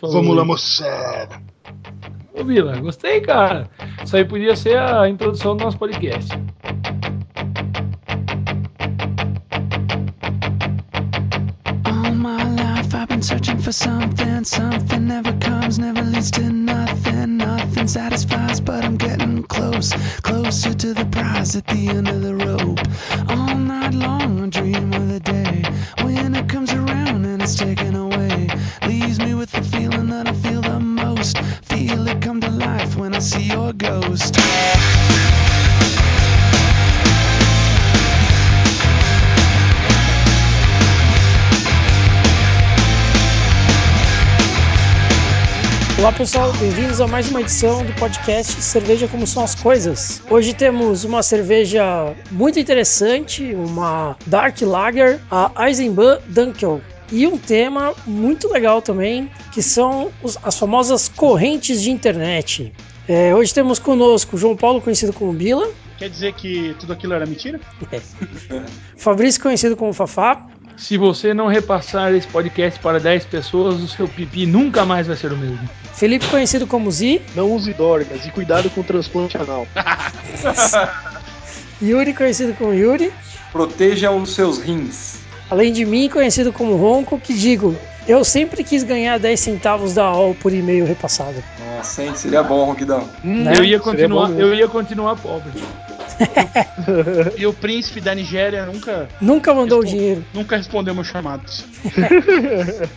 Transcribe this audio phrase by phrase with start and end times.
[0.00, 1.42] Vamos lá, moçada.
[2.34, 3.68] Ô, Vila, gostei, cara.
[4.04, 6.32] Isso aí podia ser a introdução do nosso podcast.
[11.84, 14.44] All my life I've been searching for something.
[14.44, 17.38] Something never comes, never leads to nothing.
[17.38, 19.92] Nothing satisfies, but I'm getting close.
[20.22, 22.78] Closer to the prize at the end of the rope.
[23.28, 25.62] All night long I dream of the day
[26.04, 28.48] when it comes around and it's taken away.
[28.86, 29.07] Leaves
[33.18, 34.36] your ghost.
[45.98, 50.22] Olá pessoal, bem-vindos a mais uma edição do podcast Cerveja Como São as Coisas.
[50.30, 56.80] Hoje temos uma cerveja muito interessante, uma Dark Lager, a Eisenbahn Dunkel.
[57.10, 60.12] E um tema muito legal também, que são
[60.44, 62.72] as famosas correntes de internet.
[63.08, 67.26] É, hoje temos conosco João Paulo, conhecido como Bila, Quer dizer que tudo aquilo era
[67.26, 67.58] mentira?
[68.96, 70.46] Fabrício, conhecido como Fafá,
[70.76, 75.16] Se você não repassar esse podcast para 10 pessoas, o seu pipi nunca mais vai
[75.16, 75.68] ser o mesmo.
[75.94, 79.66] Felipe, conhecido como Zi, Não use dorgas e cuidado com o transplante anal.
[81.82, 83.12] Yuri, conhecido como Yuri,
[83.50, 85.17] Proteja os seus rins.
[85.50, 90.04] Além de mim, conhecido como Ronco, que digo, eu sempre quis ganhar 10 centavos da
[90.04, 91.42] AOL por e-mail repassado.
[91.76, 92.12] Nossa, hein?
[92.14, 93.08] Seria bom, Ronquidão.
[93.22, 93.54] Né?
[93.56, 95.50] Eu, ia continuar, eu ia continuar pobre.
[97.36, 99.98] E o príncipe da Nigéria nunca, Nunca mandou o Responde.
[100.02, 100.24] dinheiro.
[100.34, 101.64] nunca respondeu meus chamados.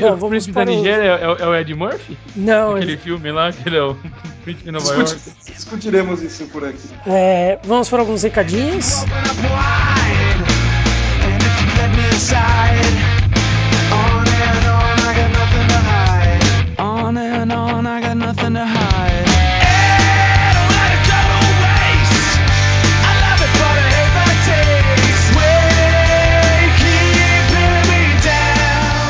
[0.00, 2.16] Bom, o príncipe da o- Nigéria é, é o Ed Murphy?
[2.36, 3.94] Não, Aquele filme lá, que ele é o
[4.44, 5.14] príncipe de Nova York.
[5.14, 6.78] Discuti- discutiremos isso por aqui.
[7.06, 9.04] é, vamos para alguns recadinhos.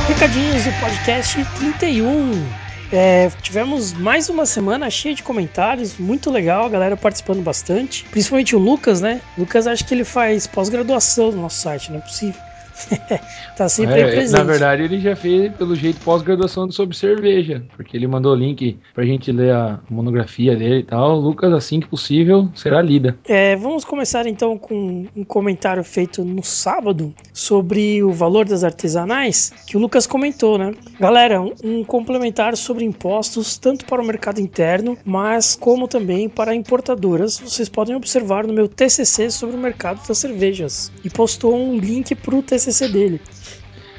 [0.07, 2.47] Recadinhos do podcast 31.
[2.93, 8.05] É, tivemos mais uma semana cheia de comentários, muito legal, a galera participando bastante.
[8.05, 9.21] Principalmente o Lucas, né?
[9.37, 12.50] Lucas acho que ele faz pós-graduação no nosso site, não é possível.
[13.57, 14.39] tá sempre É, presente.
[14.39, 18.79] na verdade, ele já fez, pelo jeito, pós-graduação sobre cerveja, porque ele mandou o link
[18.95, 21.19] pra gente ler a monografia dele e tal.
[21.19, 23.17] Lucas, assim que possível, será lida.
[23.27, 29.53] É, vamos começar então com um comentário feito no sábado sobre o valor das artesanais,
[29.67, 30.75] que o Lucas comentou, né?
[30.99, 37.39] Galera, um, complementar sobre impostos, tanto para o mercado interno, mas como também para importadoras.
[37.39, 40.93] Vocês podem observar no meu TCC sobre o mercado das cervejas.
[41.05, 43.21] E postou um link para o TCC dele.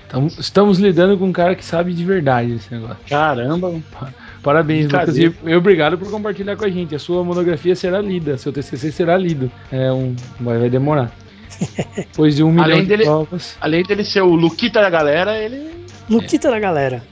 [0.07, 2.97] Então, estamos lidando com um cara que sabe de verdade esse negócio.
[3.07, 3.73] Caramba,
[4.43, 5.15] Parabéns, Lucas.
[5.17, 6.93] E obrigado por compartilhar com a gente.
[6.95, 9.49] A sua monografia será lida, seu TCC será lido.
[9.71, 11.11] É um, vai, vai demorar.
[11.95, 13.55] Depois de um milhão Além de dele- provas.
[13.61, 15.69] além dele ser o Luquita da galera, ele.
[16.09, 17.03] Luquita da galera.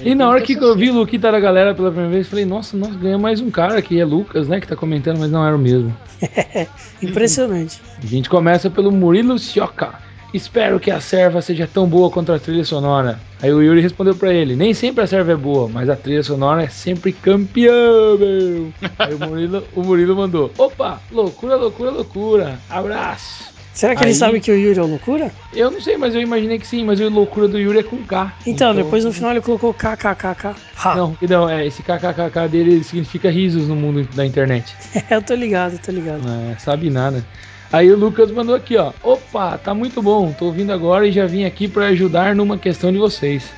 [0.00, 2.76] E na hora que eu vi o Luquita da galera pela primeira vez, falei, nossa,
[2.76, 4.60] nós ganhamos mais um cara que é Lucas, né?
[4.60, 5.96] Que tá comentando, mas não era o mesmo.
[7.02, 7.80] Impressionante.
[8.02, 9.94] A gente começa pelo Murilo Sioca.
[10.32, 13.20] Espero que a serva seja tão boa quanto a trilha sonora.
[13.42, 16.22] Aí o Yuri respondeu pra ele: Nem sempre a serva é boa, mas a trilha
[16.22, 17.72] sonora é sempre campeã,
[18.18, 18.72] meu.
[18.98, 22.58] Aí o Murilo, o Murilo mandou: Opa, loucura, loucura, loucura.
[22.70, 23.52] Abraço.
[23.74, 25.30] Será que ele Aí- sabe que o Yuri é o loucura?
[25.54, 27.96] Eu não sei, mas eu imaginei que sim, mas a loucura do Yuri é com
[28.04, 28.32] K.
[28.46, 30.54] Então, depois no final ele colocou KKKK.
[30.84, 30.94] Ha.
[30.94, 34.74] Não, não, é, esse kkkk dele significa risos no mundo da internet.
[35.10, 36.20] eu tô ligado, tô ligado.
[36.28, 37.24] É, sabe nada.
[37.72, 38.92] Aí o Lucas mandou aqui, ó.
[39.02, 40.30] Opa, tá muito bom.
[40.32, 43.50] Tô ouvindo agora e já vim aqui para ajudar numa questão de vocês.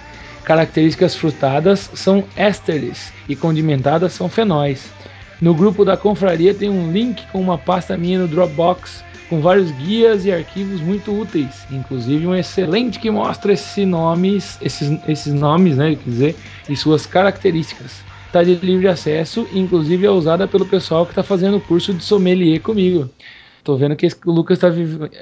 [0.44, 4.92] Características frutadas são ésteres e condimentadas são fenóis.
[5.40, 9.70] No grupo da confraria tem um link com uma pasta minha no Dropbox com vários
[9.72, 15.76] guias e arquivos muito úteis, inclusive um excelente que mostra esses nomes, esses, esses nomes,
[15.76, 16.36] né, quer dizer,
[16.68, 18.02] e suas características.
[18.30, 22.04] Tá de livre acesso, inclusive é usada pelo pessoal que está fazendo o curso de
[22.04, 23.08] sommelier comigo.
[23.64, 24.68] Tô vendo que o Lucas tá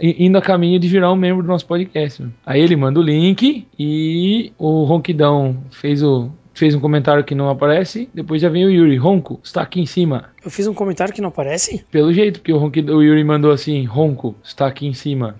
[0.03, 2.21] indo a caminho de virar um membro do nosso podcast.
[2.21, 2.35] mano.
[2.45, 7.49] Aí ele manda o link e o Ronquidão fez, o, fez um comentário que não
[7.49, 8.11] aparece.
[8.13, 8.97] Depois já vem o Yuri.
[8.97, 10.32] Ronco, está aqui em cima.
[10.45, 11.85] Eu fiz um comentário que não aparece?
[11.91, 12.59] Pelo jeito, porque o,
[12.97, 15.37] o Yuri mandou assim, Ronco, está aqui em cima.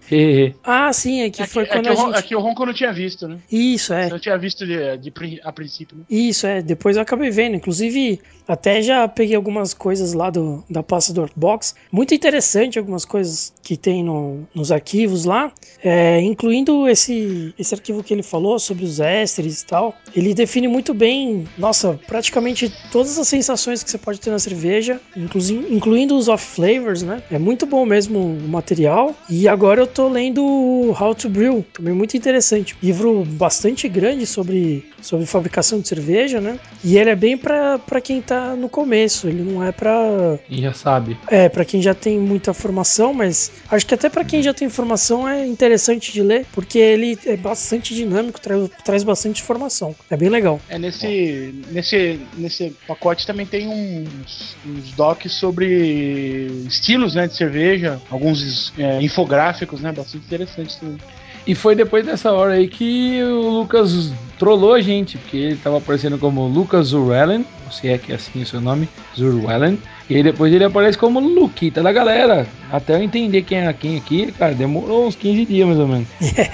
[0.65, 2.17] Ah, sim, é que É foi que, é quando que a gente...
[2.17, 3.39] é que o Ronco eu não tinha visto, né?
[3.51, 4.11] Isso, é.
[4.11, 5.13] Eu tinha visto de, de
[5.43, 6.05] a princípio, né?
[6.09, 6.63] Isso, é.
[6.63, 7.57] Depois eu acabei vendo.
[7.57, 11.75] Inclusive, até já peguei algumas coisas lá do, da pasta do Dropbox.
[11.91, 15.53] Muito interessante algumas coisas que tem no- nos arquivos lá.
[15.85, 19.95] é, incluindo esse, esse arquivo que ele falou sobre os ésteres e tal.
[20.15, 24.92] Ele define muito bem, nossa, praticamente todas as sensações que você pode ter na cerveja,
[25.17, 27.23] inclusi- incluindo os off flavors, né?
[27.31, 29.15] É muito bom mesmo o material.
[29.29, 32.77] E agora eu tô lendo o How to Brew, também muito interessante.
[32.83, 36.59] Livro bastante grande sobre, sobre fabricação de cerveja, né?
[36.85, 40.61] E ele é bem pra pra quem tá no começo, ele não é pra E
[40.63, 41.17] já sabe.
[41.29, 44.69] é, pra quem já tem muita formação, mas acho que até pra quem já tem
[44.69, 49.95] formação é interessante de ler, porque ele é bastante dinâmico, traz, traz bastante informação.
[50.11, 50.61] É bem legal.
[50.69, 58.01] É nesse, nesse, nesse pacote também tem uns, uns docs sobre estilos né, de cerveja,
[58.11, 59.93] alguns é, infográficos, né?
[59.93, 60.99] Bastante interessantes também.
[61.47, 65.79] E foi depois dessa hora aí que o Lucas trollou a gente, porque ele tava
[65.79, 69.79] aparecendo como Lucas Zurellen, se é que é assim o seu nome, Zurellen.
[70.09, 72.47] E aí depois ele aparece como Luquita da galera.
[72.71, 76.09] Até eu entender quem era quem aqui, cara, demorou uns 15 dias mais ou menos.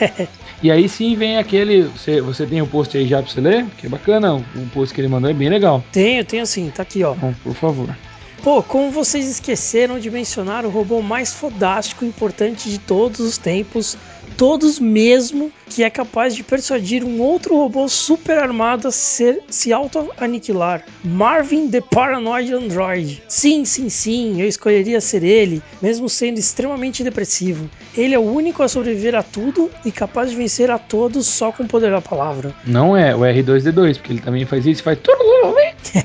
[0.62, 1.82] e aí sim vem aquele.
[1.82, 3.66] Você, você tem o post aí já pra você ler?
[3.76, 5.84] Que é bacana, o post que ele mandou é bem legal.
[5.92, 7.14] Tenho, tenho sim, tá aqui, ó.
[7.14, 7.94] Então, por favor.
[8.42, 13.36] Pô, como vocês esqueceram de mencionar o robô mais fodástico e importante de todos os
[13.36, 13.96] tempos,
[14.36, 19.72] todos mesmo, que é capaz de persuadir um outro robô super armado a ser, se
[19.72, 20.84] auto-aniquilar.
[21.02, 23.22] Marvin the Paranoid Android.
[23.28, 27.68] Sim, sim, sim, eu escolheria ser ele, mesmo sendo extremamente depressivo.
[27.96, 31.50] Ele é o único a sobreviver a tudo e capaz de vencer a todos só
[31.50, 32.54] com o poder da palavra.
[32.64, 34.98] Não é o R2D2, porque ele também faz isso, faz.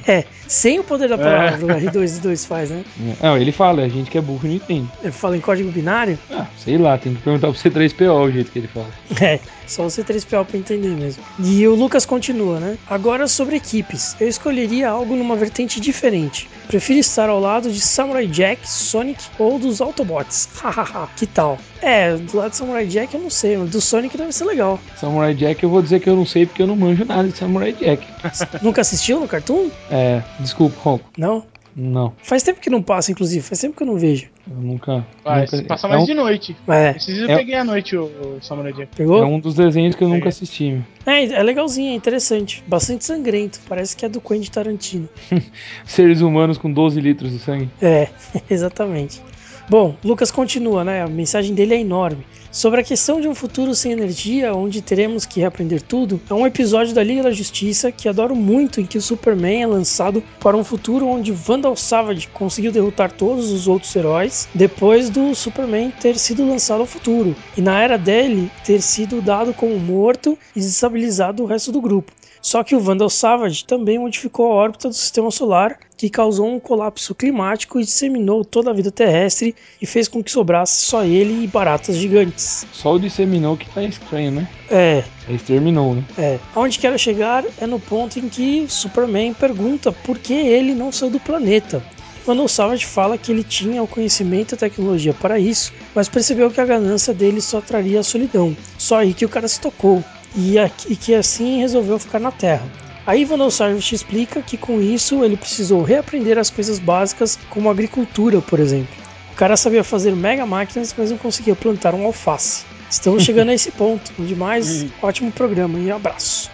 [0.08, 2.84] É, sem o poder da palavra, o R2D2 faz, né?
[3.22, 4.90] Não, ele fala, a gente que é burro não entende.
[5.02, 6.18] Ele fala em código binário.
[6.32, 8.88] Ah, sei lá, tem que perguntar pro C3PO o jeito que ele fala.
[9.24, 11.24] É, só o C3PO pra entender mesmo.
[11.40, 12.78] E o Lucas continua, né?
[12.90, 14.16] Agora sobre equipes.
[14.20, 16.50] Eu escolheria algo numa vertente diferente.
[16.68, 20.50] Prefiro estar ao lado de Samurai Jack, Sonic ou dos Autobots.
[20.62, 21.58] Hahaha, que tal?
[21.82, 24.80] É, do lado de Samurai Jack eu não sei, mas do Sonic deve ser legal.
[25.00, 27.38] Samurai Jack eu vou dizer que eu não sei porque eu não manjo nada de
[27.38, 28.06] Samurai Jack.
[28.62, 29.70] Nunca assistiu no Cartoon?
[29.90, 31.10] É, desculpa, Ronco.
[31.18, 31.46] Não?
[31.76, 33.42] Não, Faz tempo que não passa, inclusive.
[33.44, 34.28] Faz tempo que eu não vejo.
[34.48, 35.06] eu nunca.
[35.24, 36.56] Vai, nunca passa é mais um, de noite.
[36.68, 38.96] É, Esses dias é- eu peguei à noite o, o Samurai Jack.
[38.96, 39.24] pegou?
[39.24, 40.30] é um dos desenhos que eu nunca É.
[40.30, 40.70] assisti.
[40.72, 40.84] meu.
[41.06, 42.64] É, é legalzinho, é interessante.
[42.68, 43.60] Bastante sangrento.
[43.68, 45.10] Parece que é do Quentin Tarantino.
[45.86, 47.70] Seres humanos com 12 litros de sangue.
[47.82, 48.08] É,
[48.50, 49.22] exatamente.
[49.70, 51.04] Bom, Lucas continua, né?
[51.04, 52.26] A mensagem dele é enorme.
[52.52, 56.46] Sobre a questão de um futuro sem energia, onde teremos que reaprender tudo, é um
[56.46, 60.58] episódio da Liga da Justiça que adoro muito, em que o Superman é lançado para
[60.58, 66.18] um futuro onde Vandal Savage conseguiu derrotar todos os outros heróis depois do Superman ter
[66.20, 71.42] sido lançado ao futuro, e na era dele ter sido dado como morto e desestabilizado
[71.42, 72.12] o resto do grupo.
[72.44, 76.60] Só que o Vandal Savage também modificou a órbita do sistema solar, que causou um
[76.60, 81.46] colapso climático e disseminou toda a vida terrestre e fez com que sobrasse só ele
[81.46, 82.68] e baratas gigantes.
[82.74, 84.50] Só o disseminou que tá estranho, né?
[84.70, 86.04] É, exterminou, né?
[86.18, 86.40] é.
[86.54, 91.12] Aonde quero chegar é no ponto em que Superman pergunta por que ele não saiu
[91.12, 91.82] do planeta.
[92.26, 96.52] Vandal Savage fala que ele tinha o conhecimento e a tecnologia para isso, mas percebeu
[96.52, 98.56] que a ganância dele só traria a solidão.
[98.78, 100.04] Só aí que o cara se tocou.
[100.36, 100.56] E,
[100.90, 102.64] e que assim resolveu ficar na Terra.
[103.06, 108.42] Aí Vandal Savage explica que com isso ele precisou reaprender as coisas básicas como agricultura,
[108.42, 108.96] por exemplo.
[109.34, 112.64] O cara sabia fazer mega máquinas, mas não conseguia plantar um alface.
[112.90, 114.12] Estamos chegando a esse ponto.
[114.18, 116.50] Demais, ótimo programa e abraço.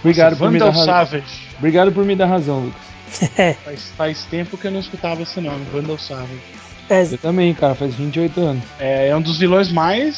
[0.00, 0.74] Obrigado por, me dar.
[0.74, 1.24] Savage.
[1.58, 2.92] Obrigado por me dar razão, Lucas.
[3.36, 6.40] É, Faz, faz tempo que eu não escutava esse nome, Vandal Savage.
[6.88, 8.64] é, Eu também, cara, faz 28 anos.
[8.80, 10.16] É, é um dos vilões mais,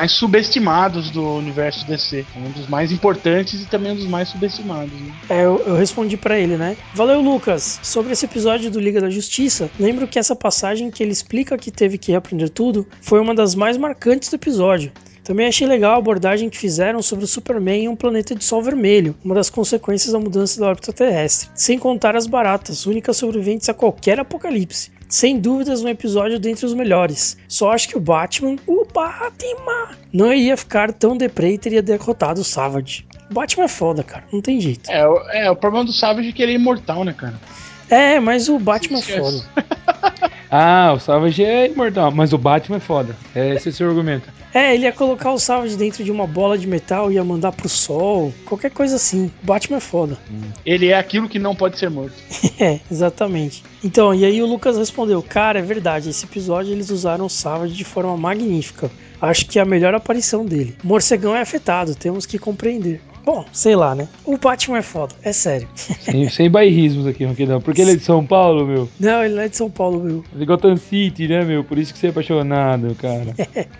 [0.00, 2.24] mais subestimados do universo DC.
[2.34, 4.90] É um dos mais importantes e também um dos mais subestimados.
[4.90, 5.12] né?
[5.28, 6.74] É, eu, eu respondi pra ele, né?
[6.94, 7.78] Valeu, Lucas.
[7.82, 11.70] Sobre esse episódio do Liga da Justiça, lembro que essa passagem que ele explica que
[11.70, 14.90] teve que reaprender tudo foi uma das mais marcantes do episódio.
[15.30, 18.60] Também achei legal a abordagem que fizeram sobre o Superman em um planeta de sol
[18.60, 21.48] vermelho, uma das consequências da mudança da órbita terrestre.
[21.54, 24.90] Sem contar as baratas, únicas sobreviventes a qualquer apocalipse.
[25.08, 27.36] Sem dúvidas, um episódio dentre os melhores.
[27.46, 32.40] Só acho que o Batman, o Batman, não iria ficar tão deprê e teria derrotado
[32.40, 33.06] o Savage.
[33.30, 34.90] O Batman é foda, cara, não tem jeito.
[34.90, 37.40] É, o- é, o problema do Savage é que ele é imortal, né, cara?
[37.88, 39.44] É, mas o Batman é foda.
[40.50, 43.16] Ah, o Savage é imortal, mas o Batman é foda.
[43.34, 44.28] É esse é o seu argumento.
[44.52, 47.68] É, ele ia colocar o Savage dentro de uma bola de metal, ia mandar pro
[47.68, 49.30] sol, qualquer coisa assim.
[49.42, 50.18] O Batman é foda.
[50.66, 52.14] Ele é aquilo que não pode ser morto.
[52.60, 53.64] É, exatamente.
[53.82, 57.74] Então, e aí o Lucas respondeu: Cara, é verdade, esse episódio eles usaram o Savage
[57.74, 58.90] de forma magnífica.
[59.18, 60.76] Acho que é a melhor aparição dele.
[60.84, 63.00] O morcegão é afetado, temos que compreender.
[63.30, 64.08] Bom, sei lá, né?
[64.24, 65.68] O Batman é foda, é sério.
[65.76, 67.60] Sem, sem bairrismos aqui, Ronquidão.
[67.60, 68.88] Porque ele é de São Paulo, meu.
[68.98, 70.24] Não, ele não é de São Paulo, meu.
[70.34, 71.62] Ele é Gotham City, né, meu?
[71.62, 73.32] Por isso que você é apaixonado, cara.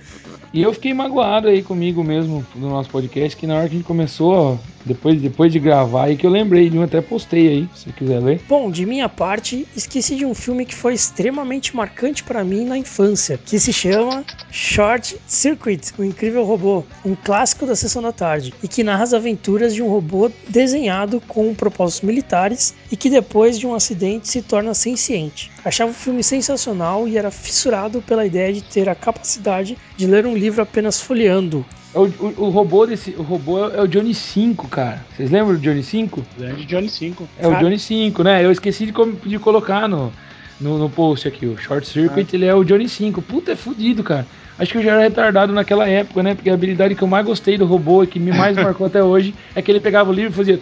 [0.52, 3.78] E eu fiquei magoado aí comigo mesmo no nosso podcast, que na hora que a
[3.78, 7.48] gente começou, ó, depois, depois de gravar, aí que eu lembrei de um, até postei
[7.48, 8.40] aí, se quiser ler.
[8.48, 12.78] Bom, de minha parte, esqueci de um filme que foi extremamente marcante para mim na
[12.78, 18.54] infância, que se chama Short Circuit, o incrível robô, um clássico da sessão da tarde,
[18.62, 23.58] e que narra as aventuras de um robô desenhado com propósitos militares e que depois
[23.58, 25.50] de um acidente se torna senciente.
[25.64, 30.26] Achava o filme sensacional e era fissurado pela ideia de ter a capacidade de ler
[30.26, 31.64] um livro apenas folheando.
[31.94, 33.10] O, o, o robô desse.
[33.18, 35.04] O robô é o Johnny 5, cara.
[35.16, 36.24] Vocês lembram do Johnny 5?
[36.38, 37.28] Grande Johnny 5.
[37.38, 37.64] É o Cara.
[37.64, 38.44] Johnny 5, né?
[38.44, 40.12] Eu esqueci de, de colocar no,
[40.60, 41.46] no, no post aqui.
[41.46, 43.20] O Short Circuit, ele é o Johnny 5.
[43.22, 44.26] Puta, é fudido, cara.
[44.60, 46.34] Acho que eu já era retardado naquela época, né?
[46.34, 49.02] Porque a habilidade que eu mais gostei do robô e que me mais marcou até
[49.02, 50.60] hoje é que ele pegava o livro e fazia.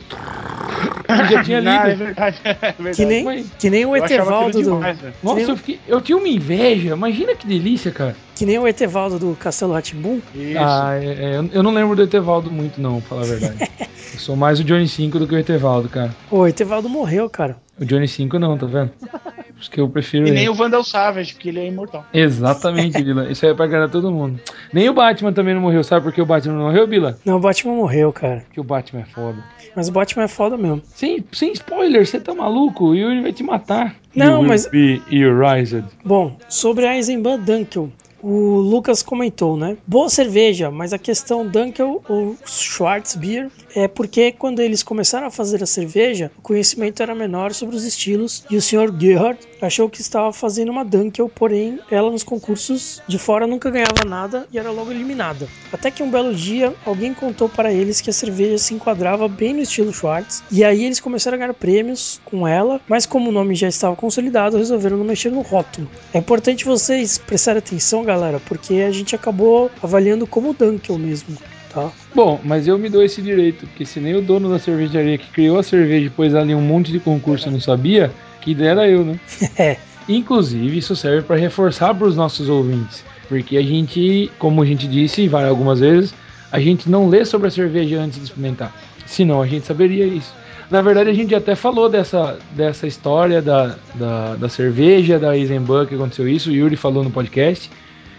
[1.08, 2.04] E já tinha Ah, é lido.
[2.04, 2.40] verdade.
[2.44, 2.96] É verdade.
[2.96, 4.62] Que nem, que nem o Etevaldo do.
[4.62, 4.98] demais.
[5.22, 6.90] Nossa, eu, fiquei, eu tinha uma inveja.
[6.94, 8.14] Imagina que delícia, cara.
[8.36, 10.20] Que nem o Etevaldo do Castelo Ratimbum.
[10.34, 10.58] Isso.
[10.58, 13.56] Ah, é- é, eu- eu não lembro do Etevaldo muito, não, pra falar a verdade.
[14.14, 16.14] eu sou mais o Johnny 5 do que o Etevaldo, cara.
[16.30, 17.56] O Etevaldo morreu, cara.
[17.80, 18.90] O Johnny 5 não, tá vendo?
[18.98, 20.36] Por isso que eu prefiro E ele.
[20.36, 22.04] nem o Vandal Savage, porque ele é imortal.
[22.12, 23.30] Exatamente, Bila.
[23.30, 24.40] Isso aí é pra agradar todo mundo.
[24.72, 25.82] Nem o Batman também não morreu.
[25.84, 27.18] Sabe por que o Batman não morreu, Bila?
[27.24, 28.42] Não, o Batman morreu, cara.
[28.46, 29.38] Porque o Batman é foda.
[29.76, 30.82] Mas o Batman é foda mesmo.
[30.86, 32.86] Sem, sem spoiler, você tá maluco?
[32.86, 33.94] O Yuri vai te matar.
[34.14, 35.84] Não, You will mas- Be erased.
[36.04, 37.90] Bom, sobre a Eisenbahn Dunkel,
[38.22, 39.76] o Lucas comentou, né?
[39.86, 45.62] Boa cerveja, mas a questão Dunkel ou Schwarzbier é porque quando eles começaram a fazer
[45.62, 48.92] a cerveja, o conhecimento era menor sobre os estilos e o Sr.
[48.98, 54.04] Gerhard achou que estava fazendo uma Dunkel, porém ela nos concursos de fora nunca ganhava
[54.06, 55.48] nada e era logo eliminada.
[55.72, 59.54] Até que um belo dia alguém contou para eles que a cerveja se enquadrava bem
[59.54, 63.32] no estilo Schwartz e aí eles começaram a ganhar prêmios com ela, mas como o
[63.32, 65.88] nome já estava consolidado, resolveram não mexer no rótulo.
[66.12, 71.36] É importante vocês prestarem atenção, galera, porque a gente acabou avaliando como Dunkel mesmo,
[71.72, 71.90] tá?
[72.14, 75.30] Bom, mas eu me dou esse direito, porque se nem o dono da cervejaria que
[75.30, 78.10] criou a cerveja e pôs ali um monte de concurso não sabia,
[78.40, 79.20] que dera eu, né?
[79.58, 79.76] É.
[80.08, 84.88] Inclusive, isso serve para reforçar para os nossos ouvintes, porque a gente, como a gente
[84.88, 86.14] disse vai- algumas vezes,
[86.50, 88.74] a gente não lê sobre a cerveja antes de experimentar.
[89.04, 90.32] Senão a gente saberia isso.
[90.70, 95.84] Na verdade, a gente até falou dessa, dessa história da, da, da cerveja, da Eisenbahn,
[95.86, 97.70] que aconteceu isso, o Yuri falou no podcast,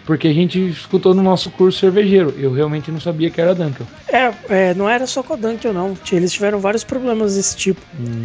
[0.04, 2.34] porque a gente escutou no nosso curso cervejeiro.
[2.38, 3.86] Eu realmente não sabia que era Dunkel.
[4.08, 5.96] É, é, não era só com a Dunkel, não.
[6.12, 7.80] Eles tiveram vários problemas desse tipo,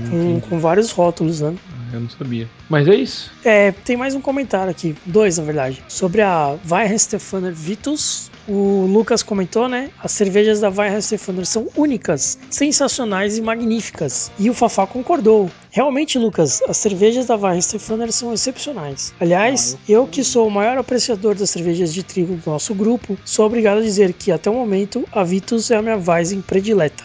[0.10, 1.56] com, com vários rótulos, né?
[1.94, 2.50] Eu não sabia.
[2.70, 3.32] Mas é isso.
[3.44, 8.30] É, tem mais um comentário aqui, dois na verdade, sobre a Weihenstephaner Vitus.
[8.48, 9.90] O Lucas comentou, né?
[10.04, 14.32] As cervejas da Weihenstephaner são únicas, sensacionais e magníficas.
[14.38, 15.50] E o Fafá concordou.
[15.72, 19.14] Realmente, Lucas, as cervejas da Weihenstephaner são excepcionais.
[19.20, 23.46] Aliás, eu que sou o maior apreciador das cervejas de trigo do nosso grupo, sou
[23.46, 27.04] obrigado a dizer que até o momento a Vitus é a minha Weizen predileta.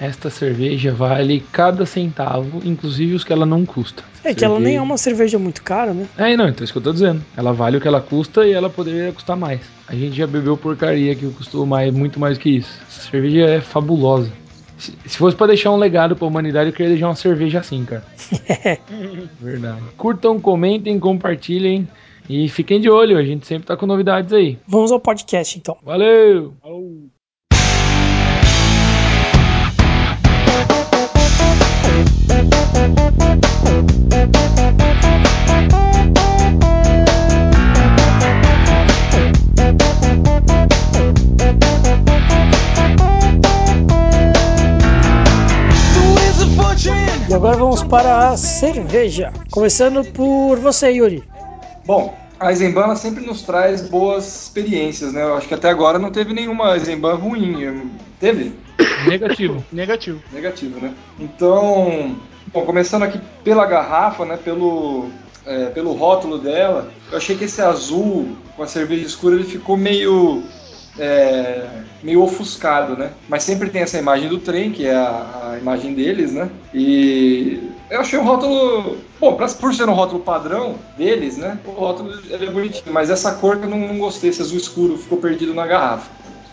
[0.00, 4.02] Esta cerveja vale cada centavo, inclusive os que ela não custa.
[4.24, 6.06] É que ela nem é Cerveja- uma cerveja muito cara, né?
[6.16, 7.22] É, não, então é isso que eu tô dizendo.
[7.36, 9.60] Ela vale o que ela custa e ela poderia custar mais.
[9.86, 12.80] A gente já bebeu porcaria que custou mais, muito mais que isso.
[12.88, 14.30] Essa cerveja é fabulosa.
[14.78, 17.84] Se, se fosse pra deixar um legado pra humanidade, eu queria deixar uma cerveja assim,
[17.84, 18.04] cara.
[19.40, 19.82] Verdade.
[19.96, 21.86] Curtam, comentem, compartilhem
[22.30, 23.18] e fiquem de olho.
[23.18, 24.56] A gente sempre tá com novidades aí.
[24.68, 25.76] Vamos ao podcast então.
[25.82, 26.54] Valeu!
[47.28, 49.32] E agora vamos para a cerveja.
[49.52, 51.22] Começando por você, Yuri.
[51.90, 55.24] Bom, a Eisenbahn sempre nos traz boas experiências, né?
[55.24, 57.90] Eu acho que até agora não teve nenhuma Eisenbahn ruim.
[58.20, 58.54] Teve?
[59.08, 59.64] Negativo.
[59.72, 60.22] Negativo.
[60.32, 60.94] Negativo, né?
[61.18, 62.14] Então,
[62.52, 64.36] bom, começando aqui pela garrafa, né?
[64.36, 65.08] Pelo,
[65.44, 69.76] é, pelo rótulo dela, eu achei que esse azul com a cerveja escura ele ficou
[69.76, 70.44] meio
[71.00, 71.66] é,
[72.02, 73.10] meio ofuscado, né?
[73.28, 76.48] Mas sempre tem essa imagem do trem, que é a, a imagem deles, né?
[76.72, 78.98] E eu achei o rótulo.
[79.18, 81.58] Bom, por ser um rótulo padrão deles, né?
[81.66, 84.96] O rótulo é bonitinho, mas essa cor que eu não, não gostei, esse azul escuro
[84.96, 86.10] ficou perdido na garrafa.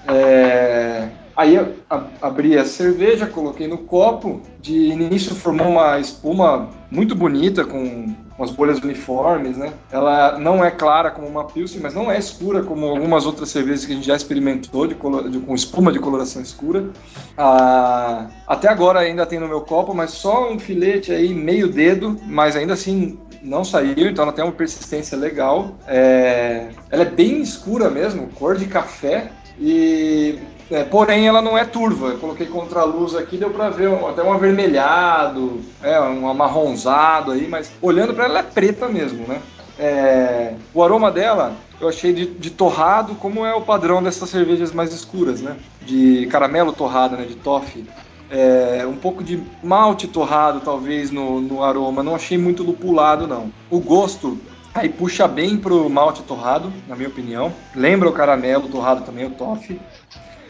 [0.07, 1.75] É, Aí eu
[2.19, 8.51] abri a cerveja, coloquei no copo, de início formou uma espuma muito bonita, com umas
[8.51, 9.73] bolhas uniformes, né?
[9.91, 13.85] Ela não é clara como uma Pilsen, mas não é escura como algumas outras cervejas
[13.85, 16.89] que a gente já experimentou de, de com espuma de coloração escura.
[17.37, 22.17] Ah, até agora ainda tem no meu copo, mas só um filete aí, meio dedo,
[22.25, 25.75] mas ainda assim não saiu, então ela tem uma persistência legal.
[25.87, 29.31] É, ela é bem escura mesmo, cor de café.
[29.59, 32.07] E é, porém, ela não é turva.
[32.07, 36.27] Eu coloquei contra a luz aqui, deu para ver um, até um avermelhado, é, um
[36.27, 39.41] amarronzado aí, mas olhando para ela, é preta mesmo, né?
[39.79, 44.71] É, o aroma dela eu achei de, de, torrado, como é o padrão dessas cervejas
[44.71, 45.55] mais escuras, né?
[45.81, 47.25] De caramelo torrado, né?
[47.25, 47.85] De toffee.
[48.29, 52.03] É, um pouco de malte torrado, talvez, no, no aroma.
[52.03, 53.53] Não achei muito lupulado, não.
[53.69, 54.37] O gosto
[54.79, 57.53] aí puxa bem pro malte torrado, na minha opinião.
[57.75, 59.79] Lembra o caramelo torrado também, o toffee.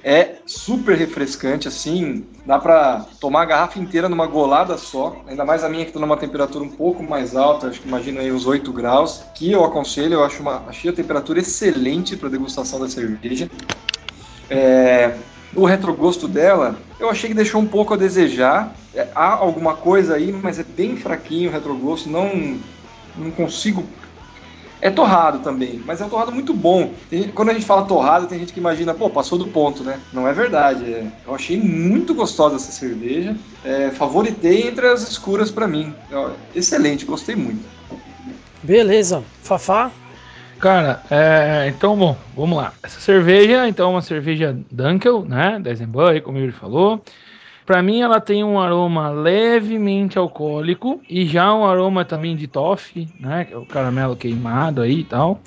[0.04, 5.64] É super refrescante, assim, dá para tomar a garrafa inteira numa golada só, ainda mais
[5.64, 8.46] a minha que está numa temperatura um pouco mais alta, acho que imagina aí uns
[8.46, 12.88] 8 graus, que eu aconselho, eu acho uma, achei a temperatura excelente para degustação da
[12.88, 13.50] cerveja.
[14.50, 15.14] É,
[15.56, 18.74] o retrogosto dela, eu achei que deixou um pouco a desejar.
[18.94, 22.10] É, há alguma coisa aí, mas é bem fraquinho o retrogosto.
[22.10, 22.58] Não,
[23.18, 23.84] não consigo
[24.82, 26.92] é torrado também, mas é um torrado muito bom.
[27.10, 30.00] Tem, quando a gente fala torrado, tem gente que imagina, pô, passou do ponto, né?
[30.14, 30.94] Não é verdade.
[30.94, 33.36] É, eu achei muito gostosa essa cerveja.
[33.64, 35.94] É, favoritei entre as escuras para mim.
[36.56, 37.66] excelente, gostei muito.
[38.62, 39.24] Beleza.
[39.44, 39.92] Fafá?
[40.60, 42.74] Cara, é, então, bom, vamos lá.
[42.82, 45.60] Essa cerveja, então, é uma cerveja Dunkel, né?
[45.60, 47.02] Da Eisenbahn, como ele falou.
[47.68, 53.10] Para mim, ela tem um aroma levemente alcoólico e já um aroma também de toffee,
[53.20, 53.44] né?
[53.44, 55.42] Que é o caramelo queimado aí e tal.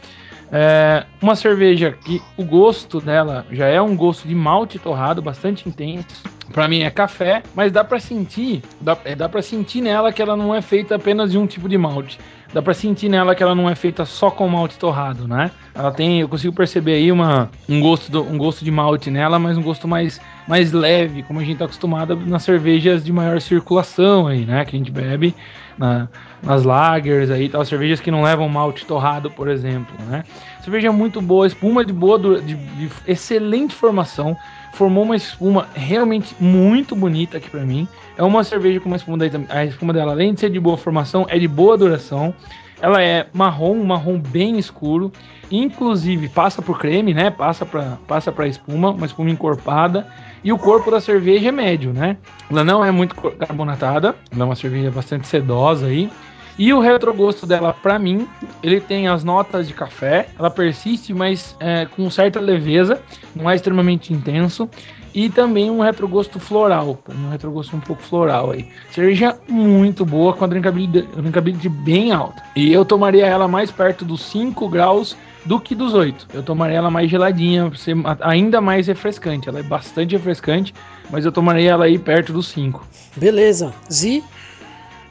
[0.53, 5.67] É uma cerveja que o gosto dela já é um gosto de malte torrado bastante
[5.67, 6.23] intenso.
[6.53, 10.21] Para mim é café, mas dá para sentir, dá, é, dá para sentir nela que
[10.21, 12.19] ela não é feita apenas de um tipo de malte
[12.53, 15.51] dá para sentir nela que ela não é feita só com malte torrado, né?
[15.75, 19.39] Ela tem, eu consigo perceber aí uma, um, gosto do, um gosto de malte nela,
[19.39, 20.21] mas um gosto mais,
[20.51, 24.65] mais leve, como a gente está acostumado nas cervejas de maior circulação aí, né?
[24.65, 25.33] Que a gente bebe
[25.79, 26.09] na,
[26.43, 30.25] nas lagers aí, tal, cervejas que não levam malte torrado, por exemplo, né?
[30.65, 34.37] Cerveja muito boa, espuma de boa, de, de excelente formação,
[34.73, 37.87] formou uma espuma realmente muito bonita aqui para mim.
[38.19, 40.77] É uma cerveja com uma espuma, daí, a espuma dela, além de ser de boa
[40.77, 42.35] formação, é de boa duração.
[42.83, 45.13] Ela é marrom, marrom bem escuro.
[45.49, 47.31] Inclusive passa por creme, né?
[47.31, 50.07] Passa para passa para espuma, uma espuma encorpada.
[50.43, 52.17] E o corpo da cerveja é médio, né?
[52.51, 56.11] Ela não é muito carbonatada, ela é uma cerveja bastante sedosa aí.
[56.59, 58.29] E o retrogosto dela, para mim,
[58.63, 63.01] ele tem as notas de café, ela persiste, mas é, com certa leveza,
[63.35, 64.69] não é extremamente intenso.
[65.15, 68.69] E também um retrogosto floral, um retrogosto um pouco floral aí.
[68.93, 72.43] Cerveja muito boa, com a drinkability, drinkability bem alta.
[72.55, 76.29] E eu tomaria ela mais perto dos 5 graus do que dos 8.
[76.33, 79.49] Eu tomaria ela mais geladinha, ser ainda mais refrescante.
[79.49, 80.75] Ela é bastante refrescante,
[81.11, 82.87] mas eu tomaria ela aí perto dos 5.
[83.17, 83.73] Beleza.
[83.91, 84.23] Zi?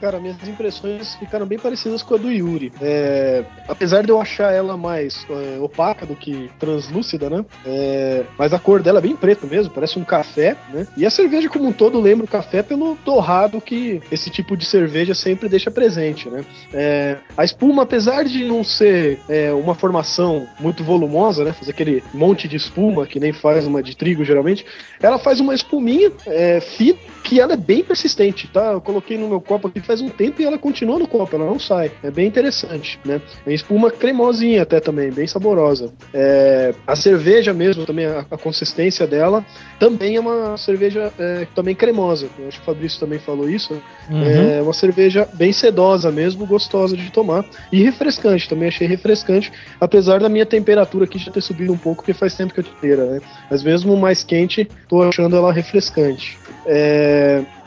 [0.01, 2.71] Cara, minhas impressões ficaram bem parecidas com a do Yuri.
[2.81, 7.45] É, apesar de eu achar ela mais é, opaca do que translúcida, né?
[7.65, 10.87] É, mas a cor dela é bem preta mesmo, parece um café, né?
[10.95, 14.65] E a cerveja como um todo lembra o café pelo torrado que esse tipo de
[14.65, 16.45] cerveja sempre deixa presente, né?
[16.73, 21.53] É, a espuma, apesar de não ser é, uma formação muito volumosa, né?
[21.53, 24.65] Fazer aquele monte de espuma que nem faz uma de trigo geralmente,
[25.01, 28.71] ela faz uma espuminha é, fina que ela é bem persistente, tá?
[28.73, 31.45] Eu coloquei no meu copo aqui faz um tempo e ela continua no copo, ela
[31.45, 31.91] não sai.
[32.03, 33.21] É bem interessante, né?
[33.45, 35.91] É espuma cremosinha até também, bem saborosa.
[36.13, 39.45] É, a cerveja mesmo, também a, a, consistência dela,
[39.79, 42.27] também é uma cerveja é, também cremosa.
[42.37, 43.73] Eu acho que o Fabrício também falou isso.
[44.09, 44.23] Uhum.
[44.23, 47.45] É uma cerveja bem sedosa mesmo, gostosa de tomar.
[47.71, 52.01] E refrescante, também achei refrescante, apesar da minha temperatura aqui já ter subido um pouco,
[52.01, 53.21] porque faz tempo que eu tira, né?
[53.49, 56.37] Mas mesmo mais quente, tô achando ela refrescante.
[56.65, 57.08] É,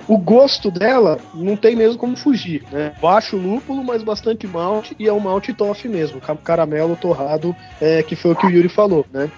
[0.09, 2.93] o gosto dela não tem mesmo como fugir, né?
[3.01, 8.17] Baixo lúpulo, mas bastante malte e é um malte toffee mesmo, caramelo torrado, é, que
[8.17, 9.31] foi o que o Yuri falou, né?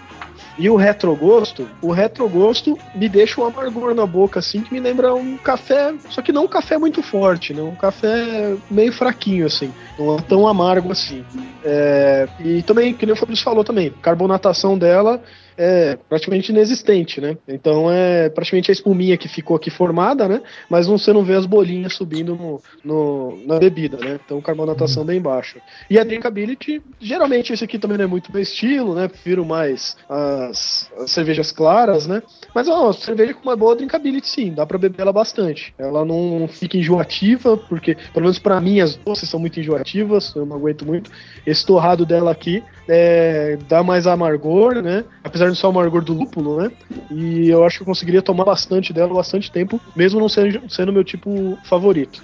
[0.56, 5.12] E o retrogosto, o retrogosto me deixa um amargor na boca, assim, que me lembra
[5.12, 7.60] um café, só que não um café muito forte, né?
[7.60, 9.72] Um café meio fraquinho, assim.
[9.98, 11.24] Não é tão amargo assim.
[11.64, 15.20] É, e também, que nem o Fabrício falou também, carbonatação dela
[15.56, 17.36] é praticamente inexistente, né?
[17.46, 20.42] Então é praticamente a espuminha que ficou aqui formada, né?
[20.68, 24.18] Mas você não vê as bolinhas subindo no, no na bebida, né?
[24.24, 25.60] Então carbonatação bem baixa.
[25.88, 29.08] E a drinkability, geralmente esse aqui também não é muito meu estilo, né?
[29.08, 32.22] Prefiro mais as, as cervejas claras, né?
[32.54, 35.74] Mas ó, cerveja com uma boa drinkability sim, dá para beber ela bastante.
[35.78, 40.46] Ela não fica enjoativa, porque pelo menos para mim as doces são muito enjoativas, eu
[40.46, 41.10] não aguento muito.
[41.46, 45.04] Esse torrado dela aqui é, dá mais amargor, né?
[45.22, 46.70] Apesar de só o amargor do lúpulo, né?
[47.10, 50.92] E eu acho que eu conseguiria tomar bastante dela bastante tempo, mesmo não sendo, sendo
[50.92, 52.22] meu tipo favorito.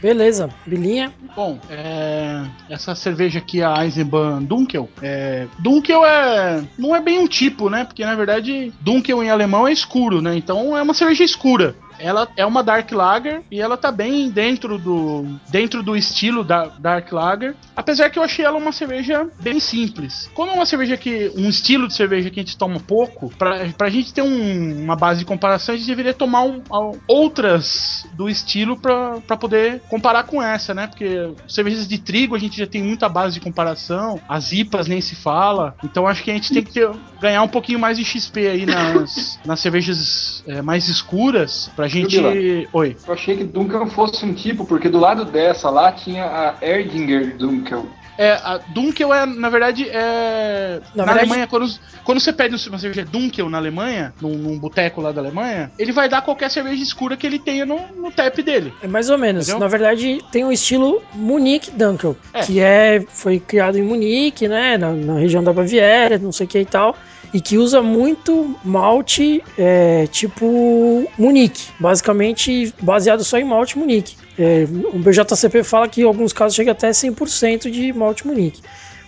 [0.00, 1.12] Beleza, Bilinha.
[1.36, 7.26] Bom, é, essa cerveja aqui, a Eisenbahn Dunkel, é, Dunkel é, não é bem um
[7.26, 7.84] tipo, né?
[7.84, 10.34] Porque na verdade Dunkel em alemão é escuro, né?
[10.36, 14.78] Então é uma cerveja escura ela é uma Dark Lager e ela tá bem dentro
[14.78, 19.60] do dentro do estilo da Dark Lager, apesar que eu achei ela uma cerveja bem
[19.60, 20.30] simples.
[20.34, 23.66] Como é uma cerveja que um estilo de cerveja que a gente toma pouco, pra,
[23.76, 26.62] pra gente ter um, uma base de comparação, a gente deveria tomar um,
[27.06, 30.86] outras do estilo pra, pra poder comparar com essa, né?
[30.86, 35.00] Porque cervejas de trigo a gente já tem muita base de comparação, as IPAs nem
[35.00, 38.04] se fala, então acho que a gente tem que ter, ganhar um pouquinho mais de
[38.04, 42.68] XP aí nas, nas cervejas é, mais escuras pra gente.
[42.72, 42.96] Oi.
[43.06, 47.36] Eu achei que Dunkel fosse um tipo, porque do lado dessa lá tinha a Erdinger
[47.36, 47.86] Dunkel.
[48.20, 50.80] É, a Dunkel é, na verdade, é.
[50.94, 51.18] Na, na verdade...
[51.20, 51.66] Alemanha, quando,
[52.04, 55.90] quando você pede uma cerveja Dunkel na Alemanha, num, num boteco lá da Alemanha, ele
[55.90, 58.74] vai dar qualquer cerveja escura que ele tenha no, no tap dele.
[58.82, 59.48] É mais ou menos.
[59.48, 59.60] Entendeu?
[59.60, 62.40] Na verdade, tem o estilo Munique Dunkel, é.
[62.40, 66.48] que é, foi criado em Munique, né, na, na região da Baviera, não sei o
[66.48, 66.94] que e tal
[67.32, 74.16] e que usa muito malte é, tipo Munique, basicamente baseado só em malte Munique.
[74.38, 78.60] É, o BJCP fala que em alguns casos chega até 100% de malte Munique.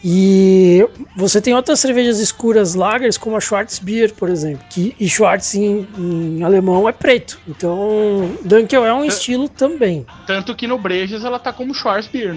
[0.04, 0.84] E
[1.16, 4.64] você tem outras cervejas escuras lagers, como a Schwarzbier, por exemplo.
[4.68, 7.38] Que, e Schwarz em, em alemão é preto.
[7.46, 10.04] Então, Dunkel é um estilo também.
[10.26, 12.34] Tanto que no Brejas ela tá como Schwarzbier,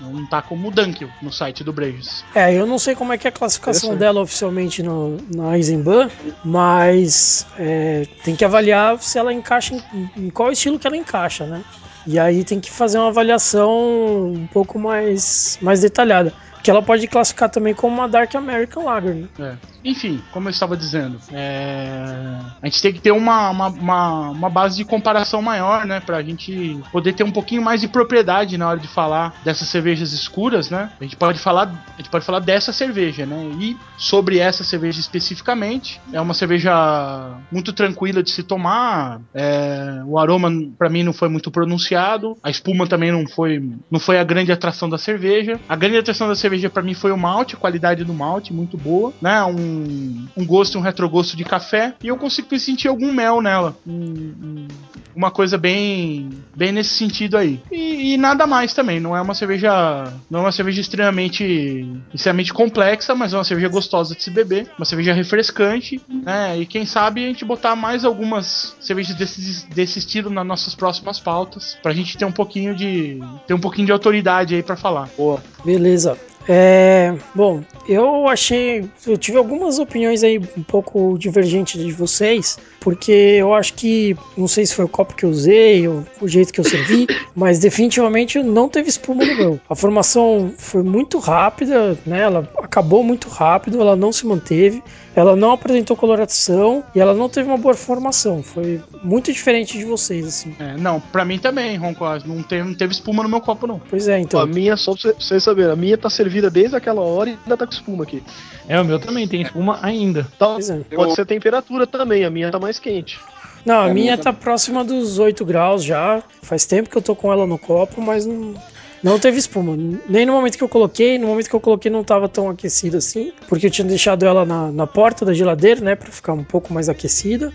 [0.00, 2.24] não, não tá como Dunkel no site do Brejas.
[2.34, 6.08] É, eu não sei como é que é a classificação dela oficialmente no, na Eisenbahn,
[6.44, 11.46] mas é, tem que avaliar se ela encaixa em, em qual estilo que ela encaixa,
[11.46, 11.64] né?
[12.06, 16.32] E aí tem que fazer uma avaliação um pouco mais, mais detalhada.
[16.62, 19.28] Que ela pode classificar também como uma Dark American Lager, né?
[19.38, 19.72] É.
[19.84, 22.38] Enfim, como eu estava dizendo, é...
[22.62, 25.98] a gente tem que ter uma, uma, uma, uma, base de comparação maior, né?
[25.98, 30.12] Pra gente poder ter um pouquinho mais de propriedade na hora de falar dessas cervejas
[30.12, 30.90] escuras, né?
[31.00, 33.50] A gente pode falar, a gente pode falar dessa cerveja, né?
[33.58, 39.20] E sobre essa cerveja especificamente, é uma cerveja muito tranquila de se tomar.
[39.34, 40.00] É...
[40.06, 40.48] O aroma,
[40.78, 42.36] para mim, não foi muito pronunciado.
[42.42, 45.58] A espuma também não foi, não foi a grande atração da cerveja.
[45.68, 48.76] A grande atração da cerveja para mim foi o malte, a qualidade do malte, muito
[48.76, 49.42] boa, né?
[49.44, 51.94] Um um, gosto um retrogosto de café.
[52.02, 53.76] E eu consigo sentir algum mel nela.
[53.86, 54.66] Um,
[55.14, 57.60] uma coisa bem bem nesse sentido aí.
[57.70, 59.00] E, e, nada mais também.
[59.00, 60.12] Não é uma cerveja.
[60.30, 64.68] Não é uma cerveja extremamente, extremamente complexa, mas é uma cerveja gostosa de se beber.
[64.78, 66.00] Uma cerveja refrescante.
[66.08, 66.58] Né?
[66.58, 71.18] E quem sabe a gente botar mais algumas cervejas desse, desse estilo nas nossas próximas
[71.18, 71.76] pautas.
[71.82, 73.20] Pra gente ter um pouquinho de.
[73.46, 75.08] ter um pouquinho de autoridade aí para falar.
[75.16, 75.42] Boa.
[75.64, 76.18] Beleza.
[76.48, 78.88] É, bom, eu achei.
[79.06, 84.16] Eu tive algumas opiniões aí um pouco divergentes de vocês, porque eu acho que.
[84.36, 87.06] Não sei se foi o copo que eu usei ou o jeito que eu servi,
[87.34, 89.60] mas definitivamente não teve espuma no meu.
[89.68, 92.22] A formação foi muito rápida, né?
[92.22, 94.82] Ela acabou muito rápido, ela não se manteve,
[95.14, 98.42] ela não apresentou coloração e ela não teve uma boa formação.
[98.42, 100.54] Foi muito diferente de vocês, assim.
[100.58, 102.04] É, não, pra mim também, Ronco.
[102.24, 103.80] Não teve, não teve espuma no meu copo, não.
[103.90, 104.40] Pois é, então.
[104.40, 107.56] A minha, só pra vocês saberem, a minha tá servida desde aquela hora e ainda
[107.56, 108.22] tá com espuma aqui.
[108.68, 110.26] É, o meu também tem espuma ainda.
[110.34, 110.94] Então, é.
[110.94, 113.20] Pode ser temperatura também, a minha tá mais quente.
[113.64, 116.22] Não, a é minha tá próxima dos 8 graus já.
[116.42, 118.54] Faz tempo que eu tô com ela no copo, mas não,
[119.02, 119.76] não teve espuma.
[120.08, 122.98] Nem no momento que eu coloquei, no momento que eu coloquei não tava tão aquecida
[122.98, 126.44] assim, porque eu tinha deixado ela na, na porta da geladeira, né, para ficar um
[126.44, 127.52] pouco mais aquecida.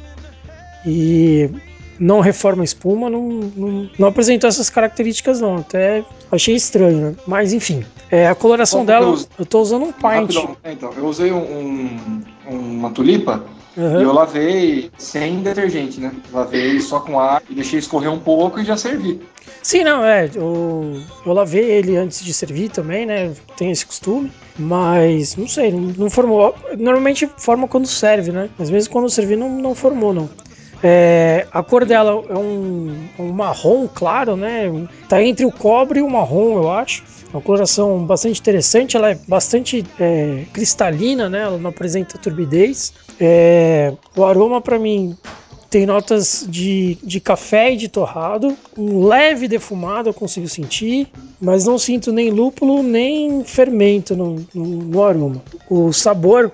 [0.86, 1.50] E
[2.00, 5.58] não reforma espuma, não, não, não, apresentou essas características não.
[5.58, 7.16] Até achei estranho, né?
[7.26, 7.84] Mas enfim.
[8.12, 10.36] É, a coloração Bom, dela, eu, eu tô usando um pint.
[10.64, 12.00] É, então, eu usei um,
[12.48, 13.44] um, uma tulipa
[13.78, 14.00] Uhum.
[14.00, 16.12] E eu lavei sem detergente, né?
[16.34, 19.22] Lavei só com água e deixei escorrer um pouco e já servi.
[19.62, 20.30] Sim, não, é.
[20.34, 23.34] Eu, eu lavei ele antes de servir também, né?
[23.56, 24.32] Tenho esse costume.
[24.58, 26.56] Mas, não sei, não, não formou.
[26.76, 28.50] Normalmente forma quando serve, né?
[28.58, 30.28] Mas mesmo quando servir, não, não formou, não.
[30.82, 34.66] É, a cor dela é um, um marrom claro, né?
[35.08, 37.04] Tá entre o cobre e o marrom, eu acho.
[37.34, 41.42] Uma coloração bastante interessante, ela é bastante é, cristalina, né?
[41.42, 42.94] Ela não apresenta turbidez.
[43.20, 45.16] É, o aroma para mim
[45.70, 51.10] tem notas de, de café e de torrado, um leve defumado eu consigo sentir,
[51.42, 55.44] mas não sinto nem lúpulo nem fermento no, no, no aroma.
[55.70, 56.52] O sabor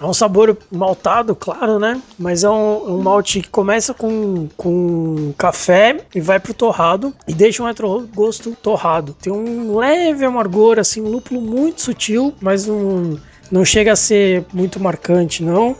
[0.00, 2.00] é um sabor maltado, claro, né?
[2.18, 7.34] Mas é um, um malte que começa com, com café e vai pro torrado e
[7.34, 9.14] deixa um retrogosto torrado.
[9.20, 14.44] Tem um leve amargor, assim, um lúpulo muito sutil, mas não, não chega a ser
[14.54, 15.76] muito marcante, não.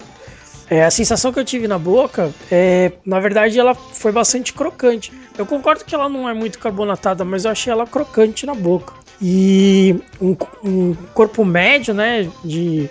[0.68, 5.12] É, a sensação que eu tive na boca, é, na verdade, ela foi bastante crocante.
[5.36, 8.92] Eu concordo que ela não é muito carbonatada, mas eu achei ela crocante na boca.
[9.22, 12.28] E um, um corpo médio, né?
[12.42, 12.88] De,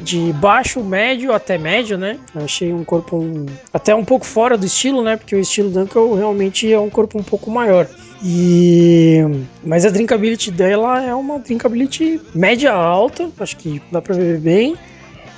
[0.00, 2.18] de baixo, médio até médio, né?
[2.34, 5.16] Achei um corpo um, até um pouco fora do estilo, né?
[5.16, 7.86] Porque o estilo Dunkel realmente é um corpo um pouco maior.
[8.24, 9.20] E
[9.62, 14.76] mas a drinkability dela é uma drinkability média alta, acho que dá para beber bem.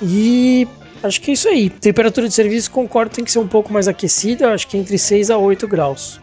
[0.01, 0.67] E
[1.03, 1.69] Acho que é isso aí.
[1.69, 5.29] Temperatura de serviço, concordo, tem que ser um pouco mais aquecida, acho que entre 6
[5.29, 6.21] a 8 graus.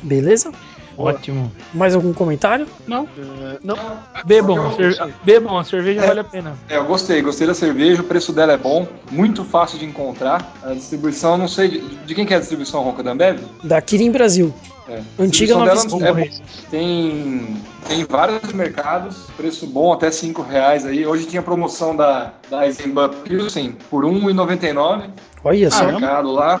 [0.00, 0.52] Beleza?
[0.96, 1.50] Ótimo.
[1.72, 2.66] Mais algum comentário?
[2.86, 3.08] Não.
[3.18, 3.76] É, não.
[4.24, 4.76] Bebam,
[5.24, 6.06] bebam, a cerveja É.
[6.06, 6.56] vale a pena.
[6.68, 10.54] É, eu gostei, gostei da cerveja, o preço dela é bom, muito fácil de encontrar.
[10.62, 13.40] A distribuição, não sei, de, de quem que é a distribuição Ronca da Ambev?
[13.62, 14.54] Da Kirin Brasil.
[14.88, 15.00] É.
[15.18, 15.72] Antiga Nova
[16.20, 16.30] é.
[16.70, 17.56] Tem,
[17.88, 21.06] tem vários mercados, preço bom, até 5 reais aí.
[21.06, 25.08] Hoje tinha promoção da, da Eisenbahn Pilsen por R$ 1,99
[25.44, 25.84] Olha só.
[25.84, 26.60] no mercado lá.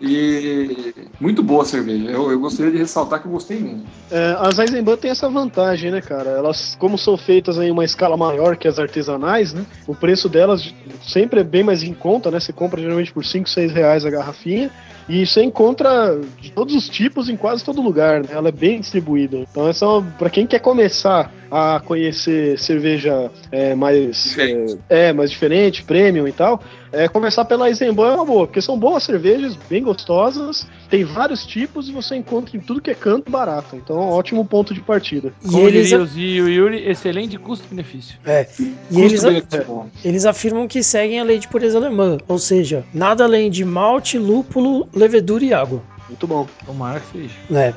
[0.00, 2.10] E muito boa a cerveja.
[2.10, 3.84] Eu, eu gostaria de ressaltar que eu gostei mesmo.
[4.10, 6.30] É, as Eisenbahn tem essa vantagem, né, cara?
[6.30, 9.64] Elas, como são feitas em uma escala maior que as artesanais, né?
[9.86, 12.40] O preço delas sempre é bem mais em conta, né?
[12.40, 14.70] Você compra geralmente por 5, 6 reais a garrafinha.
[15.08, 18.28] E você encontra de todos os tipos em quase todo lugar, né?
[18.30, 19.38] Ela é bem distribuída.
[19.38, 24.78] Então é uma, pra quem quer começar a conhecer cerveja é, mais Diferente.
[24.88, 28.60] é, é, mais diferente, premium e tal, é, começar pela Eisenbahn é uma boa, porque
[28.62, 32.94] são boas cervejas, bem gostosas, tem vários tipos e você encontra em tudo que é
[32.94, 33.76] canto barato.
[33.76, 35.32] Então, é um ótimo ponto de partida.
[35.44, 38.16] E Como eles, diria o e Yuri, excelente custo-benefício.
[38.24, 38.46] é,
[38.90, 39.86] e eles, Custo-benefício bom.
[40.04, 44.18] eles afirmam que seguem a lei de pureza alemã, ou seja, nada além de malte,
[44.18, 45.82] lúpulo, levedura e água.
[46.08, 46.46] Muito bom.
[46.64, 47.34] Tomara que seja.
[47.60, 47.74] É.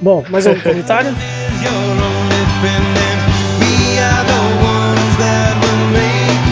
[0.00, 1.10] Bom, mais algum comentário?
[1.10, 3.20] You're only pending.
[3.60, 6.49] We are the ones that will make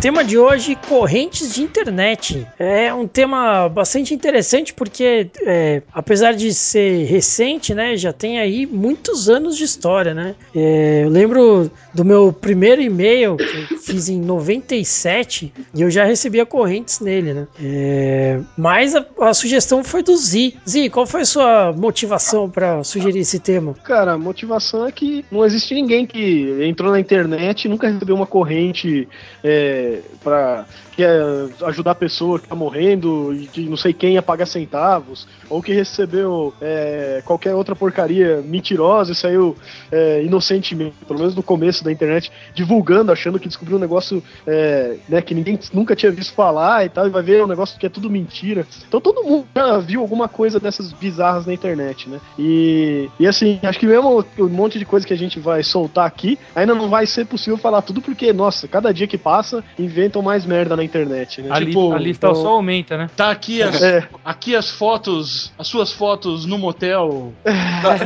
[0.00, 2.46] Tema de hoje: correntes de internet.
[2.58, 8.64] É um tema bastante interessante porque, é, apesar de ser recente, né, já tem aí
[8.64, 10.34] muitos anos de história, né?
[10.56, 16.04] É, eu lembro do meu primeiro e-mail que eu fiz em 97 e eu já
[16.04, 17.46] recebia correntes nele, né?
[17.62, 20.56] É, mas a, a sugestão foi do Zi.
[20.66, 23.74] Zi, qual foi a sua motivação para sugerir esse tema?
[23.84, 28.16] Cara, a motivação é que não existe ninguém que entrou na internet e nunca recebeu
[28.16, 29.06] uma corrente
[29.44, 29.89] é,
[30.22, 34.22] para que é ajudar a pessoa que tá morrendo e que não sei quem ia
[34.22, 39.56] pagar centavos, ou que recebeu é, qualquer outra porcaria mentirosa e saiu
[39.90, 44.96] é, inocentemente, pelo menos no começo da internet, divulgando, achando que descobriu um negócio é,
[45.08, 47.86] né, que ninguém nunca tinha visto falar e tal, e vai ver um negócio que
[47.86, 48.66] é tudo mentira.
[48.86, 52.20] Então todo mundo já viu alguma coisa dessas bizarras na internet, né?
[52.38, 56.06] E, e assim, acho que mesmo um monte de coisa que a gente vai soltar
[56.06, 60.22] aqui, ainda não vai ser possível falar tudo, porque, nossa, cada dia que passa, inventam
[60.22, 61.48] mais merda na internet, né?
[61.50, 63.10] A, li- Tipo, a lista então- só aumenta, né?
[63.16, 64.06] Tá aqui as, É.
[64.24, 67.32] aqui as fotos, as suas fotos no motel.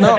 [0.01, 0.17] Não,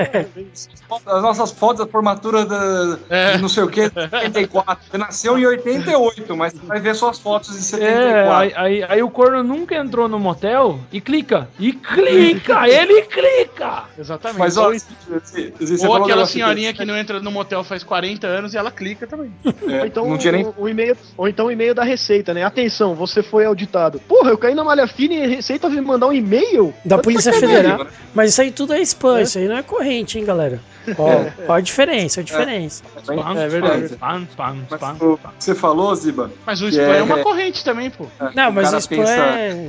[1.16, 3.32] as nossas fotos da formatura da, É.
[3.36, 4.86] de não sei o que, 74.
[4.90, 8.32] Você nasceu em 88, mas você vai ver suas fotos de É, 74.
[8.36, 11.48] aí, aí, aí o corno nunca entrou no motel e clica.
[11.58, 12.68] E clica!
[12.68, 13.84] ele clica!
[13.98, 14.38] Exatamente.
[14.38, 14.86] Mas ó, ou, Zé,
[15.24, 18.70] Zé, você ou aquela senhorinha que não entra no motel faz 40 anos e ela
[18.70, 19.32] clica também.
[19.68, 20.44] É, Ou então, não tinha nem.
[20.44, 22.42] o, o e-mail, ou então um e-mail da Receita, né?
[22.44, 23.98] Atenção, você foi auditado.
[24.00, 26.72] Porra, eu caí na malha fina e a Receita veio me mandar um e-mail?
[26.84, 27.32] Da Polícia.
[27.32, 27.86] Federal.
[28.14, 30.60] Mas isso aí tudo é spam, isso aí não é corrente, hein, galera?
[30.98, 32.84] Ó, ó a diferença, a diferença.
[33.02, 33.84] Spam, É verdade.
[33.86, 35.30] Spam, spam, Mas spam, o spam.
[35.36, 36.30] que você falou, Ziba?
[36.46, 38.06] Mas o spam é, é- uma corrente também, pô.
[38.34, 39.68] Não, o mas o spam pensa- é.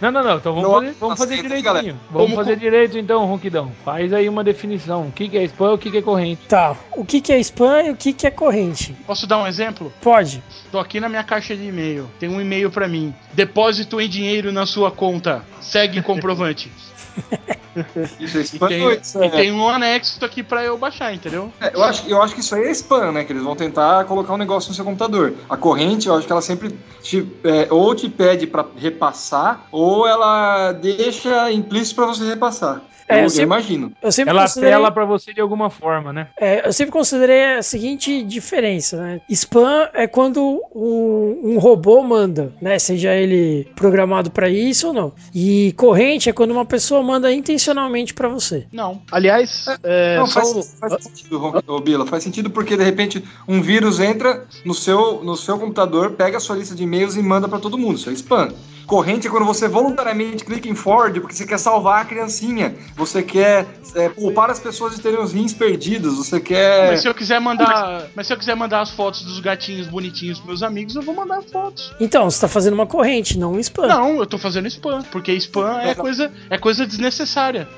[0.00, 0.36] Não, não, não.
[0.36, 1.64] Então vamos Não, fazer, vamos fazer hein, direitinho.
[1.64, 1.86] galera?
[2.10, 3.72] Vamos Vamos fazer com- direito então, Ronquidão.
[3.84, 5.06] Faz aí uma definição.
[5.08, 6.42] O que que é spam e o que que é corrente?
[6.48, 8.94] Tá, o que, que é spam e o que, que é corrente?
[9.06, 9.92] Posso dar um exemplo?
[10.02, 10.42] Pode.
[10.70, 12.08] Tô aqui na minha caixa de e-mail.
[12.20, 13.14] Tem um e-mail pra mim.
[13.32, 15.44] Depósito em dinheiro na sua conta.
[15.60, 16.70] Segue comprovante.
[18.18, 18.68] Isso é E spam.
[18.68, 21.52] tem, isso e é- tem um anexo aqui pra eu baixar, entendeu?
[21.60, 23.24] É, eu, acho, eu acho que isso aí é spam, né?
[23.24, 25.34] Que eles vão tentar colocar um negócio no seu computador.
[25.48, 30.06] A corrente, eu acho que ela sempre te, é, ou te pede pra repassar, ou
[30.06, 32.80] ela deixa implícito pra você repassar.
[33.08, 33.92] É, eu, eu sempre- imagino.
[34.02, 34.72] Eu sempre Ela considerei.
[34.74, 36.28] apela pra você de alguma forma, né?
[36.38, 39.20] É, eu sempre considerei a seguinte diferença, né?
[39.30, 42.78] Spam é quando um, um robô manda, né?
[42.78, 45.12] Seja ele programado pra isso ou não.
[45.34, 48.66] E corrente é quando uma pessoa manda intencionalmente pra você.
[48.72, 49.00] Não.
[49.10, 51.40] Aliás, é, Não, só faz, faz sentido,
[51.84, 52.06] Bila.
[52.06, 56.40] Faz sentido porque, de repente, um vírus entra no seu, no seu computador, pega a
[56.40, 57.96] sua lista de e-mails e manda pra todo mundo.
[57.96, 58.52] Isso é spam.
[58.86, 62.74] Corrente é quando você voluntariamente clica em forward porque você quer salvar a criancinha.
[62.94, 66.16] Você quer é, poupar as pessoas de terem os rins perdidos.
[66.16, 66.90] Você quer...
[66.90, 68.06] Mas se eu quiser mandar.
[68.14, 71.14] Mas se eu quiser mandar as fotos dos gatinhos bonitinhos pros meus amigos, eu vou
[71.14, 71.92] mandar fotos.
[71.98, 73.88] Então, você tá fazendo uma corrente, não um spam.
[73.88, 77.68] Não, eu tô fazendo spam, porque spam é coisa, é coisa desnecessária.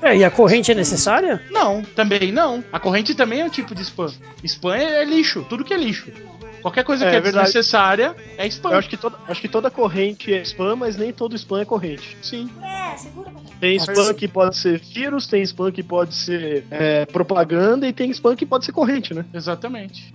[0.00, 1.42] É, e a corrente é necessária?
[1.50, 2.62] Não, também não.
[2.72, 4.12] A corrente também é um tipo de spam.
[4.44, 6.10] Spam é, é lixo, tudo que é lixo.
[6.62, 7.46] Qualquer coisa É, que é verdade.
[7.46, 8.70] desnecessária é spam.
[8.72, 11.64] eu acho que, toda, acho que toda corrente é spam, mas nem todo spam é
[11.64, 12.16] corrente.
[12.22, 12.48] Sim.
[13.60, 18.08] Tem spam que pode ser vírus, tem spam que pode ser é, propaganda e tem
[18.10, 19.24] spam que pode ser corrente, né?
[19.34, 20.12] Exatamente.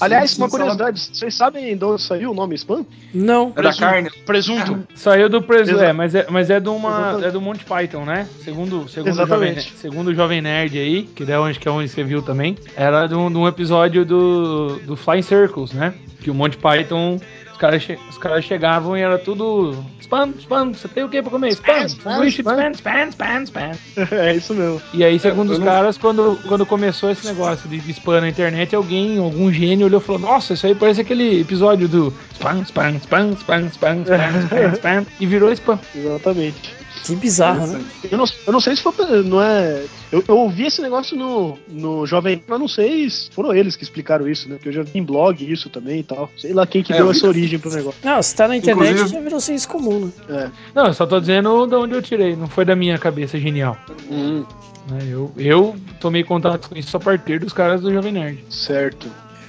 [0.00, 2.84] Aliás, Sim, uma sim, curiosidade, vocês sabem de onde saiu o nome spam?
[3.12, 3.52] Não.
[3.56, 4.10] É da carne.
[4.24, 4.86] Presunto.
[4.94, 7.24] Saiu do preso, Exa- é, mas é, mas é de uma Exatamente.
[7.26, 8.28] é do Monty Python, né?
[8.44, 9.60] Segundo segundo Exatamente.
[9.62, 12.56] jovem, segundo o jovem nerd aí, que é onde que é onde você viu também,
[12.76, 15.83] era de um, de um episódio do do Flying Circles, né?
[16.20, 17.18] Que o Monty Python
[17.52, 21.22] os caras che- os caras chegavam e era tudo spam, spam, você tem o que
[21.22, 21.50] pra comer?
[21.52, 22.72] Spam, Spam, spam.
[22.72, 23.70] spam, spam, spam, spam.
[24.10, 24.82] é isso mesmo.
[24.92, 28.20] E aí, segundo eu os não- caras, quando, quando começou esse negócio de, de spam
[28.20, 32.12] na internet, alguém, algum gênio olhou e falou: Nossa, isso aí parece aquele episódio do
[32.34, 34.02] spam, spam, spam, spam, spam, spam,
[34.48, 35.78] spam, spam, e virou spam.
[35.94, 36.74] Exatamente.
[37.04, 37.84] Que bizarro, né?
[38.10, 38.94] Eu não, eu não sei se foi.
[39.24, 39.84] Não é.
[40.10, 43.76] Eu, eu ouvi esse negócio no, no Jovem Pan, mas não sei se foram eles
[43.76, 44.54] que explicaram isso, né?
[44.56, 46.30] Porque eu já vi em blog isso também e tal.
[46.38, 48.00] Sei lá quem que É, deu eu essa vi- origem pro negócio.
[48.02, 50.12] Não, se tá na internet Inclusive- já virou senso comum, né?
[50.28, 50.50] É.
[50.74, 53.76] Não, eu só tô dizendo de onde eu tirei, não foi da minha cabeça genial.
[54.10, 54.44] Hum,
[54.90, 54.98] né?
[55.08, 58.44] Eu, eu tomei contato com isso a partir dos caras do Jovem Nerd.
[58.48, 59.08] certo.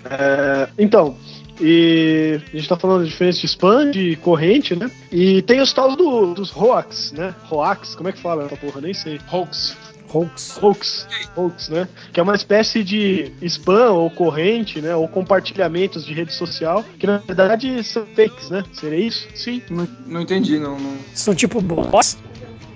[0.10, 1.16] É, então.
[1.60, 4.92] E a gente tá falando da diferença de spam, de corrente, né?
[5.12, 7.34] E tem os tal do, dos hoax, né?
[7.50, 8.82] Hoax, como é que fala essa porra?
[8.82, 9.20] Nem sei.
[9.32, 9.78] Hoax.
[10.14, 10.60] Hoax.
[10.62, 11.88] Hoax, hoax, né?
[12.14, 14.96] Que é uma espécie de spam ou corrente, né?
[14.96, 18.64] Ou compartilhamentos de rede social, que na verdade são fakes, né?
[18.74, 19.28] Seria isso?
[19.34, 19.62] Sim.
[19.70, 22.18] Não, não entendi, não, não- São tipo bots?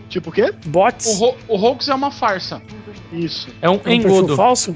[0.10, 0.54] Tipo o quê?
[0.66, 1.06] Bots?
[1.20, 2.62] O, ho o hoax é uma farsa.
[3.14, 3.48] Isso.
[3.62, 4.36] É um É um engodo.
[4.36, 4.74] falso?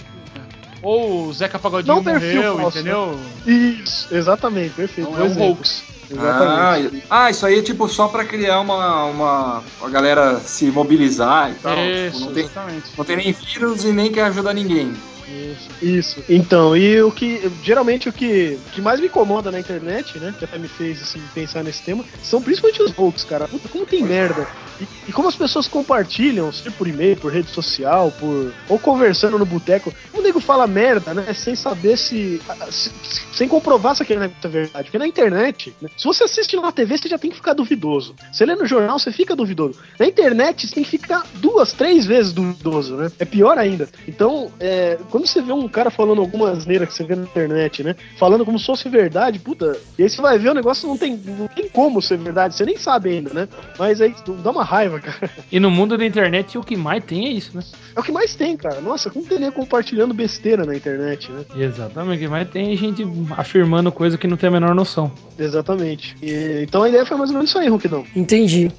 [0.84, 3.20] Ou o Zeca Pagodinho Não perfil morreu, falso, entendeu?
[3.48, 5.10] Isso, exatamente, perfeito.
[5.10, 5.84] Não é um hoax.
[6.12, 6.96] Ah, Exatamente.
[6.98, 11.50] e- ah, isso aí é tipo só pra criar uma, uma a galera se mobilizar
[11.52, 11.74] e tal.
[11.76, 12.86] Tipo, Isso, não, tem, exatamente.
[12.98, 14.94] não tem nem vírus e nem quer ajudar ninguém.
[15.34, 15.70] Isso.
[15.82, 16.24] Isso.
[16.30, 17.52] Então, e o que.
[17.64, 20.34] Geralmente o que, que mais me incomoda na internet, né?
[20.38, 23.48] Que até me fez assim, pensar nesse tema, são principalmente os hoax, cara.
[23.48, 24.48] Puta, como tem merda.
[24.82, 28.52] E, e como as pessoas compartilham, seja por e-mail, por rede social, por.
[28.70, 29.94] ou conversando no boteco.
[30.14, 31.34] O nego fala merda, né?
[31.34, 32.42] Sem saber se.
[32.72, 34.84] se- se- sem comprovar se aquele negócio é verdade.
[34.86, 38.16] Porque na internet, né, se você assiste na TV, você já tem que ficar duvidoso.
[38.32, 39.80] Você lê no jornal, você fica duvidoso.
[40.00, 43.12] Na internet, você tem que ficar duas, três vezes duvidoso, né?
[43.18, 43.90] É pior ainda.
[44.08, 47.84] Então, é, quando você vê um cara falando alguma asneira que você vê na internet,
[47.84, 47.96] né?
[48.18, 49.78] Falando como se fosse verdade, puta.
[49.98, 52.66] E aí você vai ver o negócio não tem, não tem como ser verdade, você
[52.66, 53.48] nem sabe ainda, né?
[53.78, 55.30] Mas aí dá uma raiva, cara.
[55.52, 57.64] E no mundo da internet o que mais tem é isso, né?
[57.96, 58.82] É o que mais tem, cara.
[58.82, 61.46] Nossa, como tem nego compartilhando besteira na internet, né?
[61.56, 63.06] Exatamente, o que mais tem é gente
[63.38, 65.12] afirmando coisa que não tem a menor noção.
[65.38, 66.16] Exatamente.
[66.22, 68.04] E- então a ideia foi mais ou menos isso aí, Ronquidão.
[68.16, 68.72] Entendi.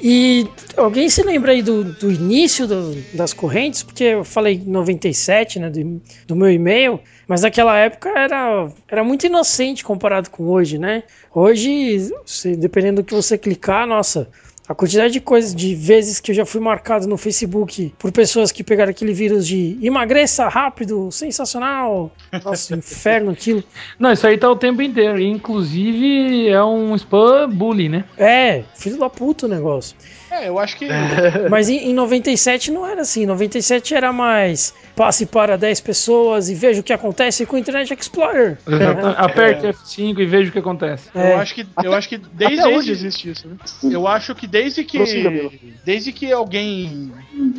[0.00, 3.82] E alguém se lembra aí do, do início do- das correntes?
[3.82, 9.26] Porque eu falei 97, né, do, do meu e-mail, mas naquela época era, era muito
[9.26, 11.02] inocente comparado com hoje, né?
[11.34, 14.28] Hoje, se- dependendo do que você clicar, nossa,
[14.68, 18.52] A quantidade de coisas, de vezes que eu já fui marcado no Facebook por pessoas
[18.52, 22.12] que pegaram aquele vírus de emagreça rápido, sensacional.
[22.44, 23.64] Nossa, inferno aquilo.
[23.98, 25.18] Não, isso aí tá o tempo inteiro.
[25.18, 28.04] Inclusive, é um spam bully, né?
[28.18, 29.96] É, filho da puta o negócio.
[30.30, 30.86] É, eu acho que.
[31.50, 33.24] Mas em, em 97 não era assim.
[33.24, 37.94] 97 era mais passe para 10 pessoas e veja o que acontece com o Internet
[37.94, 38.58] Explorer.
[39.16, 41.08] Aperte F5 e veja o que acontece.
[41.14, 41.34] É.
[41.34, 43.56] Eu acho que, eu acho que desde hoje existe isso, né?
[43.84, 45.50] Eu acho que desde que Prossiga,
[45.84, 47.12] desde que alguém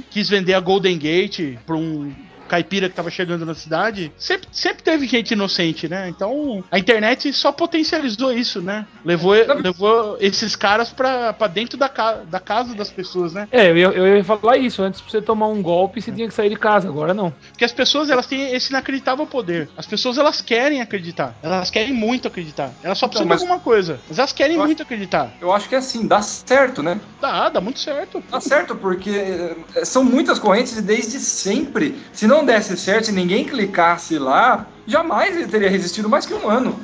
[0.10, 2.12] quis vender a Golden Gate pra um
[2.50, 6.10] caipira que tava chegando na cidade, sempre, sempre teve gente inocente, né?
[6.10, 8.86] Então a internet só potencializou isso, né?
[9.06, 13.48] Levou, levou esses caras pra, pra dentro da, ca- da casa das pessoas, né?
[13.52, 14.82] É, eu ia, eu ia falar isso.
[14.82, 16.88] Antes, pra você tomar um golpe, você tinha que sair de casa.
[16.90, 17.32] Agora não.
[17.52, 19.70] Porque as pessoas elas têm esse inacreditável poder.
[19.78, 21.36] As pessoas elas querem acreditar.
[21.44, 22.72] Elas querem muito acreditar.
[22.84, 24.00] Elas só precisam mas- de alguma coisa.
[24.10, 25.32] Mas elas querem Eu acho- muito acreditar.
[25.40, 27.00] Eu acho que é assim, dá certo, né?
[27.22, 28.24] Dá, dá muito certo.
[28.30, 31.96] Dá certo, porque eh, são muitas correntes e desde sempre.
[32.14, 36.50] Se não desse certo, se ninguém clicasse lá, jamais ele teria resistido mais que um
[36.50, 36.80] ano.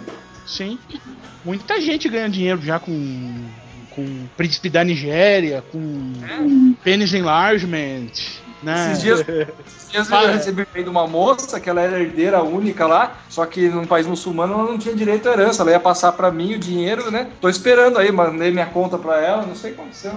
[0.46, 0.78] Sim.
[1.44, 3.46] Muita gente ganha dinheiro já com.
[3.92, 8.12] com Príncipe da Nigéria, com Penis Enlargement,
[8.66, 8.92] né?
[8.92, 9.20] Esses dias,
[9.68, 13.14] esses dias eu recebi um e-mail de uma moça que ela era herdeira única lá,
[13.30, 15.62] só que num país muçulmano ela não tinha direito à herança.
[15.62, 17.28] Ela ia passar pra mim o dinheiro, né?
[17.40, 20.14] Tô esperando aí, mandei minha conta pra ela, não sei o que aconteceu.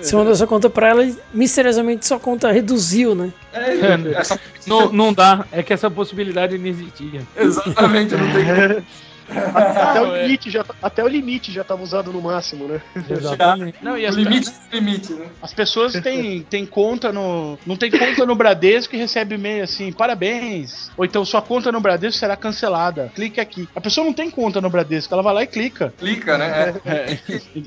[0.00, 3.32] Você mandou sua conta pra ela e misteriosamente sua conta reduziu, né?
[3.52, 5.44] É, essa, Não, não dá.
[5.52, 7.22] É que essa possibilidade não existia.
[7.36, 8.84] exatamente, eu não tenho
[9.28, 10.22] Até, o é.
[10.22, 12.80] limite já, até o limite já tava usado no máximo, né?
[13.10, 13.78] Exatamente.
[13.82, 15.26] Não, e o as, limite do limite, né?
[15.42, 17.58] as pessoas têm, têm conta no.
[17.66, 20.90] Não tem conta no Bradesco e recebe e-mail assim, parabéns.
[20.96, 23.10] Ou então sua conta no Bradesco será cancelada.
[23.14, 23.68] Clique aqui.
[23.74, 25.92] A pessoa não tem conta no Bradesco, ela vai lá e clica.
[25.98, 26.74] Clica, né?
[26.84, 27.18] É.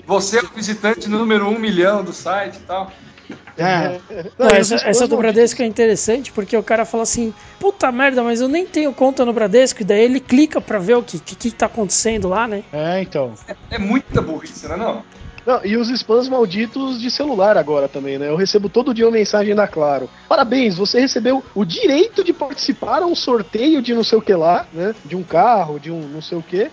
[0.06, 2.92] Você é o visitante número um milhão do site e tal.
[3.62, 4.00] É.
[4.38, 5.18] Não, e os essa, essa do.
[5.18, 9.26] Bradesco é interessante porque o cara fala assim: puta merda, mas eu nem tenho conta
[9.26, 9.82] no Bradesco.
[9.82, 12.64] E daí ele clica pra ver o que, que, que tá acontecendo lá, né?
[12.72, 13.34] É, então.
[13.70, 14.76] É muita burrice, né?
[14.76, 15.04] Não?
[15.46, 18.30] Não, e os spams malditos de celular agora também, né?
[18.30, 20.10] Eu recebo todo dia uma mensagem da Claro.
[20.28, 24.34] Parabéns, você recebeu o direito de participar a um sorteio de não sei o que
[24.34, 24.94] lá, né?
[25.06, 26.70] De um carro, de um não sei o que.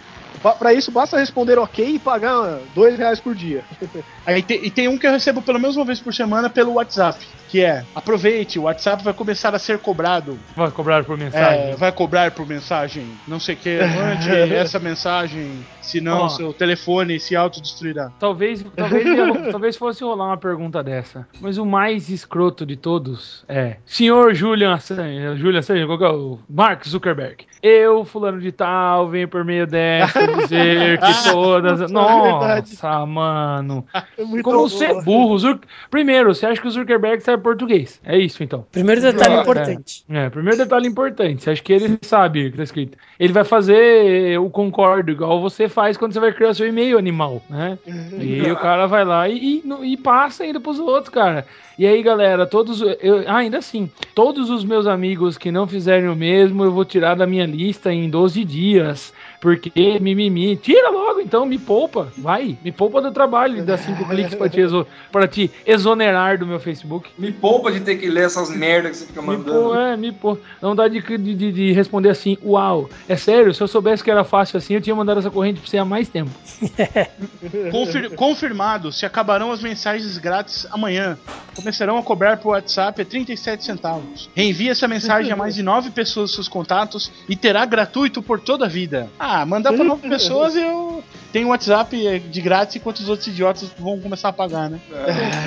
[0.53, 3.65] Pra isso, basta responder ok e pagar dois reais por dia.
[4.27, 6.75] Aí tem, e tem um que eu recebo pelo menos uma vez por semana pelo
[6.75, 10.39] WhatsApp, que é aproveite, o WhatsApp vai começar a ser cobrado.
[10.57, 11.71] Vai cobrar por mensagem.
[11.71, 16.29] É, vai cobrar por mensagem, não sei o que, mande essa mensagem, senão Ó.
[16.29, 18.11] seu telefone se autodestruirá.
[18.19, 19.07] Talvez, talvez,
[19.53, 21.27] talvez fosse rolar uma pergunta dessa.
[21.41, 26.09] Mas o mais escroto de todos é: Senhor Julian Assange, Julian Assange, qual que é
[26.09, 27.47] o Mark Zuckerberg?
[27.63, 31.91] Eu, fulano de tal, venho por meio dessa dizer que todas.
[31.91, 33.84] Nossa, mano.
[34.18, 34.68] É muito Como bom.
[34.68, 35.39] você é burro.
[35.39, 35.61] Zur-
[35.91, 38.01] Primeiro, você acha que o Zuckerberg sabe português?
[38.05, 38.66] É isso então.
[38.72, 40.05] Primeiro detalhe Ah, importante.
[40.09, 42.99] É, primeiro detalhe importante, você acha que ele sabe o que tá escrito.
[43.18, 47.43] Ele vai fazer o concordo, igual você faz quando você vai criar seu e-mail animal,
[47.49, 47.78] né?
[48.20, 51.47] E o cara vai lá e, e, e passa ainda pros outros, cara.
[51.78, 52.80] E aí, galera, todos.
[53.03, 56.84] Eu, ah, ainda assim, todos os meus amigos que não fizerem o mesmo, eu vou
[56.87, 59.12] tirar da minha lista em 12 dias.
[59.41, 59.70] Porque
[60.01, 60.57] mimimi.
[60.57, 62.12] Tira logo então, me poupa.
[62.16, 63.64] Vai, me poupa do trabalho.
[63.64, 67.11] Dá cinco cliques pra te, exo, pra te exonerar do meu Facebook.
[67.18, 69.61] Me poupa de ter que ler essas merdas que você fica Me mandando.
[69.68, 70.39] pô, é, me pô.
[70.61, 72.89] Não dá de, de, de- de responder assim, uau.
[73.09, 75.68] É sério, se eu soubesse que era fácil assim, eu tinha mandado essa corrente pra
[75.68, 76.30] você há mais tempo.
[77.70, 81.18] Confir- confirmado, se acabarão as mensagens grátis amanhã.
[81.55, 84.28] Começarão a cobrar por WhatsApp a 37 centavos.
[84.34, 88.41] Reenvie essa mensagem a mais de 9 pessoas dos seus contatos e terá gratuito por
[88.41, 89.09] toda a vida.
[89.18, 91.03] Ah, mandar pra 9 pessoas eu
[91.33, 94.81] tenho WhatsApp é, de grátis enquanto os outros idiotas vão começar a pagar, né?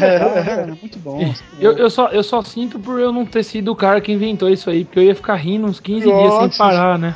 [0.02, 1.34] É, muito bom.
[1.60, 4.50] Eu, eu, só, eu só sinto por eu não ter sido o cara que inventou
[4.50, 6.58] isso aí, porque eu ia ficar rindo uns 15 dias sem Nossa.
[6.58, 7.16] parar, né?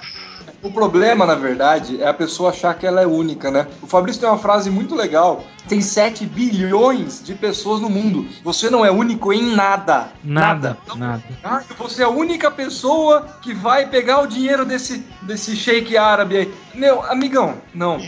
[0.64, 3.68] O problema, na verdade, é a pessoa achar que ela é única, né?
[3.82, 5.44] O Fabrício tem uma frase muito legal.
[5.68, 8.26] Tem 7 bilhões de pessoas no mundo.
[8.46, 10.08] Você não é único em nada.
[10.24, 11.22] Nada, nada.
[11.44, 16.38] Ah, você é a única pessoa que vai pegar o dinheiro desse, desse shake árabe
[16.38, 16.54] aí.
[16.74, 18.00] Meu, amigão, não.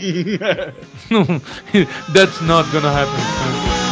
[2.14, 3.85] That's not gonna happen.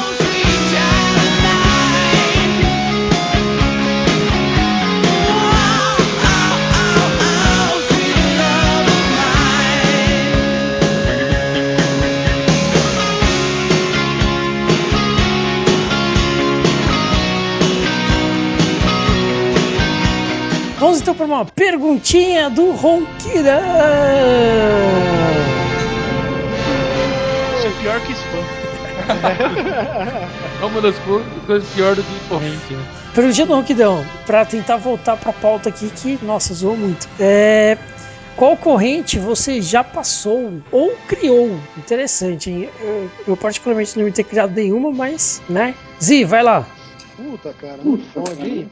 [21.05, 23.61] Então para uma perguntinha do Ronquirão.
[27.59, 28.39] Isso é pior que spam.
[30.63, 32.73] É uma das co- coisas piores do que corrente.
[32.73, 32.83] Né?
[33.15, 37.07] Perguntinha do Ronquidão, pra tentar voltar pra pauta aqui que, nossa, zoou muito.
[37.21, 37.77] É.
[38.35, 41.61] Qual corrente você já passou ou criou?
[41.77, 42.71] Interessante, hein?
[42.81, 45.75] Eu, eu particularmente não me ter criado nenhuma, mas, né?
[46.03, 46.65] Zi, vai lá.
[47.15, 48.71] Puta, cara, não fode, hein?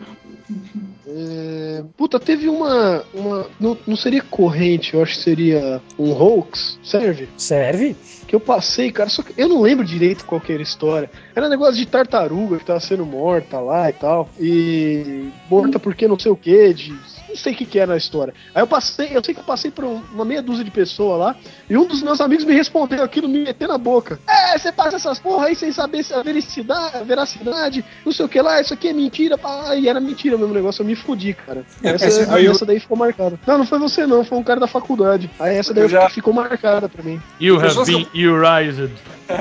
[1.06, 3.02] É, Puta, teve uma.
[3.12, 7.28] uma não, não seria corrente, eu acho que seria um hoax, serve?
[7.36, 7.96] Serve?
[8.26, 11.10] Que eu passei, cara, só que eu não lembro direito qual que era a história.
[11.34, 14.28] Era um negócio de tartaruga que tava sendo morta lá e tal.
[14.40, 16.90] E morta porque não sei o que, de.
[17.28, 18.34] Não sei o que, que era a história.
[18.54, 21.18] Aí eu passei, eu sei que eu passei por um- uma meia dúzia de pessoas
[21.18, 21.36] lá,
[21.68, 24.20] e um dos meus amigos me respondeu aquilo, me meteu na boca.
[24.28, 28.26] É, você passa essas porra aí sem saber se a veracidade, a veracidade, não sei
[28.26, 29.74] o que lá, isso aqui é mentira, pá.
[29.76, 31.64] E era mentira mesmo o negócio, eu me fudi, cara.
[31.82, 33.38] Essa, Esse- aí, aí eu- essa daí ficou marcada.
[33.46, 35.30] Não, não foi você não, foi um cara da faculdade.
[35.38, 37.20] Aí essa daí já- ficou marcada pra mim.
[37.40, 38.90] You have been erased.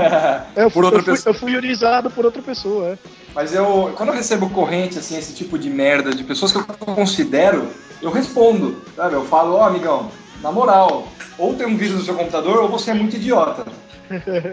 [0.56, 1.32] É, eu, Por fui, outra eu, fui, pessoa.
[1.36, 2.98] eu fui por outra pessoa, é.
[3.34, 6.64] Mas eu, quando eu recebo corrente, assim, esse tipo de merda de pessoas que eu
[6.66, 7.68] considero,
[8.02, 9.16] eu respondo, sabe?
[9.16, 10.10] Eu falo, ó, amigão,
[10.42, 11.08] na moral,
[11.38, 13.66] ou tem um vírus no seu computador ou você é muito idiota.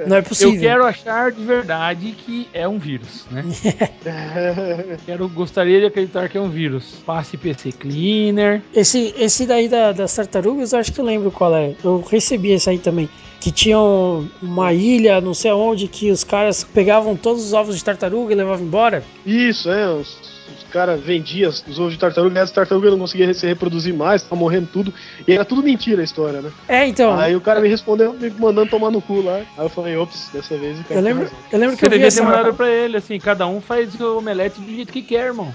[0.07, 0.61] Não é Eu possível.
[0.61, 3.45] quero achar de verdade que é um vírus, né?
[5.07, 7.03] Quero, gostaria de acreditar que é um vírus.
[7.07, 8.63] Passe PC Cleaner.
[8.75, 11.75] Esse, esse daí da- das tartarugas, eu acho que eu lembro qual é.
[11.83, 13.09] Eu recebi esse aí também.
[13.41, 17.85] Que tinham uma ilha, não sei onde, que os caras pegavam todos os ovos de
[17.85, 19.03] tartaruga e levavam embora.
[19.25, 19.89] Isso, é.
[19.93, 23.95] Os, os caras vendiam os ovos de tartaruga, e as tartarugas não conseguiam se reproduzir
[23.95, 24.93] mais, tava morrendo tudo.
[25.27, 26.51] E era tudo mentira a história, né?
[26.69, 27.19] É, então.
[27.19, 29.37] Aí o cara me respondeu, me mandando tomar no cu lá.
[29.37, 31.91] Aí eu falei, ops, dessa vez o cara Eu lembro, eu lembro que Você eu
[31.91, 35.03] vi devia ter mandado pra ele, assim, cada um faz o omelete do jeito que
[35.03, 35.53] quer, irmão.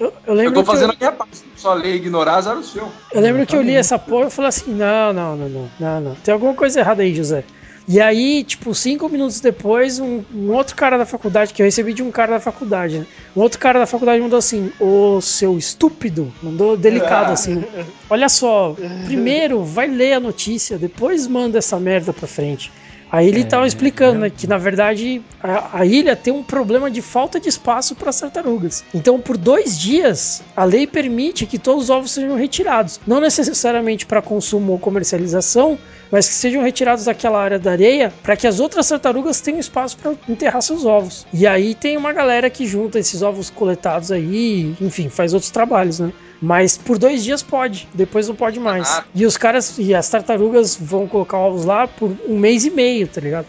[0.00, 1.42] Eu, eu Eu lembro tô que eu- fazendo a minha parte.
[1.56, 2.88] Só ler e ignorar, azar o seu.
[3.12, 6.00] Eu lembro que eu li essa porra e falei assim: não, não, não, não, não,
[6.00, 6.14] não.
[6.16, 7.44] Tem alguma coisa errada aí, José.
[7.86, 11.92] E aí, tipo, cinco minutos depois, um, um outro cara da faculdade, que eu recebi
[11.92, 13.06] de um cara da faculdade, né?
[13.36, 17.64] Um outro cara da faculdade mandou assim: Ô seu estúpido, mandou delicado assim.
[18.08, 22.70] Olha só, primeiro vai ler a notícia, depois manda essa merda pra frente.
[23.12, 27.02] Aí ele tava explicando, né, que na verdade a, a ilha tem um problema de
[27.02, 28.82] falta de espaço para as tartarugas.
[28.94, 32.98] Então, por dois dias, a lei permite que todos os ovos sejam retirados.
[33.06, 35.78] Não necessariamente para consumo ou comercialização,
[36.10, 39.98] mas que sejam retirados daquela área da areia para que as outras tartarugas tenham espaço
[39.98, 41.26] para enterrar seus ovos.
[41.34, 46.00] E aí tem uma galera que junta esses ovos coletados aí, enfim, faz outros trabalhos,
[46.00, 46.12] né?
[46.42, 48.88] Mas por dois dias pode, depois não pode mais.
[48.90, 49.04] Ah.
[49.14, 53.06] E os caras e as tartarugas vão colocar ovos lá por um mês e meio,
[53.06, 53.46] tá ligado?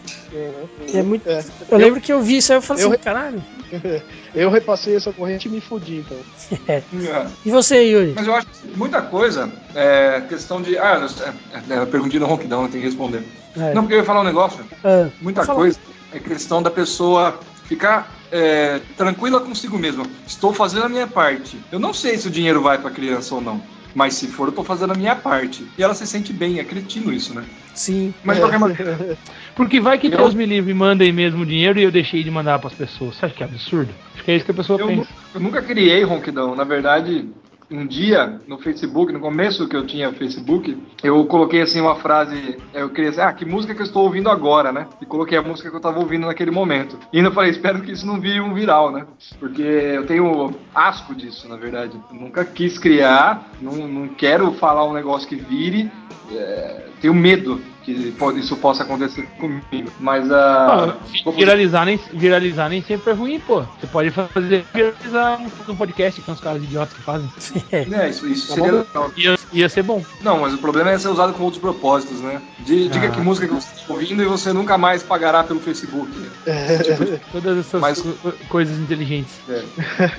[0.94, 1.28] É muito.
[1.28, 1.44] É.
[1.68, 3.42] Eu lembro que eu vi isso aí eu falei eu- assim, caralho.
[4.34, 6.18] Eu repassei essa corrente e me fudi, então.
[7.44, 8.12] E você, Yuri?
[8.16, 10.76] Mas eu acho que muita coisa é questão de.
[10.76, 11.00] Ah,
[11.68, 13.22] eu, é, perguntei no ronquidão, eu tenho que responder.
[13.56, 13.72] É.
[13.74, 14.64] Não, porque eu ia falar um negócio.
[14.84, 15.78] Ah, Muita coisa
[16.12, 20.04] é questão da pessoa ficar é, tranquila consigo mesma.
[20.26, 21.56] Estou fazendo a minha parte.
[21.70, 23.62] Eu não sei se o dinheiro vai para criança ou não.
[23.94, 25.64] Mas se for, eu tô fazendo a minha parte.
[25.78, 27.44] E ela se sente bem, é cretino isso, né?
[27.74, 28.12] sim.
[28.24, 29.16] Mas de qualquer maneira.
[29.54, 32.30] Porque vai que Eu- Deus me livre e mandem mesmo dinheiro e eu deixei de
[32.30, 33.14] mandar pras pessoas.
[33.16, 33.94] Você acha que é absurdo?
[34.14, 35.08] Acho que é isso que a pessoa Eu, pensa.
[35.32, 36.56] eu nunca criei ronquidão.
[36.56, 37.28] Na verdade,
[37.70, 42.58] um dia no Facebook, no começo que eu tinha Facebook, eu coloquei assim uma frase.
[42.72, 44.86] Eu queria dizer, ah, que música que eu estou ouvindo agora, né?
[45.00, 46.98] E coloquei a música que eu estava ouvindo naquele momento.
[47.12, 49.06] E ainda falei, espero que isso não vire um viral, né?
[49.38, 52.00] Porque eu tenho asco disso, na verdade.
[52.10, 55.90] Eu nunca quis criar, não, não quero falar um negócio que vire.
[56.32, 59.90] é, tenho medo que pode- isso possa acontecer comigo.
[60.00, 60.94] Mas a.
[61.26, 63.62] Ah, viralizar, nem, viralizar nem sempre é ruim, pô.
[63.80, 67.28] Você pode fazer viralizar um, um podcast com os caras idiotas que fazem.
[67.72, 69.10] É, isso, isso seria legal.
[69.16, 70.04] Ia, ia ser bom.
[70.22, 72.40] Não, mas o problema é ser usado com outros propósitos, né?
[72.60, 73.10] De- Diga Ah.
[73.10, 76.10] que música que você está ouvindo e você nunca mais pagará pelo Facebook.
[76.84, 79.34] Tipo de- Todas essas Mas- co- coisas inteligentes.
[79.48, 79.62] é.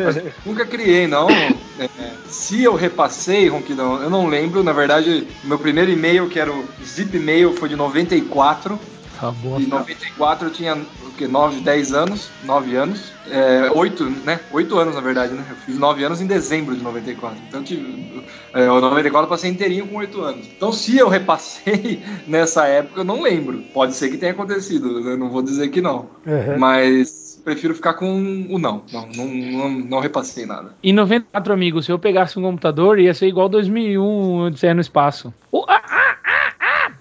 [0.04, 1.28] Mas nunca criei, não.
[1.30, 1.90] É,
[2.28, 4.64] se eu repassei, Ronquidão, eu não lembro.
[4.64, 8.80] Na verdade, meu primeiro e-mail, que era o Zip Mail, foi de 94.
[9.20, 9.60] Tá bom.
[9.60, 11.28] E em 94 eu tinha o quê?
[11.28, 13.14] 9, 10 anos, 9 anos.
[13.30, 14.40] É, 8, né?
[14.52, 15.44] 8 anos, na verdade, né?
[15.50, 17.38] Eu fiz 9 anos em dezembro de 94.
[17.48, 20.48] Então, eu tive, é, o 94 eu passei inteirinho com 8 anos.
[20.48, 23.64] Então, se eu repassei nessa época, eu não lembro.
[23.74, 26.10] Pode ser que tenha acontecido, eu não vou dizer que não.
[26.26, 26.60] Uhum.
[26.60, 28.84] Mas prefiro ficar com o não.
[28.92, 30.76] Não, não, não, não repassei nada.
[30.84, 35.32] Em 94, amigos, se eu pegasse um computador, ia ser igual 2001, Odisseia no Espaço.
[35.52, 36.05] Oh, ah, ah,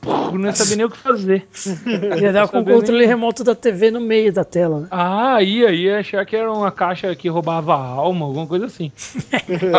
[0.04, 1.46] pô, não ia saber nem o que fazer.
[2.20, 4.86] Ia dar com o Sabia controle nem- remoto da TV no meio da tela, né?
[4.90, 8.92] Ah, ia, ia achar que era uma caixa que roubava a alma, alguma coisa assim.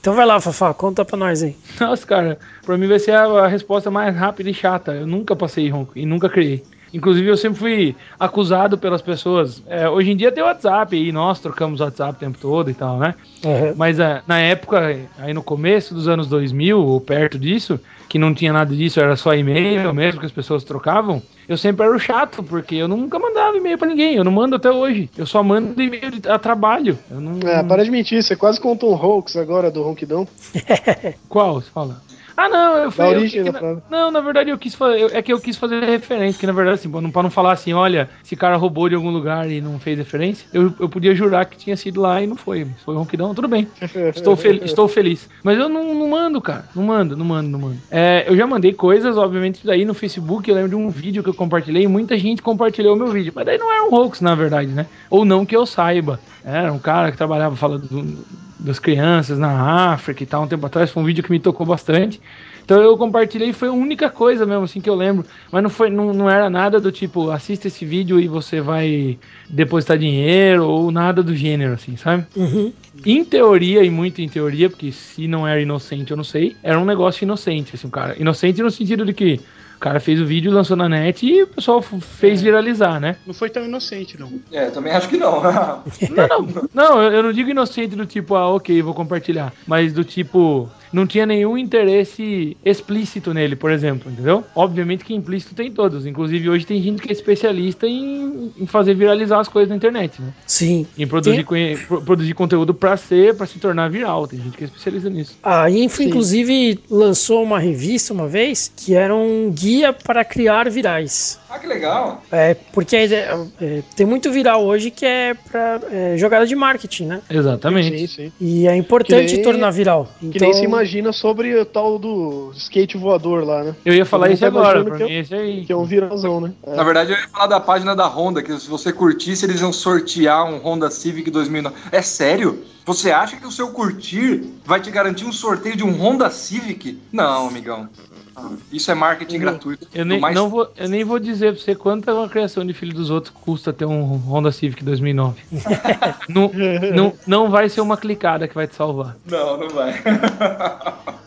[0.00, 1.56] Então vai lá, Fafá, conta pra nós aí.
[1.80, 4.92] Nossa, cara, pra mim vai ser a, resposta mais rápida e chata.
[4.92, 6.62] Eu nunca passei ronco e nunca criei.
[6.92, 9.62] Inclusive, eu sempre fui acusado pelas pessoas.
[9.66, 12.98] é, hoje em dia tem WhatsApp e nós trocamos WhatsApp o tempo todo e tal,
[12.98, 13.14] né?
[13.42, 13.72] Aham.
[13.76, 17.80] Mas é, na época, aí no começo dos anos 2000, ou perto disso,
[18.14, 21.84] que não tinha nada disso, era só e-mail mesmo que as pessoas trocavam, eu sempre
[21.84, 25.10] era o chato, porque eu nunca mandava e-mail pra ninguém, eu não mando até hoje.
[25.18, 26.96] Eu só mando e-mail a trabalho.
[27.10, 27.40] Eu não...
[27.40, 30.28] É, para de mentir, você quase contou um hoax agora do Ronquidão.
[31.28, 31.60] Qual?
[31.60, 32.00] Você fala?
[32.36, 33.04] Ah, não, eu fui.
[33.04, 33.82] Da origem é que da na- frase.
[33.90, 35.00] Não, na verdade eu quis fazer.
[35.00, 37.30] eu- é que eu quis fazer referência, que na verdade, assim, pra não, pra não
[37.30, 40.88] falar assim, olha, esse cara roubou de algum lugar e não fez referência, eu, eu
[40.88, 42.66] podia jurar que tinha sido lá e não foi.
[42.84, 43.68] Foi ronquidão, tudo bem.
[44.16, 45.28] Estou, fel- estou feliz.
[45.42, 46.64] Mas eu não, não mando, cara.
[46.74, 47.76] Não mando, não mando, não mando.
[47.90, 50.48] É, eu já mandei coisas, obviamente, daí no Facebook.
[50.48, 53.32] Eu lembro de um vídeo que eu compartilhei e muita gente compartilhou o meu vídeo.
[53.34, 54.86] Mas daí não era um hoax, na verdade, né?
[55.08, 56.18] Ou não que eu saiba.
[56.44, 60.66] Era um cara que trabalhava falando do- das crianças na África e tal, um tempo
[60.66, 60.90] atrás.
[60.90, 62.20] Foi um vídeo que me tocou bastante.
[62.64, 65.26] Então eu compartilhei, foi a única coisa mesmo assim que eu lembro.
[65.52, 69.18] Mas não, foi, não, não era nada do tipo, assista esse vídeo e você vai
[69.48, 72.26] depositar dinheiro ou nada do gênero, assim, sabe?
[72.34, 72.72] Uhum.
[73.04, 76.78] Em teoria, e muito em teoria, porque se não era inocente, eu não sei, era
[76.78, 78.16] um negócio inocente, assim, cara.
[78.18, 79.40] Inocente no sentido de que
[79.84, 83.16] cara fez o vídeo, lançou na net e o pessoal fez viralizar, né?
[83.26, 84.32] Não foi tão inocente, não.
[84.50, 85.42] É, também acho que não.
[85.44, 89.52] Não, não, não, eu eu não digo inocente do tipo, ah, ok, vou compartilhar.
[89.66, 94.44] Mas do tipo, não tinha nenhum interesse explícito nele, por exemplo, entendeu?
[94.54, 96.06] Obviamente que implícito tem todos.
[96.06, 100.20] Inclusive, hoje tem gente que é especialista em, em fazer viralizar as coisas na internet,
[100.20, 100.28] né?
[100.46, 100.86] Sim.
[100.98, 104.26] Em produzir, Tem- conhe- pro- produzir conteúdo pra ser, pra se tornar viral.
[104.26, 105.36] Tem gente que é especialista nisso.
[105.42, 106.04] A Info, Sim.
[106.08, 111.38] inclusive, lançou uma revista uma vez que era um guia para criar virais.
[111.50, 112.22] ah, que legal.
[112.32, 115.80] É, porque ideia- é, tem muito viral hoje que é para
[116.16, 117.22] jogada de marketing, né?
[117.30, 118.06] Exatamente.
[118.06, 118.32] Sim, sim.
[118.40, 120.08] E é importante Que nem- tornar viral.
[120.20, 123.74] Que Então, nem se imagina sobre o tal do skate voador lá, né?
[123.84, 125.64] Eu ia falar Todo isso tá agora, pra que mim esse aí.
[125.64, 126.52] Que é um viralzão, né?
[126.66, 126.74] É.
[126.74, 129.72] Na verdade, eu ia falar da página da Honda, que se você curtisse, eles iam
[129.72, 131.74] sortear um Honda Civic 2009.
[131.92, 132.64] É sério?
[132.86, 136.98] Você acha que o seu curtir vai te garantir um sorteio de um Honda Civic?
[137.12, 137.88] Não, amigão.
[138.36, 139.86] Ah, Isso é marketing gratuito.
[139.94, 142.72] Eu nem, mais- não vou, eu nem vou dizer pra você quanto uma criação de
[142.74, 145.40] filho dos outros custa ter um Honda Civic 2009.
[146.28, 146.50] não,
[146.94, 149.16] não, não vai ser uma clicada que vai te salvar.
[149.26, 149.94] Não, não vai.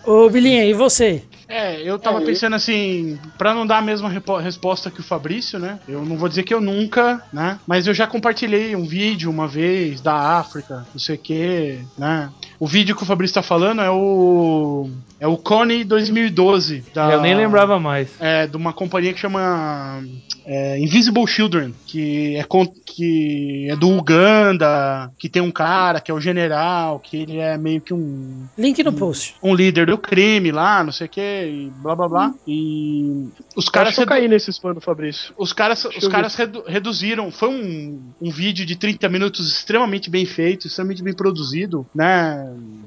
[0.06, 1.24] Ô, Bilinha, e você?
[1.50, 4.10] É, eu tava É, eu- pensando assim, pra não dar a mesma
[4.42, 5.80] resposta que o Fabrício, né?
[5.88, 7.60] Eu não vou dizer que eu nunca, né?
[7.68, 12.30] Mas eu já compartilhei um vídeo uma vez da África, não sei o que, né?
[12.60, 14.90] O vídeo que o Fabrício tá falando é o.
[15.20, 16.84] É o Cone 2012.
[16.94, 18.10] Da, Eu nem lembrava mais.
[18.20, 20.04] É, de uma companhia que chama
[20.46, 22.46] é, Invisible Children, que é,
[22.86, 27.58] que é do Uganda, que tem um cara que é o general, que ele é
[27.58, 29.36] meio que um Link no post.
[29.42, 32.34] um líder do crime lá, não sei o que, e blá blá blá.
[32.48, 35.34] E os Cara, caras Acho que eu caí nesse spam do Fabrício.
[35.38, 37.32] os caras, Deixa os caras redu- reduziram.
[37.32, 42.47] Foi um, um vídeo de 30 minutos extremamente bem feito, extremamente bem produzido, né?
[42.48, 42.87] um,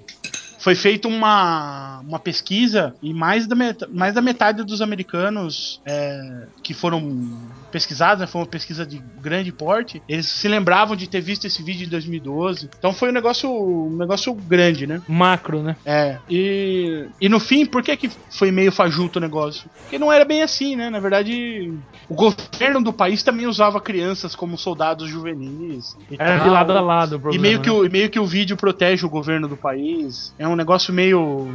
[0.60, 6.46] Foi feita uma, uma pesquisa e mais da, met- mais da metade dos americanos é,
[6.62, 7.26] que foram
[7.72, 11.62] pesquisados, né, foi uma pesquisa de grande porte, eles se lembravam de ter visto esse
[11.62, 12.68] vídeo em 2012.
[12.78, 15.00] Então foi um negócio, um negócio grande, né?
[15.08, 15.76] Macro, né?
[15.84, 19.70] É, e, e no fim, por que, que foi meio fajuto o negócio?
[19.82, 20.90] Porque não era bem assim, né?
[20.90, 21.72] Na verdade,
[22.08, 25.96] o governo do país também usava crianças como soldados juvenis.
[26.10, 27.42] e Era de lado a lado o E problema.
[27.42, 27.74] meio que, né?
[27.76, 30.34] o, e meio que o vídeo protege o governo do país.
[30.38, 31.48] É um negócio meio.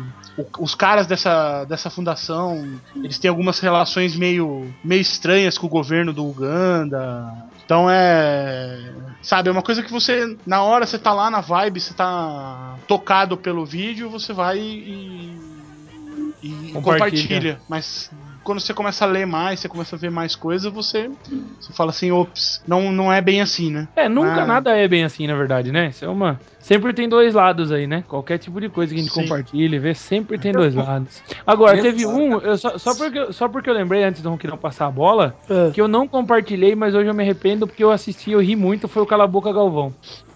[0.60, 6.14] os caras dessa, dessa fundação, eles têm algumas relações meio, meio estranhas com o governo
[6.14, 7.32] do Uganda.
[7.66, 8.94] Então é.
[9.22, 10.38] Sabe, é uma coisa que você.
[10.46, 15.38] Na hora você tá lá na vibe, você tá tocado pelo vídeo, você vai e.
[16.44, 16.82] e Compartilha.
[16.82, 17.62] compartilha.
[17.68, 18.12] Mas
[18.46, 21.10] quando você começa a ler mais, você começa a ver mais coisas, você,
[21.60, 23.88] você fala assim, ops, não, não é bem assim, né?
[23.96, 24.46] É, nunca Ah.
[24.46, 25.88] nada é bem assim, na verdade, né?
[25.90, 26.40] Isso é uma.
[26.60, 28.04] Sempre tem dois lados aí, né?
[28.08, 29.22] Qualquer tipo de coisa que a gente Sim.
[29.24, 31.22] compartilha e vê, sempre tem dois lados.
[31.46, 34.58] Agora, teve um, eu só, só, porque, eu- só porque eu lembrei antes do Ronquidão
[34.58, 37.92] passar a bola, Ah, que eu não compartilhei, mas hoje eu me arrependo porque eu
[37.92, 39.94] assisti, eu ri muito, foi o Cala a Boca Galvão.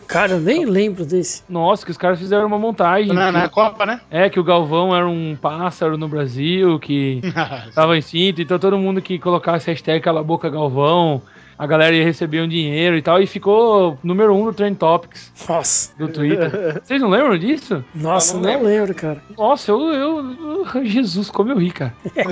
[0.10, 1.44] Cara, eu nem lembro desse.
[1.48, 3.14] Nossa, que os caras fizeram uma montagem.
[3.14, 4.02] Na, que- na Copa, né?
[4.12, 7.22] É, que o Galvão era um pássaro no Brasil, que
[7.74, 11.22] tava em cinto, então todo mundo que colocasse hashtag Cala a Boca Galvão,
[11.60, 15.32] a galera ia receber um dinheiro e tal, e ficou número um no Trend Topics
[15.48, 16.80] Nossa, do Twitter.
[16.82, 17.84] Vocês não lembram disso?
[17.94, 18.66] nossa, não não, lembro.
[18.68, 19.22] lembro, cara.
[19.38, 21.94] Nossa, eu, eu, eu- Jesus, como eu ri, cara.
[22.16, 22.24] Eu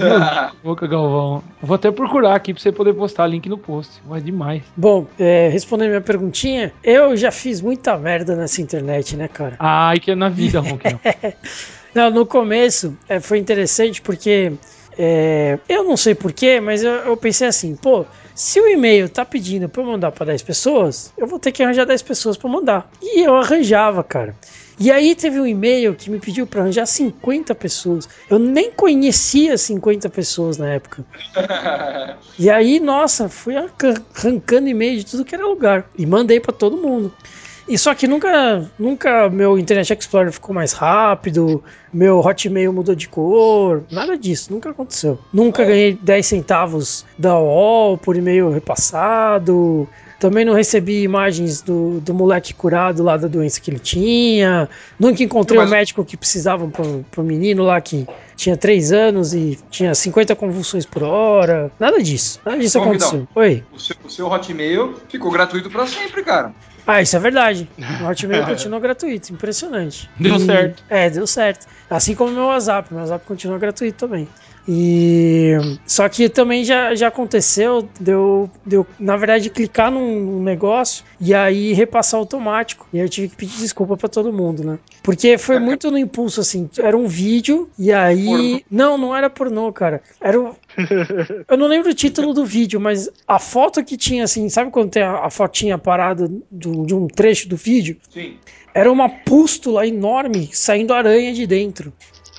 [0.63, 1.43] Boca Galvão.
[1.61, 4.01] Vou até procurar aqui pra você poder postar link no post.
[4.07, 4.63] Vai demais.
[4.77, 9.55] Bom, é, respondendo minha perguntinha, eu já fiz muita merda nessa internet, né, cara?
[9.59, 10.99] Ai, que é na vida, Ronquinho.
[11.93, 14.53] Não, no começo é, foi interessante porque
[14.97, 19.23] é, eu não sei porquê, mas eu, eu pensei assim, pô, se o e-mail tá
[19.25, 22.49] pedindo pra eu mandar pra 10 pessoas, eu vou ter que arranjar 10 pessoas pra
[22.49, 22.89] mandar.
[23.01, 24.35] E eu arranjava, cara.
[24.79, 28.07] E aí teve um e-mail que me pediu pra arranjar 50 pessoas.
[28.29, 31.03] Eu nem conhecia 50 pessoas na época.
[32.39, 35.89] E aí, nossa, fui arranca- arrancando e-mail de tudo que era lugar.
[35.97, 37.11] E mandei pra todo mundo.
[37.67, 41.61] E só que nunca, nunca meu Internet Explorer ficou mais rápido,
[41.93, 45.19] meu Hotmail mudou de cor, nada disso, nunca aconteceu.
[45.33, 49.87] Nunca ganhei 10 centavos da UOL por e-mail repassado.
[50.19, 54.67] Também não recebi imagens do, do moleque curado lá da doença que ele tinha.
[54.99, 59.33] Nunca encontrei o Mas- médico que precisavam pro, pro menino lá que tinha 3 anos
[59.35, 61.69] e tinha 50 convulsões por hora.
[61.79, 62.39] Nada disso.
[62.43, 62.95] Nada disso Vidal.
[62.95, 63.27] aconteceu.
[63.35, 63.63] Oi.
[63.71, 66.51] O seu, o seu Hotmail ficou gratuito pra sempre, cara.
[66.87, 67.69] Ah, isso é verdade.
[67.99, 70.09] O Hotmail continua gratuito, impressionante.
[70.19, 70.83] Deu E- certo.
[70.89, 71.65] É, deu certo.
[71.89, 74.33] Assim como o meu WhatsApp, meu WhatsApp continua gratuito também.
[74.67, 75.53] E
[75.85, 81.33] só que também já, já aconteceu deu, deu, na verdade, clicar num, num negócio e
[81.33, 82.85] aí repassar automático.
[82.91, 84.77] E aí eu tive que pedir desculpa pra todo mundo, né?
[85.01, 86.69] Porque foi muito no impulso, assim.
[86.77, 88.25] Era um vídeo e aí.
[88.25, 88.61] Pornô.
[88.69, 90.01] Não, não era pornô, cara.
[90.19, 90.53] Era um,
[91.47, 94.89] eu não lembro o título do vídeo, mas a foto que tinha assim, sabe quando
[94.91, 97.95] tem a, a fotinha parada do- de um trecho do vídeo?
[98.09, 98.35] Sim.
[98.73, 101.91] Era uma pústula enorme saindo aranha de dentro.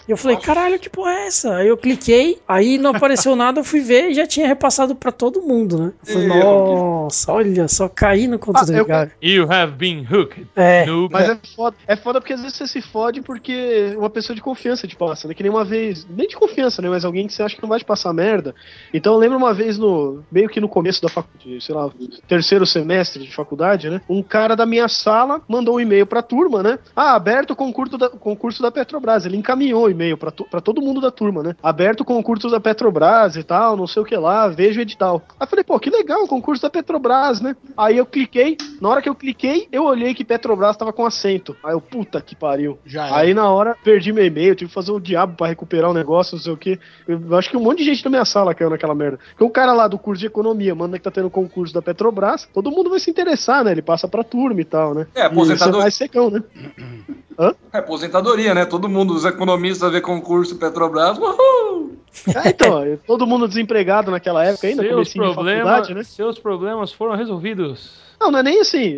[0.08, 0.46] E eu falei, Nossa.
[0.46, 1.56] caralho, que porra é essa?
[1.56, 5.12] Aí eu cliquei, aí não apareceu nada, eu fui ver e já tinha repassado pra
[5.12, 5.92] todo mundo, né?
[6.06, 9.12] Eu falei, nossa, olha só, caí no conto Ah, do eu- Ricardo.
[9.22, 10.46] You have been hooked.
[10.56, 11.12] É, Noob.
[11.12, 14.40] Mas é foda, é foda porque às vezes você se fode porque uma pessoa de
[14.40, 15.34] confiança te passa, né?
[15.34, 16.88] Que nem uma vez, nem de confiança, né?
[16.88, 18.54] Mas alguém que você acha que não vai te passar merda.
[18.94, 21.90] Então eu lembro uma vez no, meio que no começo da faculdade, sei lá,
[22.26, 24.00] terceiro semestre de faculdade, né?
[24.08, 26.78] Um cara da minha sala mandou um e-mail pra turma, né?
[26.96, 29.26] Ah, aberto o concurso da, concurso da Petrobras.
[29.26, 31.56] Ele encaminhou o e-mail pra todo mundo da turma, né?
[31.62, 35.22] Aberto concurso da Petrobras e tal, não sei o que lá, veja o edital.
[35.38, 37.56] Aí falei, pô, que legal o concurso da Petrobras, né?
[37.76, 41.56] Aí eu cliquei, na hora que eu cliquei, eu olhei que Petrobras tava com acento.
[41.64, 42.78] Aí eu, puta que pariu.
[42.86, 43.14] Já.
[43.16, 46.36] Aí na hora perdi meu e-mail, tive que fazer o diabo pra recuperar o negócio,
[46.36, 46.78] não sei o que.
[47.06, 49.18] Eu acho que um monte de gente na minha sala caiu naquela merda.
[49.30, 52.48] Porque o cara lá do curso de economia manda que tá tendo concurso da Petrobras,
[52.52, 53.72] todo mundo vai se interessar, né?
[53.72, 55.06] Ele passa pra turma e tal, né?
[55.14, 56.42] É, E você aposentador- vai secão, né?
[57.72, 58.64] É aposentadoria, né?
[58.64, 61.16] Todo mundo, os economistas vê concurso Petrobras.
[61.18, 61.96] Uhul!
[62.34, 66.02] É, então, todo mundo desempregado naquela época ainda, Seus problemas, né?
[66.02, 68.08] seus problemas foram resolvidos.
[68.20, 68.96] Não, não é nem assim,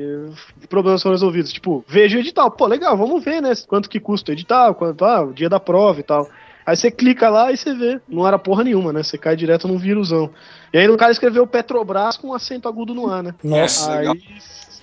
[0.68, 1.53] problemas foram resolvidos.
[1.53, 2.51] Tipo, veja o edital.
[2.51, 3.53] Pô, legal, vamos ver, né?
[3.66, 6.28] Quanto que custa o edital, quanto, ah, o dia da prova e tal.
[6.64, 8.01] Aí você clica lá e você vê.
[8.09, 9.03] Não era porra nenhuma, né?
[9.03, 10.30] Você cai direto num vírusão.
[10.72, 13.34] E aí o cara escreveu Petrobras com um acento agudo no ar, né?
[13.45, 14.16] nossa, legal.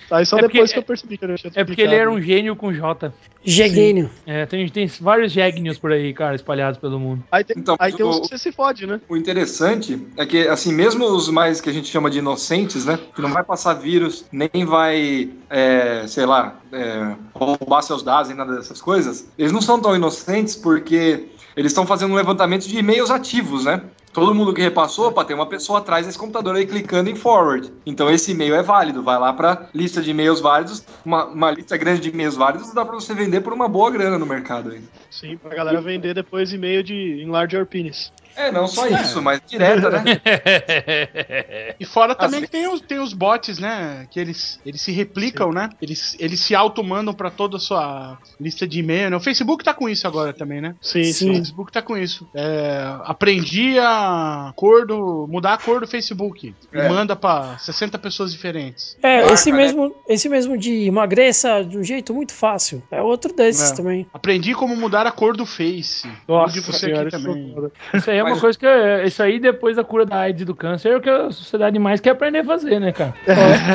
[0.09, 2.21] Aí, só É depois porque- que eu percebi que tinha É porque ele era um
[2.21, 3.11] gênio com J.
[3.43, 4.09] gênio.
[4.25, 7.23] É, tem, tem vários gênios por aí, cara, espalhados pelo mundo.
[7.31, 8.99] Aí tem, Então, aí tem uns o- que você se fode, né?
[9.09, 12.97] O interessante é que, assim, mesmo os mais que a gente chama de inocentes, né?
[13.15, 18.33] Que não vai passar vírus, nem vai, é, sei lá, é, roubar seus dados e
[18.33, 22.77] nada dessas coisas, eles não são tão inocentes porque eles estão fazendo um levantamento de
[22.77, 23.81] e-mails ativos, né?
[24.17, 27.71] Todo mundo que repassou, opa, tem uma pessoa atrás desse computador aí clicando em forward.
[27.85, 31.77] Então esse e-mail é válido, vai lá para lista de e-mails válidos, uma, uma lista
[31.77, 34.81] grande de e-mails válidos dá para você vender por uma boa grana no mercado aí.
[35.11, 38.11] Sim, pra galera vender depois e-mail de enlarge your penis.
[38.37, 40.03] É, não só isso, mas direta, né?
[41.79, 44.07] E fora também Assim- que tem os, tem os bots, né?
[44.11, 45.69] Que eles, eles se replicam, né?
[45.81, 49.15] Eles, eles se automandam pra toda a sua lista de e-mail, né?
[49.17, 50.75] O Facebook tá com isso agora também, né?
[50.81, 51.35] Sim, O sim.
[51.35, 52.27] Facebook tá com isso.
[52.33, 55.27] É, aprendi a cor do.
[55.29, 56.53] mudar a cor do Facebook.
[56.73, 56.85] É.
[56.85, 58.97] E manda pra 60 pessoas diferentes.
[59.01, 59.57] É, Marca, esse né?
[59.57, 62.81] mesmo, esse mesmo de emagreça de um jeito muito fácil.
[62.91, 63.75] É outro desses É.
[63.75, 64.07] também.
[64.13, 66.07] Aprendi como mudar a cor do Face.
[66.27, 67.51] Nossa Mude você senhora, aqui isso também.
[67.51, 67.71] é foda.
[67.93, 68.65] Isso aí é uma Mas- coisa que.
[68.65, 71.31] é- Isso aí, depois da cura da AIDS e do câncer, é o que a
[71.31, 73.13] sociedade mais quer aprender a fazer, né, cara?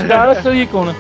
[0.03, 0.95] Os caras clicam, né?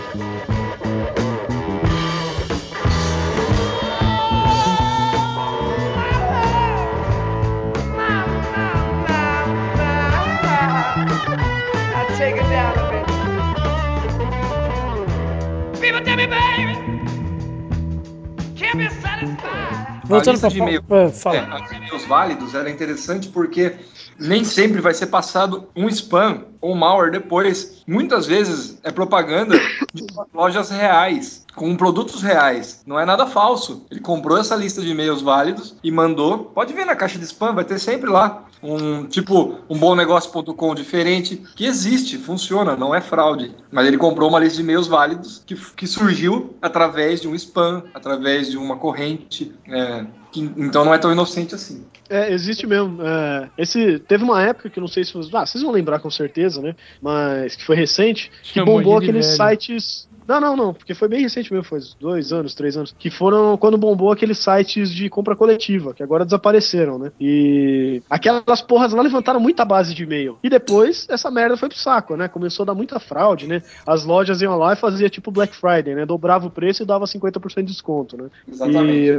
[20.12, 20.84] Voltando lista pra de fa- e-mail.
[20.90, 23.72] é, É, e-mails válidos era interessante porque
[24.18, 27.82] nem sempre vai ser passado um spam ou malware depois.
[27.86, 29.58] Muitas vezes é propaganda
[29.92, 32.82] de lojas reais com produtos reais.
[32.86, 33.84] Não é nada falso.
[33.90, 36.44] Ele comprou essa lista de e-mails válidos e mandou.
[36.46, 40.74] Pode ver na caixa de spam, vai ter sempre lá um tipo um bom negócio.com
[40.74, 43.54] diferente que existe, funciona, não é fraude.
[43.70, 47.82] Mas ele comprou uma lista de e-mails válidos que, que surgiu através de um spam,
[47.92, 49.52] através de uma corrente.
[49.68, 51.84] É, que, então não é tão inocente assim.
[52.08, 53.02] É, existe mesmo.
[53.02, 56.10] É, esse teve uma época que não sei se vocês, ah, vocês vão lembrar com
[56.10, 56.74] certeza, né?
[57.00, 59.50] Mas que foi recente, que Chamou bombou de aqueles velho.
[59.50, 60.08] sites.
[60.32, 63.54] Não, não, não, porque foi bem recente mesmo, foi dois anos, três anos, que foram
[63.58, 67.12] quando bombou aqueles sites de compra coletiva, que agora desapareceram, né?
[67.20, 70.38] E aquelas porras lá levantaram muita base de e-mail.
[70.42, 72.28] E depois essa merda foi pro saco, né?
[72.28, 73.62] Começou a dar muita fraude, né?
[73.86, 76.06] As lojas iam lá e fazia tipo Black Friday, né?
[76.06, 78.30] Dobrava o preço e dava 50% de desconto, né?
[78.48, 79.10] Exatamente.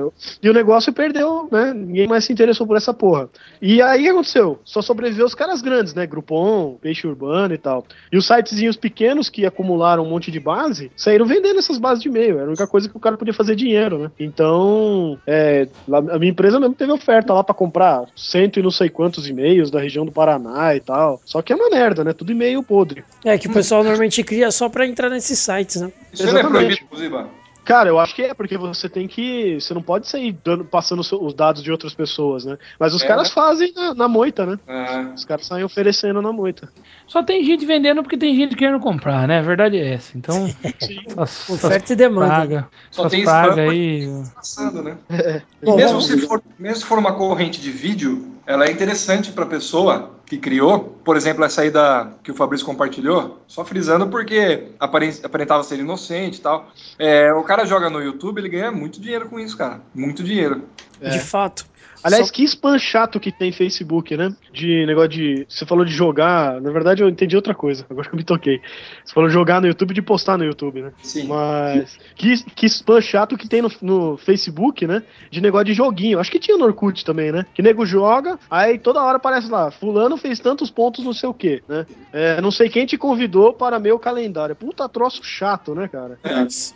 [0.42, 1.76] E, e o negócio perdeu, né?
[1.76, 3.30] Ninguém mais se interessou por essa porra.
[3.62, 4.60] E aí o que aconteceu?
[4.64, 6.08] Só sobreviveu os caras grandes, né?
[6.08, 7.86] Groupon, Peixe Urbano e tal.
[8.12, 12.10] E os sitezinhos pequenos que acumularam um monte de base saíram vendendo essas bases de
[12.10, 12.36] e-mail.
[12.36, 14.12] Era a única coisa que o cara podia fazer dinheiro, né?
[14.20, 18.90] Então, é, a minha empresa mesmo teve oferta lá pra comprar cento e não sei
[18.90, 21.22] quantos e-mails da região do Paraná e tal.
[21.26, 22.14] Só que é uma merda, né?
[22.14, 23.04] Tudo e-mail podre.
[23.24, 25.92] É que o pessoal normalmente cria só pra entrar nesses sites, né?
[26.12, 26.84] Isso é Exatamente.
[26.84, 27.43] proibido, Ziba?
[27.66, 29.60] Cara, eu acho que é, porque você tem que.
[29.60, 32.58] Você não pode sair dando, passando os- os dados de outras pessoas, né?
[32.80, 33.34] Mas os É, caras né?
[33.34, 34.60] fazem na, na moita, né?
[34.68, 35.14] É.
[35.16, 36.68] Os caras saem oferecendo na moita.
[37.08, 39.40] Só tem gente vendendo porque tem gente querendo comprar, né?
[39.40, 40.18] A verdade é essa.
[40.18, 40.46] Então,
[41.18, 42.28] Oferta e demanda.
[42.28, 43.56] praga, Só tem spam.
[43.60, 44.10] aí.
[44.36, 44.98] passando, né?
[45.62, 48.72] E Bom, mesmo vamos- se, for, mesmo se for uma corrente de vídeo, ela é
[48.72, 50.98] interessante para a pessoa que criou.
[51.04, 55.80] Por exemplo, essa aí da, que o Fabrício compartilhou, só frisando porque aparen- aparentava ser
[55.80, 56.72] inocente e tal.
[56.98, 59.82] É, o cara joga no YouTube, ele ganha muito dinheiro com isso, cara.
[59.94, 60.64] Muito dinheiro.
[61.02, 61.66] De fato.
[62.04, 64.34] Aliás, Só- que spam chato que tem Facebook, né?
[64.52, 65.46] De negócio de.
[65.48, 66.60] Você falou de jogar.
[66.62, 67.86] Na verdade, eu entendi outra coisa.
[67.90, 68.62] Agora que eu me toquei.
[69.04, 70.92] Você falou de jogar no YouTube e de postar no YouTube, né?
[71.02, 71.28] Sim.
[71.28, 71.98] Mas.
[72.16, 75.04] Que, que spam chato que tem no, no Facebook, né?
[75.32, 76.20] De negócio de joguinho.
[76.20, 77.46] Acho que tinha no Orkut também, né?
[77.54, 79.72] Que nego joga, aí toda hora aparece lá.
[79.72, 81.86] Fulano fez tantos pontos, não sei o quê, né?
[82.12, 84.56] É, não sei quem te convidou para meu calendário.
[84.56, 86.20] Puta troço chato, né, cara?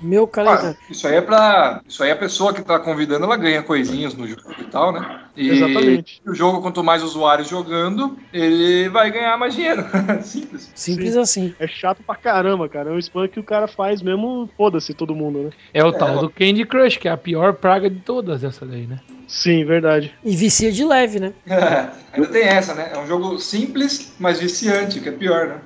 [0.02, 0.78] Meu Ah, calendário.
[0.90, 1.82] isso aí é pra.
[1.88, 5.17] Isso aí a pessoa que tá convidando, ela ganha coisinhas no jogo e tal, né?
[5.36, 6.22] E Exatamente.
[6.26, 9.86] o jogo, quanto mais usuários jogando, ele vai ganhar mais dinheiro.
[10.24, 10.72] Simples.
[10.74, 11.20] Simples sim.
[11.20, 11.56] assim.
[11.60, 12.90] É chato pra caramba, cara.
[12.90, 15.50] É um spam que o cara faz mesmo, foda-se todo mundo, né?
[15.74, 18.88] É o tal do Candy Crush, que é a pior praga de todas essa daí,
[18.88, 19.00] né?
[19.28, 20.14] Sim, verdade.
[20.24, 21.34] E vicia de leve, né?
[22.14, 22.92] Ainda tem essa, né?
[22.94, 25.62] É um jogo simples, mas viciante, que é pior, né?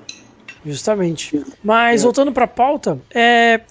[0.66, 1.44] Justamente.
[1.64, 3.62] Mas voltando pra pauta, é,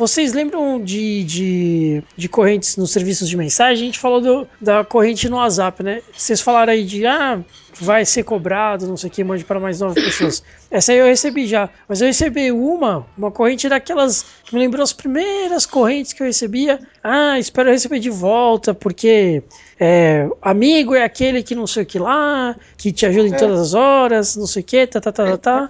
[0.00, 3.82] vocês lembram de, de, de correntes nos serviços de mensagem?
[3.82, 6.00] A gente falou do- da corrente no WhatsApp, né?
[6.16, 7.38] Vocês falaram aí de ah,
[7.78, 10.42] vai ser cobrado, não sei o que, mande para mais nove pessoas.
[10.70, 14.82] Essa aí eu recebi já, mas eu recebi uma, uma corrente daquelas que me lembrou
[14.82, 16.78] as primeiras correntes que eu recebia.
[17.02, 19.42] Ah, espero receber de volta, porque
[19.78, 23.36] é, amigo é aquele que não sei o que lá, que te ajuda em É.
[23.36, 25.68] todas as horas, não sei o que, tá, tá, tá, tá, tá.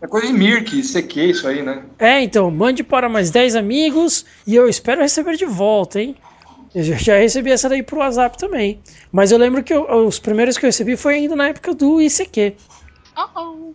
[0.00, 1.82] É coisa de Mirk, CQ, isso aí, né?
[1.98, 6.16] É, então, mande para mais 10 amigos e eu espero receber de volta, hein?
[6.74, 8.78] Eu já- recebi essa daí pro WhatsApp também.
[9.10, 12.00] Mas eu lembro que eu- os primeiros que eu recebi foi ainda na época do
[12.00, 12.54] ICQ.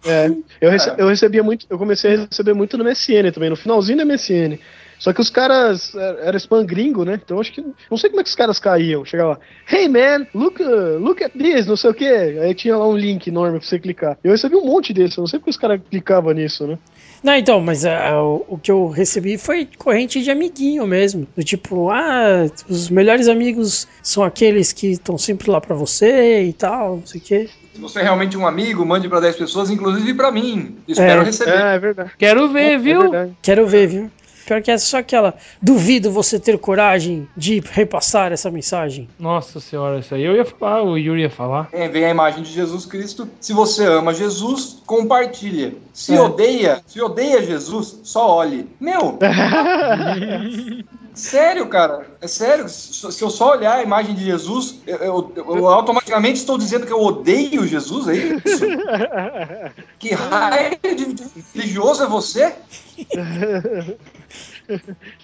[0.06, 0.32] É,
[0.62, 3.98] eu, rece- eu recebia muito, eu comecei a receber muito no MSN também, no finalzinho
[3.98, 4.58] do MSN.
[5.00, 7.20] Só que os caras era era spam gringo, né?
[7.22, 9.04] Então acho que não sei como é que os caras caíam.
[9.04, 9.38] Chegava,
[9.70, 12.38] hey man, look, uh, look at this, não sei o quê.
[12.42, 14.18] Aí tinha lá um link enorme pra você clicar.
[14.24, 16.78] Eu recebi um monte desses, eu não sei porque os caras clicavam nisso, né?
[17.24, 21.26] Não, então, mas ah, o, o que eu recebi foi corrente de amiguinho mesmo.
[21.36, 26.52] Do tipo, ah, os melhores amigos são aqueles que estão sempre lá pra você e
[26.54, 27.50] tal, não sei o quê.
[27.74, 30.76] Se você é realmente um amigo, mande para 10 pessoas, inclusive para mim.
[30.88, 31.24] Espero É.
[31.24, 31.58] receber.
[31.58, 32.12] É, é verdade.
[32.20, 33.02] Quero ver, É viu?
[33.02, 33.32] verdade.
[33.42, 34.12] Quero ver, viu?
[34.46, 35.34] Pior que essa é só aquela.
[35.62, 39.08] Duvido você ter coragem de repassar essa mensagem.
[39.20, 41.70] Nossa senhora, isso aí eu ia falar, o Yuri ia falar.
[41.72, 43.28] É, vem a imagem de Jesus Cristo.
[43.40, 45.74] Se você ama Jesus, compartilha.
[45.94, 46.20] Se É.
[46.22, 48.68] odeia, se odeia Jesus, só olhe.
[48.80, 49.18] Meu,
[51.14, 52.08] sério, cara.
[52.22, 52.68] É sério.
[52.70, 56.86] Se se eu só olhar a imagem de Jesus, eu, eu- eu automaticamente estou dizendo
[56.86, 58.66] que eu odeio Jesus, é isso?
[60.00, 61.24] Que raio de de
[61.56, 62.54] religioso é você?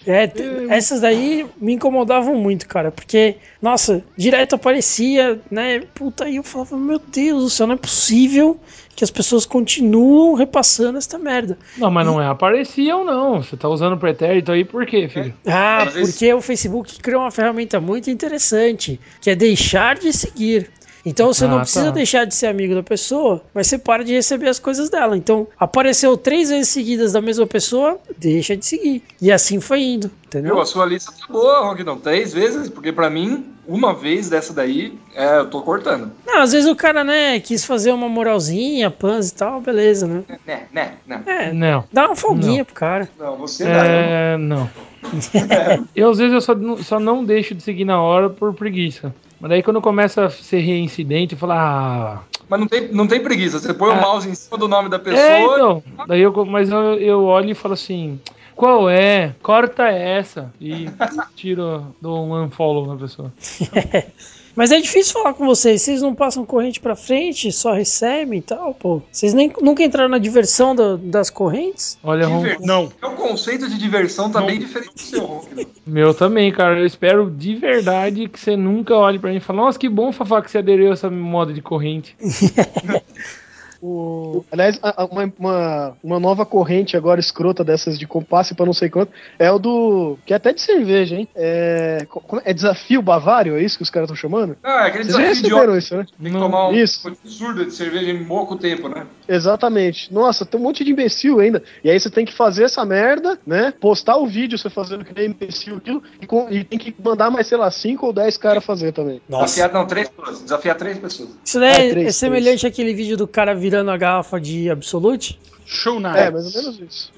[0.06, 0.30] É,
[0.70, 5.82] essas daí me incomodavam muito, cara, porque, nossa, direto aparecia, né?
[5.94, 8.60] Puta, aí eu falava, meu Deus do céu, não é possível
[8.96, 11.58] que as pessoas continuam repassando esta merda.
[11.78, 13.42] Não, mas não é apareciam, não.
[13.42, 15.34] Você tá usando pretérito aí por quê, filho?
[15.48, 20.12] Ah, Às vezes- porque o Facebook criou uma ferramenta muito interessante, que é deixar de
[20.12, 20.70] seguir.
[21.06, 21.92] Então você não Ah, precisa tá.
[21.92, 25.16] deixar de ser amigo da pessoa, mas você para de receber as coisas dela.
[25.18, 29.04] Então apareceu três vezes seguidas da mesma pessoa, deixa de seguir.
[29.22, 30.54] E assim foi indo, entendeu?
[30.56, 30.62] Viu?
[30.62, 31.98] A sua lista tá boa, Rock, não.
[31.98, 36.12] Três vezes, porque pra mim, uma vez dessa daí, é, eu tô cortando.
[36.26, 40.24] Não, às vezes o cara, né, quis fazer uma moralzinha, pans e tal, beleza, né?
[40.46, 41.24] Né, né, né.
[41.26, 41.84] É, Não.
[41.94, 43.08] dá uma folguinha pro cara.
[43.18, 43.72] Não, você dá.
[43.72, 44.70] eu É, não.
[45.96, 49.14] eu às vezes eu só, não- só não deixo de seguir na hora por preguiça.
[49.40, 52.24] Mas daí quando começa a ser reincidente, eu falo, ah.
[52.50, 53.60] Mas não tem, não tem preguiça.
[53.60, 53.94] Você põe É.
[53.94, 55.22] o mouse em cima do nome da pessoa.
[55.24, 55.84] É, então.
[56.08, 58.20] Daí eu, mas eu, eu olho e falo assim.
[58.60, 59.34] Qual é?
[59.42, 60.52] Corta essa.
[60.60, 60.90] E
[61.34, 63.32] tiro, dou um unfollow na pessoa.
[64.54, 68.42] Mas é difícil falar com vocês, vocês não passam corrente pra frente, só recebem e
[68.42, 69.02] tal, pô.
[69.10, 71.98] Vocês nem, nunca entraram na diversão da- das correntes?
[72.04, 72.66] Olha, Ron, Diversão.
[72.68, 72.92] Não.
[73.02, 75.66] É um conceito de diversão tá bem diferente do seu, Rock.
[75.88, 76.78] meu também, cara.
[76.78, 80.12] Eu espero de verdade que você nunca olhe pra mim e fale, nossa, que bom,
[80.12, 82.18] Fafá, que você aderiu a essa moda de corrente.
[83.82, 84.44] O...
[84.52, 88.74] Aliás, a- a- uma, uma, uma nova corrente agora escrota dessas de compasse pra não
[88.74, 90.18] sei quanto é o do.
[90.26, 91.28] que é até de cerveja, hein?
[91.36, 92.06] É,
[92.44, 92.52] é?
[92.52, 94.58] é desafio bavário, é isso que os caras estão chamando?
[94.64, 96.06] Ah, aquele Vocês já desafio de isso, né?
[96.22, 97.08] Tem que tomar um Isso.
[97.08, 99.06] absurdo de cerveja em pouco tempo, né?
[99.28, 100.14] Exatamente.
[100.14, 101.64] Nossa, tem um monte de imbecil ainda.
[101.84, 103.74] E aí você tem que fazer essa merda, né?
[103.80, 107.30] Postar o vídeo você fazendo que nem imbecil aquilo, e, com- e tem que mandar
[107.30, 109.22] mais, sei lá, 5 ou 10 caras fazer também.
[109.30, 110.42] Desafiar, não, três pessoas.
[110.42, 111.30] Desafiar três pessoas.
[111.46, 114.70] Isso daí É, é, três, é semelhante àquele vídeo do cara virando a garrafa de
[114.70, 115.38] Absolute?
[115.72, 116.18] Show night.
[116.20, 117.12] É, mais ou menos isso.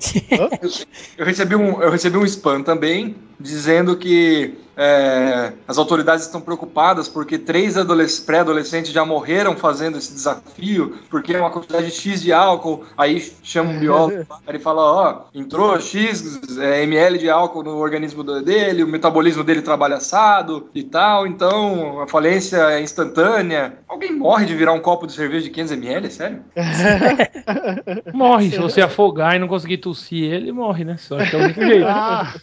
[1.17, 7.07] Eu recebi um, eu recebi um spam também dizendo que é, as autoridades estão preocupadas
[7.07, 12.31] porque três adolesc- pré-adolescentes já morreram fazendo esse desafio, porque é uma quantidade X de
[12.33, 12.83] álcool.
[12.97, 18.23] Aí chama um biólogo, ele fala: Ó, entrou X é, ml de álcool no organismo
[18.41, 23.73] dele, o metabolismo dele trabalha assado e tal, então a falência é instantânea.
[23.87, 26.11] Alguém morre de virar um copo de cerveja de 500 ml?
[26.11, 26.43] Sério?
[28.13, 28.40] Morre.
[28.49, 30.97] Se você afogar e não conseguir tossir ele, morre, né?
[30.97, 31.85] Só que é o único jeito.
[31.87, 32.33] Ah,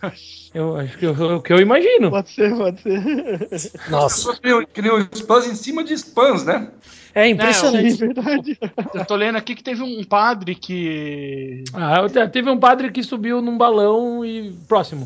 [0.55, 2.11] Eu acho que é o que eu imagino.
[2.11, 3.49] Pode ser, pode ser.
[3.53, 6.69] As Nossa, pessoas criam, criam spams em cima de spams, né?
[7.15, 7.97] é impressionante.
[7.97, 8.59] verdade.
[8.95, 11.65] eu tô lendo aqui que teve um padre que.
[11.75, 14.53] Ah, eu te- teve um padre que subiu num balão e.
[14.69, 15.05] Próximo.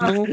[0.00, 0.26] não,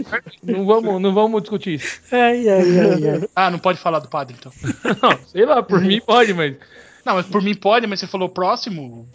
[0.44, 2.02] não vamos, não vamos discutir isso.
[2.12, 3.30] Ai, ai, ai, ai.
[3.36, 4.52] Ah, não pode falar do padre então.
[5.02, 6.56] Não, sei lá, por mim pode, mas.
[7.06, 9.08] Não, mas por mim pode, mas você falou próximo.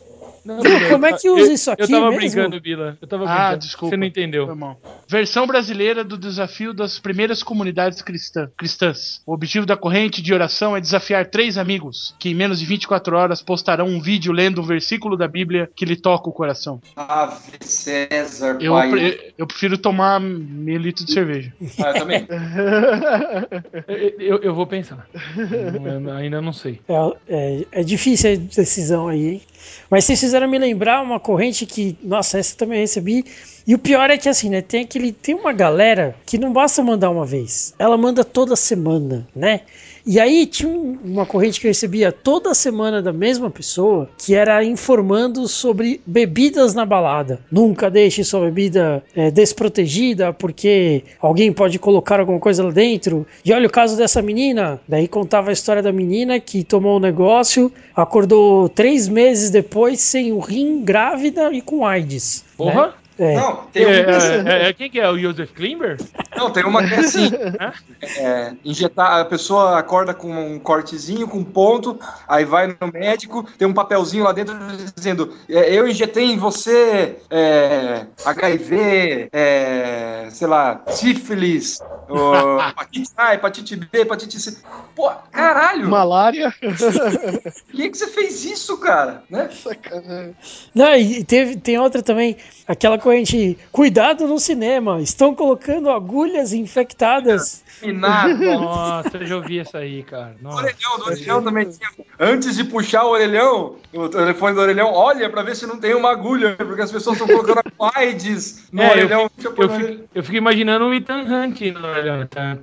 [0.47, 0.59] Não,
[0.91, 2.21] Como é que usa eu- isso aqui Eu tava mesmo?
[2.21, 2.97] brincando, Bila.
[3.03, 3.59] Eu tava Ah, brincando.
[3.59, 3.91] desculpa.
[3.91, 4.55] Você não entendeu.
[4.55, 4.81] mal.
[5.09, 9.21] Versão brasileira do desafio das primeiras comunidades cristã- cristãs.
[9.27, 13.17] O objetivo da corrente de oração é desafiar três amigos que em menos de 24
[13.17, 16.81] horas postarão um vídeo lendo um versículo da Bíblia que lhe toca o coração.
[16.95, 18.91] Ave César, Eu, pai.
[18.91, 21.53] pre- eu prefiro tomar meio litro de cerveja.
[21.83, 22.27] Ah, eu também.
[24.19, 25.07] Eu, eu- vou pensar.
[25.37, 26.81] Eu ainda não sei.
[26.89, 26.95] É,
[27.29, 29.43] é, é difícil a decisão aí, hein?
[29.91, 33.25] Mas vocês fizeram me lembrar uma corrente que, nossa, essa eu também recebi.
[33.67, 34.61] E o pior é que assim, né?
[34.61, 35.13] Tem aquele.
[35.13, 37.75] Tem uma galera que não basta mandar uma vez.
[37.79, 39.61] Ela manda toda semana, né?
[40.07, 44.35] E aí tinha um- uma corrente que eu recebia toda semana da mesma pessoa, que
[44.37, 47.41] era informando sobre bebidas na balada.
[47.51, 53.27] Nunca deixe sua bebida é, desprotegida, porque alguém pode colocar alguma coisa lá dentro.
[53.45, 54.81] E olha o caso dessa menina.
[54.87, 60.33] Daí contava a história da menina que tomou um negócio, acordou três meses depois sem
[60.33, 62.45] o rim, grávida e com AIDS.
[62.57, 62.95] Porra!
[63.19, 63.35] É.
[63.35, 65.09] Não, tem, É, um, é, é, quem que é?
[65.09, 65.97] O Joseph Klimber?
[66.37, 67.31] não, tem uma que é assim:
[68.19, 71.99] é, injetar, a pessoa acorda com um cortezinho, com um ponto,
[72.29, 74.55] aí vai no médico, tem um papelzinho lá dentro
[74.95, 83.35] dizendo: é, Eu injetei em você é, HIV, é, sei lá, sífilis, ô, hepatite A,
[83.35, 84.59] hepatite B, hepatite C.
[84.95, 85.89] Pô, caralho!
[85.89, 86.55] Malária.
[86.61, 89.23] Por que, que você fez isso, cara?
[89.31, 89.49] Né?
[89.51, 90.37] Sacanagem.
[90.75, 92.37] Não, e teve, tem outra também,
[92.67, 97.63] aquela corrente, cuidado no cinema, estão colocando agulhas infectadas.
[97.81, 98.37] Minado.
[98.43, 100.35] Nossa, eu já ouvi essa aí, cara.
[100.41, 100.63] O Nossa.
[100.63, 101.89] orelhão, do orelhão também tinha.
[102.19, 105.95] Antes de puxar o orelhão, o telefone do orelhão, olha pra ver se não tem
[105.95, 107.61] uma agulha, porque as pessoas estão colocando
[107.95, 109.31] AIDS no É, eu orelhão.
[109.45, 112.27] Eu fico, eu fico imaginando o Ethan Hunt no.
[112.27, 112.59] Tan,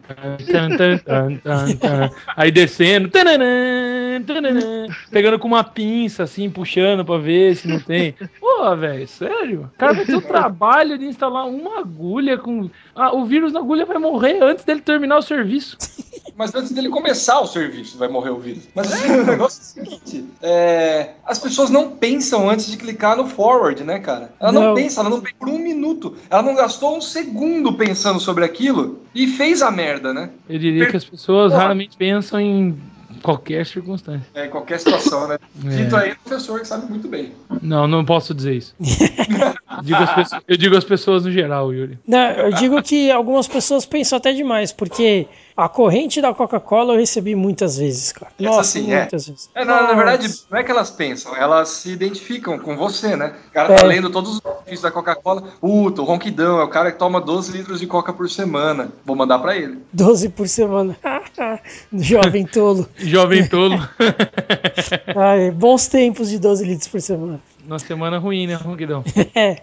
[0.77, 2.09] tan, tan, tan.
[2.35, 3.09] Aí descendo.
[3.09, 8.15] tananã, tananã, pegando com uma pinça, assim, puxando pra ver se não tem.
[8.39, 9.71] Pô, velho, sério?
[9.73, 12.69] O cara vai ter o trabalho de instalar uma agulha com.
[12.95, 15.77] Ah, o vírus na agulha vai morrer antes dele terminar o serviço.
[16.35, 18.67] Mas antes dele começar o serviço, vai morrer o vírus.
[18.73, 23.15] Mas assim, o negócio é o seguinte: é, as pessoas não pensam antes de clicar
[23.15, 24.33] no forward, né, cara?
[24.39, 24.73] Ela não, Não.
[24.73, 26.15] pensa, ela não pensa por um minuto.
[26.29, 30.31] Ela não gastou um segundo pensando sobre aquilo e fez a merda, né?
[30.49, 32.75] Eu diria que as pessoas raramente pensam em
[33.23, 34.27] Qualquer circunstância.
[34.35, 35.37] É, em qualquer situação, né?
[35.65, 35.69] É.
[35.69, 37.31] Dito aí, o professor que sabe muito bem.
[37.61, 38.75] Não, não posso dizer isso.
[39.83, 41.97] Digo pessoas- eu digo às pessoas no geral, Yuri.
[42.07, 46.99] Não, eu digo que algumas pessoas pensam até demais, porque a corrente da Coca-Cola eu
[46.99, 48.31] recebi muitas vezes, cara.
[48.39, 48.99] Essa Nossa, sim, é.
[48.99, 49.49] muitas vezes.
[49.53, 53.33] É, na, na verdade, não é que elas pensam, elas se identificam com você, né?
[53.49, 53.75] O cara É.
[53.77, 55.43] tá lendo todos os benefícios da Coca-Cola.
[55.61, 58.91] Puta, o ronquidão é o cara que toma 12 litros de coca por semana.
[59.05, 59.79] Vou mandar pra ele.
[59.93, 60.97] 12 por semana.
[61.93, 62.87] Jovem tolo.
[62.97, 63.77] Jovem tolo.
[65.15, 67.39] Ai, bons tempos de 12 litros por semana.
[67.65, 69.03] Uma semana ruim, né, Ronquidão?
[69.33, 69.57] É.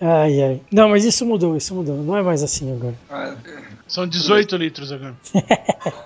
[0.00, 0.60] Ai, ai.
[0.72, 1.96] Não, mas isso mudou, isso mudou.
[1.98, 2.94] Não é mais assim agora.
[3.08, 3.32] Ah,
[3.94, 5.14] São 18 litros agora.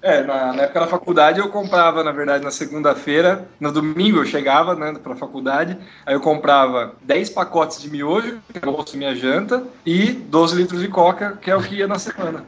[0.00, 3.48] É, na, na época da faculdade eu comprava, na verdade, na segunda-feira.
[3.58, 5.76] No domingo eu chegava, né, pra faculdade.
[6.06, 10.56] Aí eu comprava 10 pacotes de miojo, que era o almoço minha janta, e 12
[10.56, 12.44] litros de coca, que é o que ia na semana.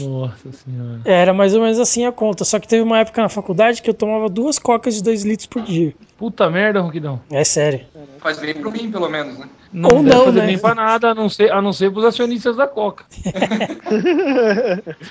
[0.00, 1.00] Nossa senhora.
[1.04, 2.44] Era mais ou menos assim a conta.
[2.44, 5.46] Só que teve uma época na faculdade que eu tomava duas cocas de 2 litros
[5.46, 5.94] por dia.
[6.18, 7.20] Puta merda, Ronquidão.
[7.30, 7.80] É sério.
[8.18, 9.48] Faz bem pro rim, pelo menos, né?
[9.72, 10.46] Não Ou deve não, fazer né?
[10.46, 13.04] bem pra nada, a não ser, a não ser pros acionistas da Coca.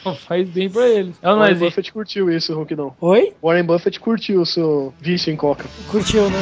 [0.03, 1.15] Só faz bem pra eles.
[1.21, 1.69] É não Warren existe?
[1.69, 2.93] Buffett curtiu isso, Ronquidão.
[2.99, 3.33] Oi?
[3.41, 5.65] Warren Buffett curtiu o seu vício em coca.
[5.89, 6.39] Curtiu, né?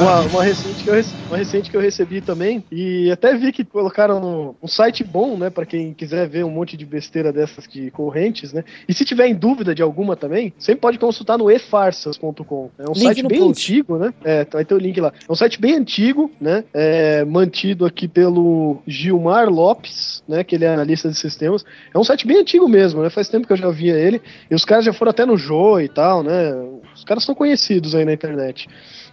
[0.00, 3.62] Uma, uma recente que eu, uma recente que eu recebi também, e até vi que
[3.64, 7.68] colocaram no, um site bom, né, pra quem quiser ver um monte de besteira dessas
[7.68, 11.50] de correntes, né, e se tiver em dúvida de alguma também, sempre pode consultar no
[11.50, 12.70] efarsas.com.
[12.78, 13.72] É um Link site bem post.
[13.72, 15.12] antigo, né, é, vai ter o link lá.
[15.28, 20.64] É um site bem antigo, né, é, mantido aqui pelo Gilmar Lopes, né, que ele
[20.64, 21.62] é analista de sistemas.
[21.92, 24.54] É um site bem antigo mesmo, né, faz tempo que eu já via ele, e
[24.54, 26.54] os caras já foram até no Jô e tal, né,
[26.94, 28.66] os caras são conhecidos aí na internet.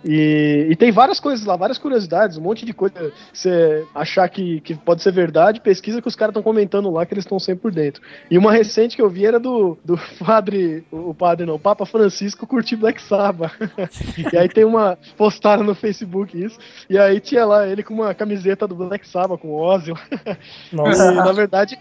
[0.03, 3.11] E, e tem várias coisas lá, várias curiosidades, um monte de coisa.
[3.33, 7.13] Você achar que, que pode ser verdade, pesquisa que os caras estão comentando lá que
[7.13, 8.01] eles estão sempre por dentro.
[8.29, 11.85] E uma recente que eu vi era do, do padre, o padre não, o Papa
[11.85, 13.53] Francisco curtir Black Sabbath.
[14.33, 14.97] e aí tem uma.
[15.17, 16.57] Postaram no Facebook isso,
[16.89, 19.91] e aí tinha lá ele com uma camiseta do Black Sabbath, com Ozzy.
[20.71, 21.11] e, Nossa.
[21.11, 21.77] na verdade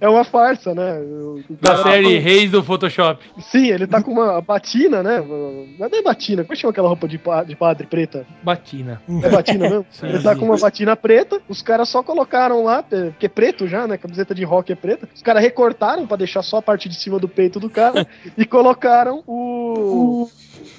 [0.00, 1.00] é uma farsa, né?
[1.60, 3.22] Da série Reis do Photoshop.
[3.40, 5.20] Sim, ele tá com uma batina, né?
[5.78, 8.26] Não é batina, como é que chama aquela roupa de, de padre preta?
[8.42, 9.02] Batina.
[9.22, 9.86] É batina mesmo?
[9.90, 13.28] Sim, ele tá com uma batina preta, os caras só colocaram lá, é, porque é
[13.28, 13.98] preto já, né?
[13.98, 15.06] Camiseta de rock é preta.
[15.14, 18.06] Os caras recortaram pra deixar só a parte de cima do peito do cara
[18.38, 20.30] e colocaram o.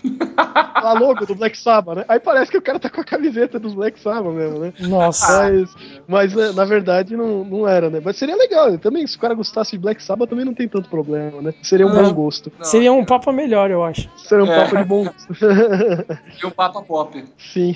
[0.37, 2.05] a logo do Black Sabbath, né?
[2.07, 4.73] Aí parece que o cara tá com a camiseta dos Black Sabbath mesmo, né?
[4.79, 5.27] Nossa.
[5.51, 5.75] Mas,
[6.07, 8.01] mas é, na verdade não, não era, né?
[8.03, 8.77] Mas seria legal.
[8.77, 11.53] Também, se o cara gostasse de Black Sabbath, também não tem tanto problema, né?
[11.61, 12.03] Seria um Não.
[12.03, 12.51] bom gosto.
[12.57, 14.09] Não, Seria um papo melhor, eu acho.
[14.17, 14.63] Seria um É.
[14.63, 15.27] papo de bom gosto.
[16.41, 17.23] E o Papa Pop.
[17.37, 17.75] Sim.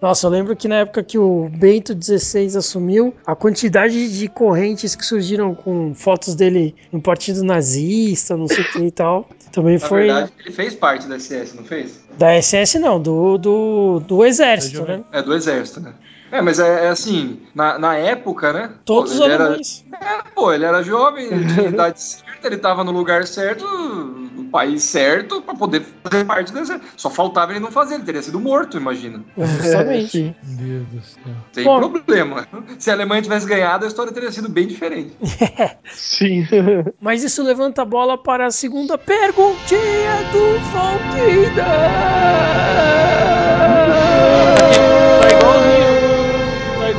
[0.00, 4.94] Nossa, eu lembro que na época que o Bento XVI assumiu, a quantidade de correntes
[4.94, 9.74] que surgiram com fotos dele em partido nazista, não sei o que e tal, também
[9.74, 12.00] Na foi verdade, ele fez parte da SS, não fez?
[12.18, 15.04] da SS não, do, do, do exército, né?
[15.12, 15.94] É, do exército, né?
[16.30, 18.70] É, mas é, é assim, na, na época, né?
[18.84, 19.84] Todos os pô, ele era, alemães.
[19.92, 24.44] é, pô, ele era jovem, ele tinha idade certa, ele tava no lugar certo, no
[24.44, 26.86] país certo, pra poder fazer parte do exército.
[26.96, 29.22] Só faltava ele não fazer, ele teria sido morto, imagina.
[29.36, 30.08] Justamente.
[30.10, 30.34] sim.
[30.44, 31.34] Meu Deus do céu.
[31.52, 31.90] Tem Bom.
[31.90, 32.46] problema.
[32.78, 35.16] Se a Alemanha tivesse ganhado, a história teria sido bem diferente.
[35.90, 36.46] Sim.
[37.00, 41.64] Mas isso levanta a bola para a segunda perguntinha do Valquida.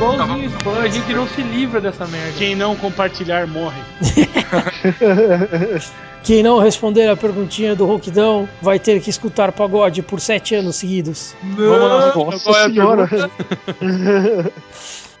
[0.00, 0.80] Igualzinho spam.
[0.80, 2.38] A gente não se livra dessa merda.
[2.38, 3.82] Quem não compartilhar morre.
[6.22, 10.76] Quem não responder a perguntinha do Ronquidão vai ter que escutar pagode por sete anos
[10.76, 11.34] seguidos.
[11.42, 12.14] Vamos lá.
[12.14, 13.08] Nossa é senhora.
[13.08, 14.52] pergunta?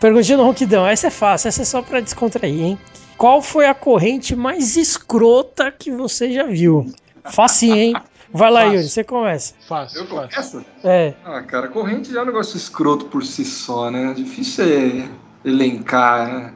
[0.00, 2.78] Perguntinha do Ronquidão, essa é fácil, essa é só pra descontrair, hein?
[3.18, 6.90] Qual foi a corrente mais escrota que você já viu?
[7.30, 7.94] Facinho, hein?
[8.32, 8.74] Vai lá, Fácil.
[8.76, 9.54] Yuri, você começa.
[9.66, 10.64] Fácil, Eu começo?
[10.84, 11.14] É.
[11.24, 14.14] Ah, cara, corrente já é um negócio escroto por si só, né?
[14.14, 15.08] Difícil é
[15.44, 16.28] elencar.
[16.28, 16.54] né?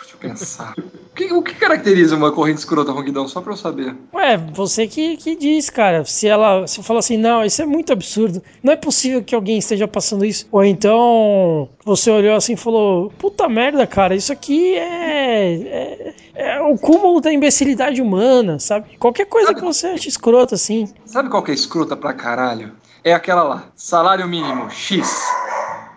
[0.00, 0.74] Deixa eu pensar.
[1.12, 3.28] O que, o que caracteriza uma corrente escrota, Ronquidão?
[3.28, 3.94] Só pra eu saber.
[4.14, 6.06] Ué, você que, que diz, cara.
[6.06, 8.42] Se ela se fala assim, não, isso é muito absurdo.
[8.62, 10.48] Não é possível que alguém esteja passando isso.
[10.50, 16.60] Ou então você olhou assim e falou: Puta merda, cara, isso aqui é, é, é
[16.62, 18.96] o cúmulo da imbecilidade humana, sabe?
[18.98, 20.88] Qualquer coisa que você ache escroto assim.
[21.04, 22.72] Sabe qual que é escrota pra caralho?
[23.04, 23.64] É aquela lá.
[23.76, 25.26] Salário mínimo X.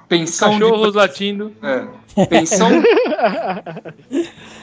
[0.09, 0.97] Pensão Cachorros de...
[0.97, 1.53] latindo.
[1.63, 2.25] É.
[2.25, 2.69] Pensão...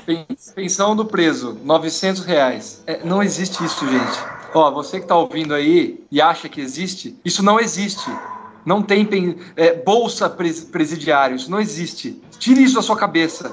[0.04, 2.82] Pen- Pensão do preso, 900 reais.
[2.86, 4.18] É, não existe isso, gente.
[4.54, 8.10] Ó, você que tá ouvindo aí e acha que existe, isso não existe.
[8.64, 9.04] Não tem
[9.56, 12.20] é, bolsa pres- presidiário, isso não existe.
[12.38, 13.48] Tire isso da sua cabeça.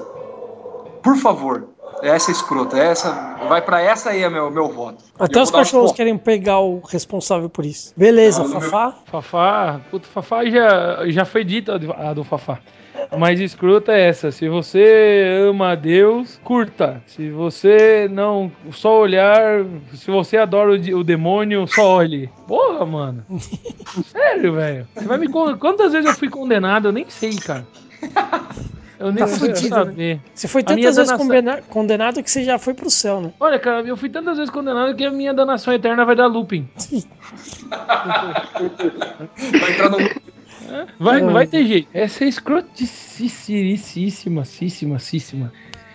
[1.02, 1.68] Por favor.
[2.02, 2.78] Essa é escrota.
[2.78, 5.02] Essa, vai pra essa aí é meu, meu voto.
[5.18, 5.96] Até Eu os um cachorros ponto.
[5.96, 7.92] querem pegar o responsável por isso.
[7.96, 8.94] Beleza, Não, no meu- Fafá.
[9.06, 11.44] Fafá, puta, Fafá já, já foi
[11.74, 12.58] a do- a do Fafá.
[13.18, 14.30] Mais escrota é essa.
[14.30, 17.02] Se você ama a Deus, curta.
[17.06, 19.64] Se você não só olhar,
[19.94, 22.30] se você adora o, o demônio, só olhe.
[22.46, 23.24] Porra, mano.
[24.06, 24.86] Sério, velho.
[24.94, 26.88] Você vai me Quantas vezes eu fui condenado?
[26.88, 27.66] Eu nem sei, cara.
[28.98, 30.20] Eu nem Tá sei fudido, saber.
[30.34, 33.32] Você foi tantas vezes danação- condena- condenado que você já foi pro céu, né?
[33.40, 36.68] Olha, cara, eu fui tantas vezes condenado que a minha danação eterna vai dar looping.
[39.60, 39.98] Vai entrar no.
[40.98, 41.88] Vai, não vai ter jeito.
[41.92, 45.52] Essa é escroticíssima, císsima,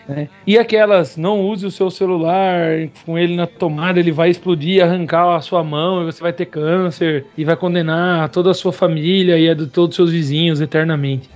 [0.07, 0.29] né?
[0.45, 5.35] E aquelas, não use o seu celular com ele na tomada, ele vai explodir, arrancar
[5.35, 9.37] a sua mão e você vai ter câncer e vai condenar toda a sua família
[9.37, 11.29] e a de todos os seus vizinhos eternamente.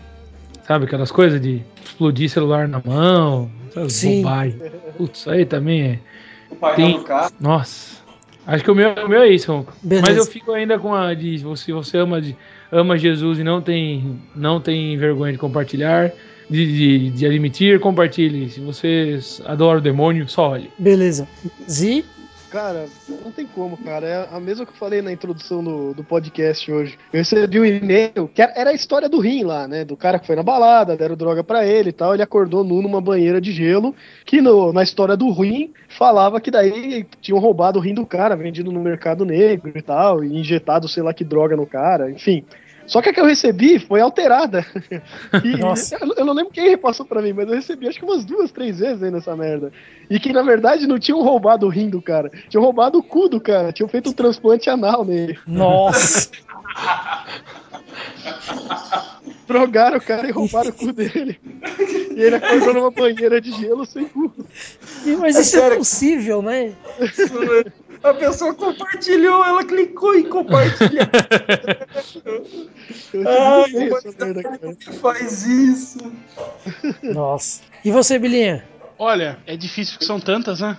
[0.63, 3.49] Sabe aquelas coisas de explodir celular na mão?
[3.87, 4.21] Sim.
[4.21, 4.59] bobagem.
[4.97, 5.99] Putz, isso aí também é.
[6.51, 7.31] O painel Tem- carro.
[7.39, 7.99] Nossa.
[8.45, 9.73] Acho que o meu, o meu é isso, Ronco.
[9.83, 10.07] Beleza.
[10.07, 12.35] Mas eu fico ainda com a de se você ama, de,
[12.71, 16.11] ama Jesus e não tem, não tem vergonha de compartilhar,
[16.49, 18.49] de, de, de admitir, compartilhe.
[18.49, 20.69] Se você adora o demônio, só olhe.
[20.77, 21.27] Beleza.
[21.69, 22.03] Zi,
[22.49, 24.07] Cara, não tem como, cara.
[24.07, 26.97] É a mesma que eu falei na introdução do, do podcast hoje.
[27.13, 29.85] Eu recebi um e-mail que era- a história do rim lá, né?
[29.85, 32.13] Do cara que foi na balada, deram droga pra ele e tal.
[32.15, 33.93] Ele acordou nu numa banheira de gelo.
[34.25, 38.35] Que no- na história do rim falava que daí tinham roubado o rim do cara,
[38.35, 42.43] vendido no mercado negro e tal, e injetado sei lá que droga no cara, enfim.
[42.89, 44.65] Só que a que eu recebi foi alterada.
[45.43, 45.59] E.
[46.01, 48.51] Eu, eu não lembro quem repassou pra mim, mas eu recebi acho que umas duas,
[48.51, 49.71] três vezes aí nessa merda.
[50.09, 53.29] E que na verdade não tinham roubado o rim do cara, tinham roubado o cu
[53.29, 55.37] do cara, tinham feito um transplante anal nele.
[55.45, 56.29] nossa.
[59.47, 61.39] Drogaram o cara e roubaram o cu dele.
[62.15, 64.31] E ele acordou numa banheira de gelo sem cu.
[65.19, 66.73] Mas isso é possível, né?
[68.01, 71.09] A pessoa compartilhou, ela clicou em compartilhar.
[73.13, 74.77] Eu Ai, merda, cara.
[75.01, 75.99] faz isso.
[77.03, 77.61] Nossa.
[77.83, 78.63] E você, Bilinha?
[78.97, 80.77] Olha, é difícil porque são tantas, né?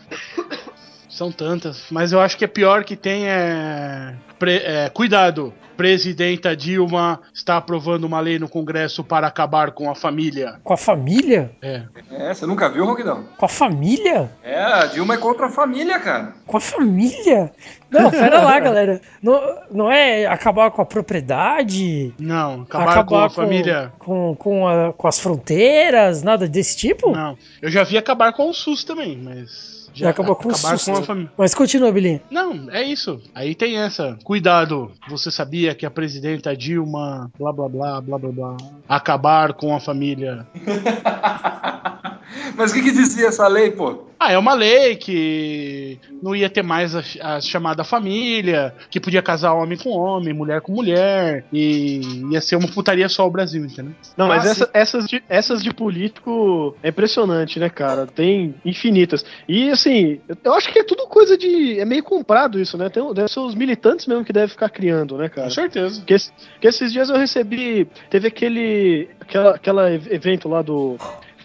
[1.10, 1.84] São tantas.
[1.90, 4.14] Mas eu acho que a pior que tem é.
[4.38, 5.52] pre- é, cuidado!
[5.76, 10.60] Presidenta Dilma está aprovando uma lei no Congresso para acabar com a família.
[10.62, 11.52] Com a família?
[11.62, 11.84] É.
[12.10, 13.24] É, você nunca viu, Ronquidão?
[13.38, 14.30] Com a família?
[14.42, 16.34] É, a Dilma é contra a família, cara.
[16.46, 17.50] Com a família?
[17.90, 19.00] Não, pera lá, galera.
[19.22, 22.14] Não, não é acabar com a propriedade?
[22.18, 23.90] Não, acabar, com a família.
[23.98, 27.10] Com, com, a- com as fronteiras, nada desse tipo?
[27.10, 27.38] Não.
[27.62, 29.79] Eu já vi acabar com o SUS também, mas.
[29.92, 31.30] Já acabou com acabar com a família.
[31.36, 32.20] Mas continua, Bilinha.
[32.30, 33.20] Não, é isso.
[33.34, 34.16] Aí tem essa.
[34.24, 34.92] Cuidado.
[35.08, 38.56] Você sabia que a presidenta Dilma, blá blá blá, blá blá blá,
[38.88, 40.46] acabar com a família.
[42.56, 44.04] Mas o que, que dizia essa lei, pô?
[44.18, 49.22] Ah, é uma lei que não ia ter mais a, a chamada família, que podia
[49.22, 52.00] casar homem com homem, mulher com mulher, e
[52.30, 53.94] ia ser uma putaria só o Brasil, entendeu?
[54.16, 58.06] Não, mas Ah, essa- essas, de, essas de político é impressionante, né, cara?
[58.06, 59.24] Tem infinitas.
[59.48, 61.78] E assim, eu acho que é tudo coisa de.
[61.80, 62.88] É meio comprado isso, né?
[62.88, 65.48] Tem, deve ser os militantes mesmo que devem ficar criando, né, cara?
[65.48, 65.96] Com certeza.
[66.00, 66.16] Porque,
[66.52, 67.86] porque esses dias eu recebi.
[68.08, 69.08] Teve aquele.
[69.20, 70.96] Aquela, aquela ev- evento lá do.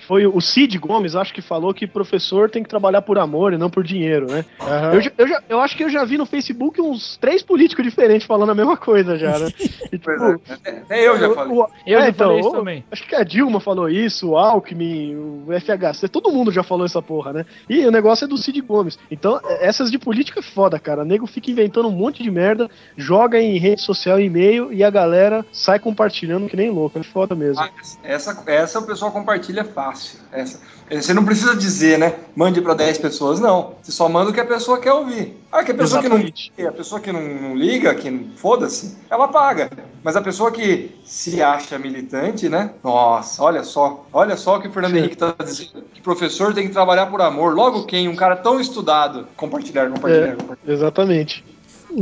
[0.08, 3.58] Foi o Cid Gomes, acho que falou que professor tem que trabalhar por amor e
[3.58, 4.46] não por dinheiro, né?
[4.94, 7.84] Eu, já- eu, já- eu acho que eu já vi no Facebook uns três políticos
[7.84, 9.48] diferentes falando a mesma coisa já, né?
[9.92, 10.36] E, tipo, é.
[10.84, 11.58] Até, eu já falei.
[11.58, 12.84] o- Eu é, já então, falei isso o- também.
[12.92, 15.16] Acho que a Dilma falou isso, o Alckmin,
[15.48, 17.46] o FHC, todo mundo já falou essa porra, né?
[17.70, 18.98] E o negócio é do Cid Gomes.
[19.10, 21.02] Então, é- essas de política é foda, cara.
[21.02, 24.84] O nego fica inventando um monte de merda, joga em rede social e e-mail e
[24.84, 26.98] a galera sai compartilhando que nem louco.
[27.00, 27.62] É foda mesmo.
[27.62, 27.70] Ah,
[28.04, 29.95] essa, essa o pessoal compartilha fácil.
[30.32, 30.60] Essa.
[30.90, 32.14] Você não precisa dizer, né?
[32.36, 33.74] Mande pra 10 pessoas, não.
[33.82, 35.36] Você só manda o que a pessoa quer ouvir.
[35.52, 36.52] Ah, que a pessoa Exatamente.
[36.56, 36.70] que não.
[36.70, 39.72] A pessoa que não, não liga, que não foda-se, ela paga.
[40.04, 42.72] Mas a pessoa que se acha militante, né?
[42.84, 44.06] Nossa, olha só.
[44.14, 44.98] Olha só o que o Fernando Sim.
[45.00, 45.84] Henrique tá dizendo.
[45.94, 47.56] Que professor tem que trabalhar por amor.
[47.56, 48.08] Logo quem?
[48.08, 49.28] Um cara tão estudado.
[49.36, 50.36] Compartilhar, compartilhar, É.
[50.36, 50.74] compartilhar.
[50.74, 51.44] Exatamente.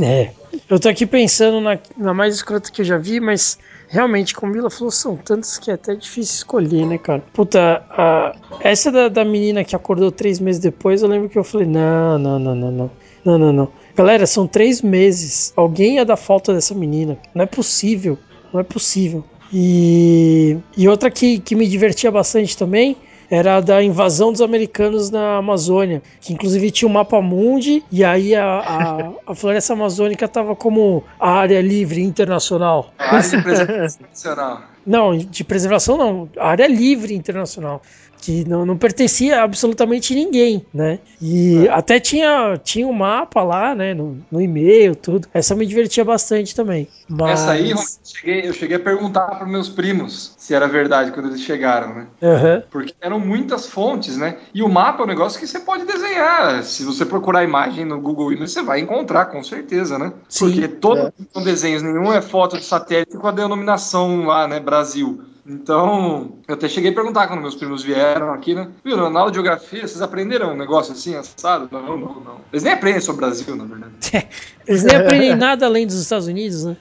[0.02, 0.30] É.
[0.68, 3.58] Eu tô aqui pensando na, na mais escrota que eu já vi, mas
[3.88, 7.22] realmente, como Mila falou, são tantas que é até difícil escolher, né, cara?
[7.32, 11.44] Puta, a- essa da, da menina que acordou três meses depois, eu lembro que eu
[11.44, 12.90] falei: não, não, não, não, não.
[13.24, 13.68] Não, não, não.
[13.96, 15.52] Galera, são três meses.
[15.56, 17.16] Alguém ia dar falta dessa menina.
[17.34, 18.18] Não é possível.
[18.52, 19.24] não é possível.
[19.52, 22.96] E, e outra que, que me divertia bastante também
[23.30, 28.04] era da invasão dos americanos na Amazônia, que inclusive tinha o um mapa mundi e
[28.04, 32.92] aí a, a, a floresta amazônica estava como a área livre internacional.
[32.98, 34.62] A área de preservação internacional.
[34.86, 37.80] Não, de preservação não, a área livre internacional
[38.24, 40.98] que não, não pertencia a absolutamente ninguém, né?
[41.20, 41.70] E é.
[41.70, 43.92] até tinha, tinha um mapa lá, né?
[43.92, 45.28] No, no e-mail, tudo.
[45.34, 46.88] Essa me divertia bastante também.
[47.06, 47.42] Mas...
[47.42, 51.28] Essa aí, eu cheguei, eu cheguei a perguntar para meus primos se era verdade quando
[51.28, 52.06] eles chegaram, né?
[52.22, 52.62] Uhum.
[52.70, 54.38] Porque eram muitas fontes, né?
[54.54, 56.62] E o mapa é um negócio que você pode desenhar.
[56.62, 60.14] Se você procurar a imagem no Google Images, você vai encontrar, com certeza, né?
[60.30, 61.12] Sim, Porque todos é.
[61.30, 64.60] são desenhos, nenhum é foto de satélite com a denominação lá, né?
[64.60, 65.20] Brasil.
[65.46, 68.70] Então, eu até cheguei a perguntar quando meus primos vieram aqui, né?
[68.82, 71.68] Viu, na aula de geografia, vocês aprenderam um negócio assim, assado?
[71.70, 72.40] Não, não, não.
[72.50, 73.94] Eles nem aprendem sobre o Brasil, na verdade.
[74.66, 76.76] eles nem aprendem nada além dos Estados Unidos, né?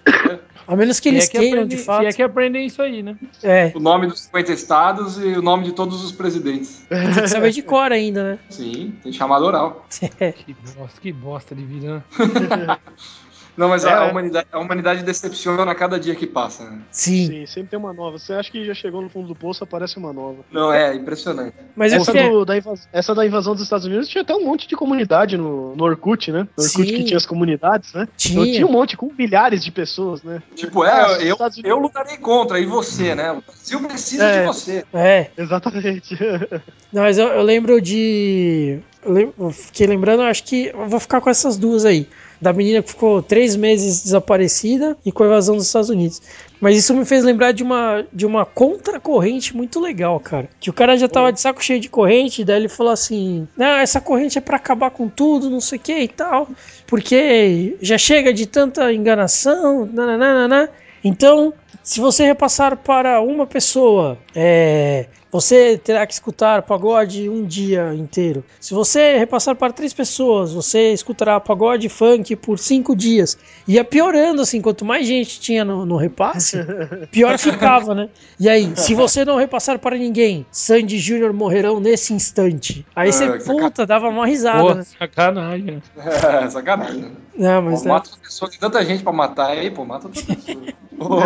[0.66, 2.02] A menos que eles é que queiram, aprende, de fato.
[2.02, 3.18] Se é que aprendem isso aí, né?
[3.42, 3.74] É.
[3.76, 6.86] O nome dos 50 estados e o nome de todos os presidentes.
[6.88, 8.40] Tem que saber de cor ainda, né?
[8.50, 9.86] Sim, tem chamado oral.
[9.92, 12.78] que bosta, que bosta de vida, né?
[13.56, 13.94] Não, mas é.
[13.94, 16.64] a, humanidade, a humanidade decepciona a cada dia que passa.
[16.64, 16.80] Né?
[16.92, 17.28] Sim.
[17.28, 18.18] Sim, sempre tem uma nova.
[18.18, 20.38] Você acha que já chegou no fundo do poço, aparece uma nova.
[20.52, 21.54] Não, é impressionante.
[21.76, 22.30] Mas essa, queria...
[22.30, 22.88] do, da invas...
[22.92, 26.32] essa da invasão dos Estados Unidos tinha até um monte de comunidade no, no Orkut,
[26.32, 26.48] né?
[26.58, 26.98] No Orkut Sim.
[26.98, 28.08] que tinha as comunidades, né?
[28.18, 28.42] Tinha.
[28.42, 30.42] Então tinha um monte, com milhares de pessoas, né?
[30.56, 33.32] Tipo, é, eu, eu lutarei contra, e você, né?
[33.32, 34.40] O Brasil precisa É.
[34.40, 34.86] de você.
[34.94, 35.28] É.
[35.38, 36.18] Exatamente.
[36.92, 38.80] Não, mas eu, eu lembro de.
[39.04, 42.08] Eu, eu fiquei lembrando, eu acho que eu vou ficar com essas duas aí.
[42.44, 46.22] Da menina que ficou três meses desaparecida e com a invasão dos Estados Unidos.
[46.60, 50.50] Mas isso me fez lembrar de uma, de uma contracorrente muito legal, cara.
[50.60, 53.78] Que o cara já tava de saco cheio de corrente, daí ele falou assim: Não,
[53.78, 56.50] essa corrente é pra acabar com tudo, não sei o que e tal.
[56.86, 60.70] Porque já chega de tanta enganação, nananana.
[61.02, 67.94] Então, se você repassar para uma pessoa, é, você terá que escutar pagode um dia
[67.94, 68.44] inteiro.
[68.62, 73.38] Se você repassar para três pessoas, você escutará pagode funk por cinco dias.
[73.68, 76.58] Ia piorando assim, quanto mais gente tinha no, no repasse,
[77.12, 78.10] pior ficava, né?
[78.40, 82.86] E aí, se você não repassar para ninguém, Sandy Júnior morrerão nesse instante.
[82.96, 84.84] Aí você, Ah, saca- puta, dava uma risada, Pô, né?
[84.84, 85.82] sacanagem.
[85.98, 87.12] É, sacanagem.
[87.36, 87.90] Não, Pô, mas é.
[87.90, 90.64] mata outra pessoa, tem tanta gente pra matar aí, pô, mata outra pessoa.
[91.00, 91.18] Ô,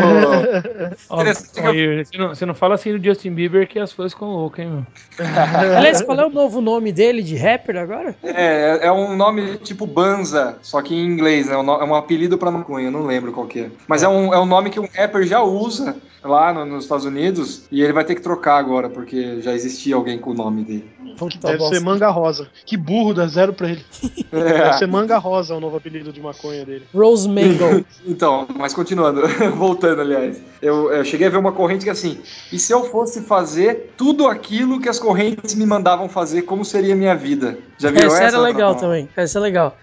[1.09, 1.21] Ó,
[1.71, 4.63] Yuri, você, não, você não fala assim do Justin Bieber que as coisas ficam loucas,
[4.63, 4.85] hein, meu?
[5.77, 8.15] Aliás, qual é o novo nome dele de rapper agora?
[8.23, 11.55] É, é um nome tipo Banza, só que em inglês, né?
[11.55, 13.71] É um é um apelido pra maconha, eu não lembro qual que é.
[13.87, 15.97] Mas é um, é um nome que um rapper já usa
[16.27, 19.95] lá no- nos Estados Unidos e ele vai ter que trocar agora, porque já existia
[19.95, 20.89] alguém com o nome dele.
[21.17, 21.75] Puta Deve bosta.
[21.75, 22.47] ser Manga Rosa.
[22.65, 23.83] Que burro, dá zero pra ele.
[24.31, 24.37] É.
[24.43, 26.83] Deve ser Manga Rosa o novo apelido de maconha dele.
[26.93, 27.83] Rose Mango.
[28.05, 29.21] Então, mas continuando,
[29.55, 30.39] voltando, aliás.
[30.61, 32.19] Eu, eu cheguei a ver uma corrente que assim,
[32.51, 36.93] e se eu fosse fazer tudo aquilo que as correntes me mandavam fazer, como seria
[36.93, 37.57] a minha vida?
[37.77, 38.37] Já viram Essa essa?
[38.37, 39.07] era legal também.
[39.15, 39.77] Essa é legal.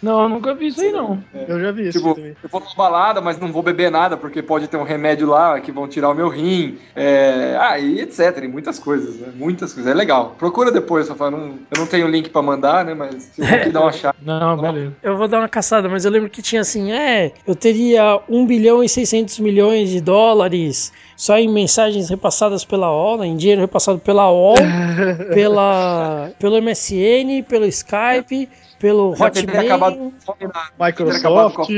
[0.00, 1.22] Não, eu nunca vi isso aí, não.
[1.48, 2.36] Eu já vi isso tipo, também.
[2.40, 5.58] eu vou numa balada, mas não vou beber nada, porque pode ter um remédio lá
[5.60, 6.78] que vão tirar o meu rim.
[6.94, 8.42] É, ah, e etc.
[8.42, 9.28] E muitas coisas, né?
[9.34, 9.90] Muitas coisas.
[9.90, 10.34] É legal.
[10.38, 12.94] Procura depois, só não, eu não tenho link pra mandar, né?
[12.94, 14.16] Mas se você dar uma chave.
[14.22, 14.92] Não, beleza.
[15.02, 18.46] Eu vou dar uma caçada, mas eu lembro que tinha assim, é, eu teria 1
[18.46, 23.98] bilhão e 600 milhões de dólares só em mensagens repassadas pela OL, em dinheiro repassado
[23.98, 24.54] pela OL,
[25.32, 28.48] pela, pelo MSN, pelo Skype,
[28.78, 31.70] pelo Já acabado Hotmail, com fome na- Microsoft.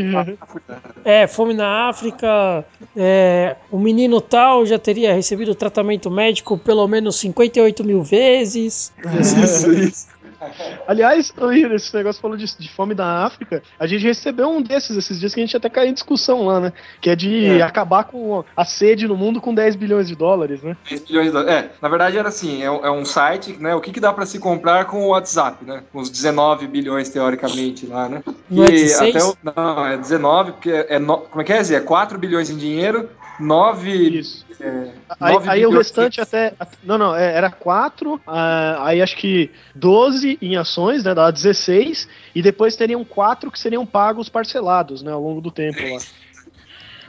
[1.05, 2.65] é, fome na África,
[2.97, 8.93] é, o menino tal já teria recebido tratamento médico pelo menos 58 mil vezes.
[9.21, 10.09] Isso, isso.
[10.87, 11.33] Aliás,
[11.75, 13.63] esse negócio falou de, de fome da África.
[13.79, 16.61] A gente recebeu um desses esses dias que a gente até caiu em discussão lá,
[16.61, 16.73] né?
[17.01, 17.63] Que é de É.
[17.63, 20.77] acabar com a sede no mundo com 10 bilhões de dólares, né?
[20.89, 21.53] 10 bilhões de dólares.
[21.55, 23.75] É, na verdade era assim, é, um- é um site, né?
[23.75, 25.83] O que, que dá pra se comprar com o WhatsApp, né?
[25.93, 28.23] Uns 19 bilhões teoricamente lá, né?
[28.51, 29.17] Não é 16?
[29.17, 31.81] até o, não, é 19, porque é, no- como é que é, Zé?
[31.81, 33.09] 4 bilhões em dinheiro,
[33.39, 34.45] 9 Isso.
[34.61, 36.53] é, Aí, 9 aí o restante até.
[36.83, 41.15] Não, não, é, era 4, aí acho que 12 em ações, né?
[41.15, 45.13] Dá 16, e depois teriam 4 que seriam pagos parcelados, né?
[45.13, 46.01] Ao longo do tempo lá.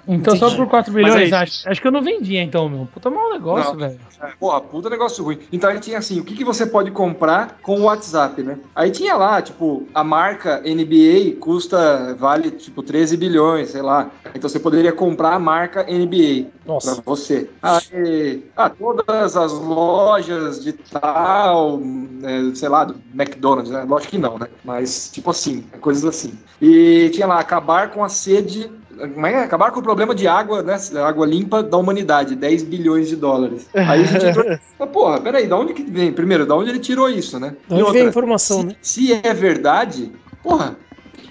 [0.07, 2.88] Então só por 4 Mas bilhões, é acho, acho que eu não vendia então, meu.
[2.93, 3.80] Puta mau negócio, Não.
[3.80, 3.99] velho.
[4.21, 5.39] É, Porra, puta negócio ruim.
[5.51, 8.57] Então aí tinha assim, o que, que você pode comprar com o WhatsApp, né?
[8.76, 14.09] Aí tinha lá, tipo, a marca NBA custa, vale, tipo, 13 bilhões, sei lá.
[14.34, 17.01] Então você poderia comprar a marca NBA pra Nossa.
[17.05, 17.49] você.
[17.61, 21.80] Aí, ah, todas as lojas de tal,
[22.23, 23.85] é, sei lá, do McDonald's, né?
[23.88, 24.47] Lógico que não, né?
[24.63, 26.34] Mas, tipo assim, coisas assim.
[26.61, 28.69] E tinha lá, acabar com a sede
[28.99, 29.43] é é?
[29.43, 30.77] acabar com o problema de água, né?
[31.05, 33.67] Água limpa da humanidade, 10 bilhões de dólares.
[33.73, 34.45] Aí a gente entrou.
[34.80, 36.11] Mas, porra, peraí, da onde que vem?
[36.11, 37.55] Primeiro, da onde ele tirou isso, né?
[37.67, 38.76] De onde vem a informação, se, né?
[38.81, 40.11] se é verdade,
[40.43, 40.77] porra,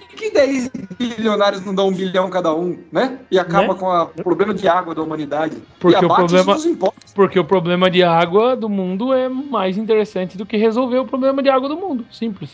[0.09, 3.19] por que 10 bilionários não dão um bilhão cada um, né?
[3.31, 3.79] E acaba Né?
[3.79, 5.57] com o problema de água da humanidade.
[5.79, 7.08] Porque e o problema- isso nos impostos.
[7.19, 11.43] Porque o problema de água do mundo é mais interessante do que resolver o problema
[11.43, 12.05] de água do mundo.
[12.09, 12.49] Simples.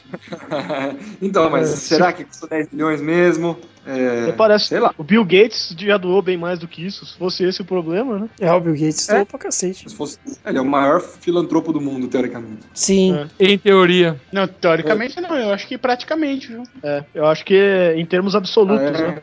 [1.22, 3.56] então, mas É, será que custa 10 bilhões mesmo?
[3.88, 4.66] É, parece.
[4.66, 4.92] sei lá.
[4.98, 8.18] O Bill Gates já doou bem mais do que isso, se fosse esse o problema,
[8.18, 8.30] né?
[8.42, 9.14] É, o Bill Gates É.
[9.18, 9.88] doou pra cacete.
[9.88, 12.64] Se fosse, ele é o maior filantropo do mundo, teoricamente.
[12.74, 13.14] Sim.
[13.40, 13.46] É.
[13.52, 14.20] Em teoria.
[14.32, 16.64] Não, teoricamente não, eu acho que praticamente, viu?
[16.82, 17.56] É, eu acho que
[17.96, 19.08] em termos absolutos, Ah, é?
[19.08, 19.22] né?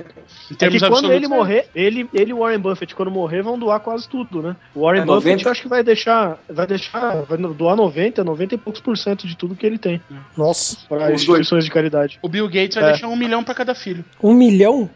[0.49, 1.29] Em É termos que quando absolutos, ele é.
[1.29, 4.55] morrer, ele, ele e o Warren Buffett, quando morrer, vão doar quase tudo, né?
[4.77, 5.49] O Warren É, Buffett 90?
[5.49, 9.27] eu acho que vai deixar, vai deixar, vai doar 90, 90 e poucos por cento
[9.27, 10.01] de tudo que ele tem
[10.37, 10.77] Nossa.
[10.89, 12.19] para instituições de caridade.
[12.23, 12.91] O Bill Gates vai É.
[12.93, 14.05] deixar um milhão pra cada filho.
[14.23, 14.89] Um milhão?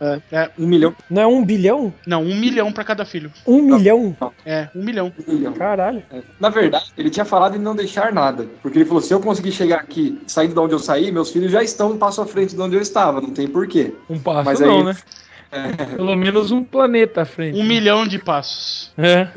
[0.58, 0.94] Um milhão.
[1.10, 1.92] Não é um bilhão?
[2.06, 3.30] Não, um milhão pra cada filho.
[3.46, 4.16] Um milhão?
[4.44, 5.12] É, um milhão.
[5.26, 5.52] Um milhão.
[5.52, 6.02] Caralho.
[6.12, 6.20] É.
[6.40, 8.46] Na verdade, ele tinha falado em não deixar nada.
[8.62, 11.50] Porque ele falou: se eu conseguir chegar aqui, saindo de onde eu saí, meus filhos
[11.52, 13.20] já estão um passo à frente de onde eu estava.
[13.20, 13.92] Não tem porquê.
[14.08, 14.96] Um passo Mas não, aí- né?
[15.96, 17.58] Pelo menos um planeta à frente.
[17.58, 18.90] Um milhão de passos.
[18.96, 19.28] É.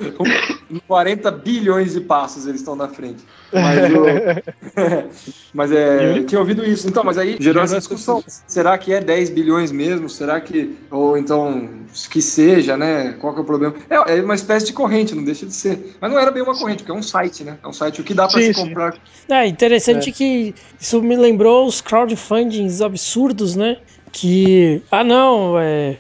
[0.70, 3.24] Em 40 bilhões de passos eles estão na frente.
[3.52, 5.10] Mas, o-
[5.54, 6.88] mas é, eu tinha ouvido isso.
[6.88, 8.24] Então, mas aí gerou essa discussão.
[8.48, 10.10] Será que é 10 bilhões mesmo?
[10.10, 10.76] Será que.
[10.92, 11.70] Ou então,
[12.12, 13.16] que seja, né?
[13.20, 13.76] Qual que é o problema?
[13.90, 15.98] É, é uma espécie de corrente, não deixa de ser.
[16.00, 17.58] Mas não era bem uma corrente, porque é um site, né?
[17.64, 18.96] É um site o que dá pra Sim, se comprar.
[19.30, 23.78] É interessante que isso me lembrou os crowdfundings absurdos, né?
[24.12, 25.98] Que, ah não, é,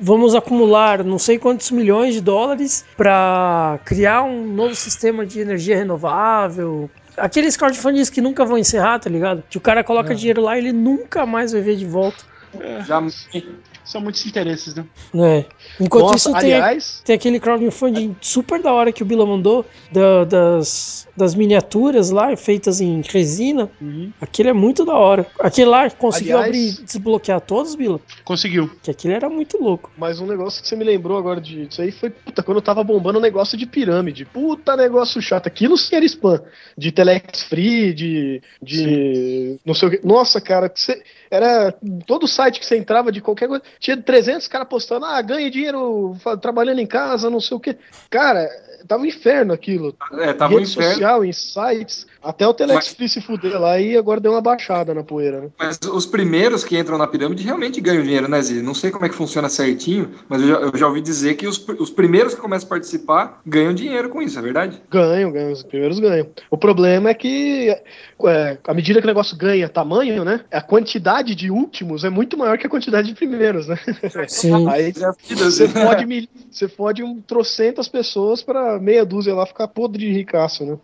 [0.00, 5.76] vamos acumular não sei quantos milhões de dólares para criar um novo sistema de energia
[5.76, 6.90] renovável.
[7.16, 9.42] Aqueles crowdfundings que nunca vão encerrar, tá ligado?
[9.48, 12.24] Que o cara coloca dinheiro lá e ele nunca mais vai ver de volta.
[12.86, 13.02] Já
[13.86, 14.84] São muitos interesses, né?
[15.14, 15.44] Né?
[15.80, 19.64] Enquanto Nossa, isso tem, aliás, tem aquele crowdfunding super da hora que o Bila mandou
[19.92, 23.70] da- das, das miniaturas lá feitas em resina.
[24.20, 25.24] Aquele é muito da hora.
[25.38, 28.00] Aquele lá conseguiu Aliás- abrir, desbloquear todos, Bila?
[28.24, 28.68] Conseguiu.
[28.82, 29.90] Que aquele era muito louco.
[29.96, 32.62] Mas um negócio que você me lembrou agora de- disso aí foi, puta, quando eu
[32.62, 34.24] tava bombando um negócio de pirâmide.
[34.24, 35.46] Puta negócio chato.
[35.46, 36.42] Aquilo sim era spam.
[36.76, 38.42] De telex free, de.
[38.60, 40.00] de não sei o que.
[40.06, 41.72] Nossa, cara, que você- era
[42.06, 43.62] todo site que você entrava de qualquer coisa.
[43.78, 47.76] Tinha 300 caras postando, ah, ganha dinheiro trabalhando em casa, não sei o que.
[48.10, 48.48] Cara,
[48.86, 49.94] tava um inferno aquilo.
[50.18, 50.92] É, tava um Rede inferno.
[50.92, 52.06] social, em sites.
[52.22, 55.48] Até o telex Mas- se fuder lá e agora deu uma baixada na poeira, né?
[55.58, 58.62] Mas os primeiros que entram na pirâmide realmente ganham dinheiro, né, Zi?
[58.62, 61.46] Não sei como é que funciona certinho, mas eu já, eu já ouvi dizer que
[61.46, 64.82] os, os primeiros que começam a participar ganham dinheiro com isso, é verdade?
[64.90, 66.26] Ganham, ganham, os primeiros ganham.
[66.50, 67.68] O problema é que,
[68.24, 70.40] é, à medida que o negócio ganha tamanho, né?
[70.50, 73.78] A quantidade de últimos é muito maior que a quantidade de primeiros, né?
[74.26, 74.68] Sim.
[74.68, 75.68] Aí você
[76.06, 78.42] mil- você pode um trocentas pessoas
[78.78, 80.76] meia dúzia lá ficar podre de ricaço, né?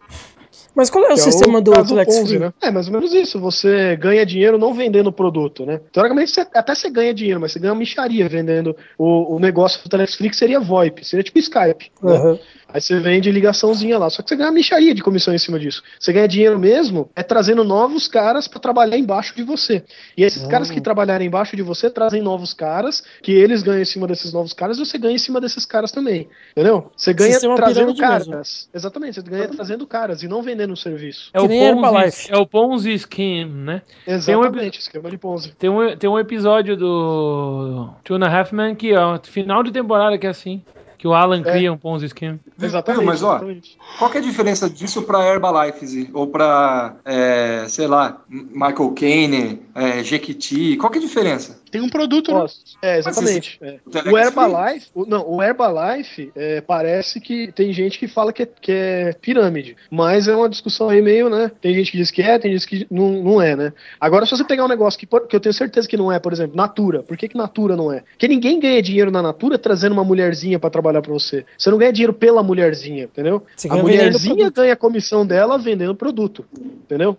[0.74, 2.38] Mas qual é o Que é sistema do caso Telex Ponzi, Free?
[2.38, 2.52] né?
[2.62, 3.38] É mais ou menos isso.
[3.40, 5.80] Você ganha dinheiro não vendendo o produto, né?
[5.92, 9.82] Teoricamente, você- até você ganha dinheiro, mas você ganha uma micharia vendendo o, o negócio
[9.82, 11.90] do Telex Free, que seria VoIP, seria tipo Skype.
[12.02, 12.38] né?
[12.72, 14.08] Aí você vende ligaçãozinha lá.
[14.08, 15.82] Só que você ganha uma micharia de comissão em cima disso.
[15.98, 19.84] Você ganha dinheiro mesmo é trazendo novos caras pra trabalhar embaixo de você.
[20.16, 23.84] E esses caras que trabalharem embaixo de você trazem novos caras, que eles ganham em
[23.84, 26.28] cima desses novos caras e você ganha em cima desses caras também.
[26.52, 26.90] Entendeu?
[26.96, 28.28] Você ganha Sistema trazendo pirâmide caras.
[28.28, 28.68] mesmo.
[28.74, 31.30] Exatamente, você ganha trazendo caras e não vendendo um serviço.
[31.34, 31.48] É o.
[31.48, 33.82] Ponzi, é o Ponzi Scheme, né?
[34.06, 35.52] Exatamente, esquema de Ponzi.
[35.58, 39.62] Tem um, tem um episódio do Two and a Half Men que é o final
[39.62, 40.62] de temporada que é assim.
[41.02, 42.38] Que o Alan cria um Ponzi Scheme.
[42.62, 43.04] Exatamente.
[43.04, 43.76] mas, ó, exatamente.
[43.98, 46.08] Qual que é a diferença disso pra Herbalife?
[46.14, 50.76] Ou pra, é, sei lá, Michael Caine, é, Jequiti?
[50.76, 51.60] Qual que é a diferença?
[51.72, 52.38] Tem um produto, né?
[52.38, 53.58] Nossa, é, exatamente.
[53.62, 53.78] é.
[53.86, 58.30] o Telex O Herbalife, o, não, o Herbalife é, parece que tem gente que fala
[58.30, 61.50] que é, que é pirâmide, mas é uma discussão aí meio, né?
[61.62, 63.72] Tem gente que diz que é, tem gente que não, não é, né?
[63.98, 66.30] Agora, se você pegar um negócio que, que eu tenho certeza que não é, por
[66.30, 68.00] exemplo, Natura, por que, que Natura não é?
[68.00, 71.46] Porque ninguém ganha dinheiro na Natura trazendo uma mulherzinha pra trabalhar pra você.
[71.56, 73.42] Você não ganha dinheiro pela mulherzinha, entendeu?
[73.70, 77.16] A mulherzinha ganha a comissão dela vendendo produto, entendeu?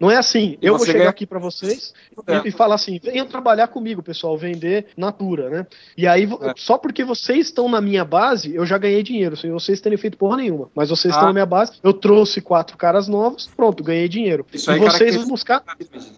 [0.00, 1.92] Não é assim, eu vou você chegar ganha- aqui pra vocês
[2.26, 2.42] É.
[2.48, 5.66] e, falar assim, venham trabalhar comigo, pessoal, vender Natura, né?
[5.96, 6.52] E aí, É.
[6.56, 10.16] só porque vocês estão na minha base, eu já ganhei dinheiro, sem vocês terem feito
[10.18, 10.68] porra nenhuma.
[10.74, 11.16] Mas vocês Ah.
[11.16, 14.46] estão na minha base, eu trouxe quatro caras novos, pronto, ganhei dinheiro.
[14.52, 15.62] Isso e vocês vão buscar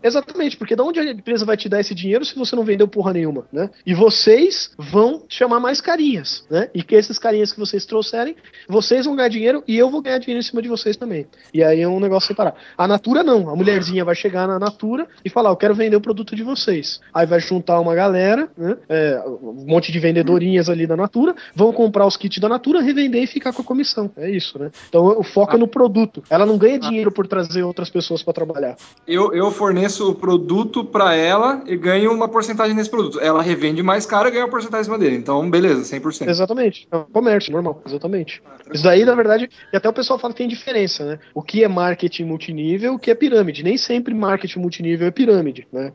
[0.02, 2.86] Exatamente, porque de onde a empresa vai te dar esse dinheiro se você não vendeu
[2.88, 3.70] porra nenhuma, né?
[3.84, 6.68] E vocês vão chamar mais carinhas, né?
[6.74, 8.36] E que esses carinhas que vocês trouxerem,
[8.68, 11.26] vocês vão ganhar dinheiro e eu vou ganhar dinheiro em cima de vocês também.
[11.52, 12.56] E aí é um negócio separado.
[12.76, 16.00] A Natura não, a mulherzinha vai chegar na Natura e falar: Eu quero vender o
[16.00, 17.00] produto de vocês.
[17.12, 18.76] Aí vai juntar uma galera, né?
[18.88, 23.22] é, um monte de vendedorinhas ali da Natura, vão comprar os kits da Natura, revender
[23.22, 24.10] e ficar com a comissão.
[24.16, 24.70] É isso, né?
[24.88, 26.22] Então o foco é no produto.
[26.30, 28.76] Ela não ganha dinheiro por trazer outras pessoas para trabalhar.
[29.06, 33.20] Eu, eu forneço o produto pra ela e ganho uma porcentagem nesse produto.
[33.20, 35.16] Ela revende mais caro e ganha uma porcentagem em cima dele.
[35.16, 36.28] Então, beleza, 100%.
[36.28, 36.88] Exatamente.
[36.90, 38.42] É um comércio normal, exatamente.
[38.72, 41.18] Isso daí, na verdade, e até o pessoal fala que tem diferença, né?
[41.34, 43.57] O que é marketing multinível, o que é pirâmide.
[43.62, 45.92] Nem sempre marketing multinível é pirâmide, né?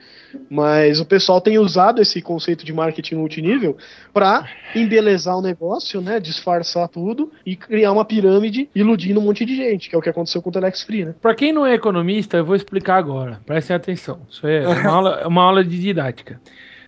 [0.49, 3.77] Mas o pessoal tem usado esse conceito de marketing multinível
[4.13, 6.19] para embelezar o negócio, né?
[6.19, 10.09] Disfarçar tudo e criar uma pirâmide iludindo um monte de gente, que é o que
[10.09, 11.15] aconteceu com o Telex Free, né?
[11.21, 13.41] Pra quem não é economista, eu vou explicar agora.
[13.45, 14.21] Prestem atenção.
[14.29, 16.39] Isso é uma aula, é uma aula de didática.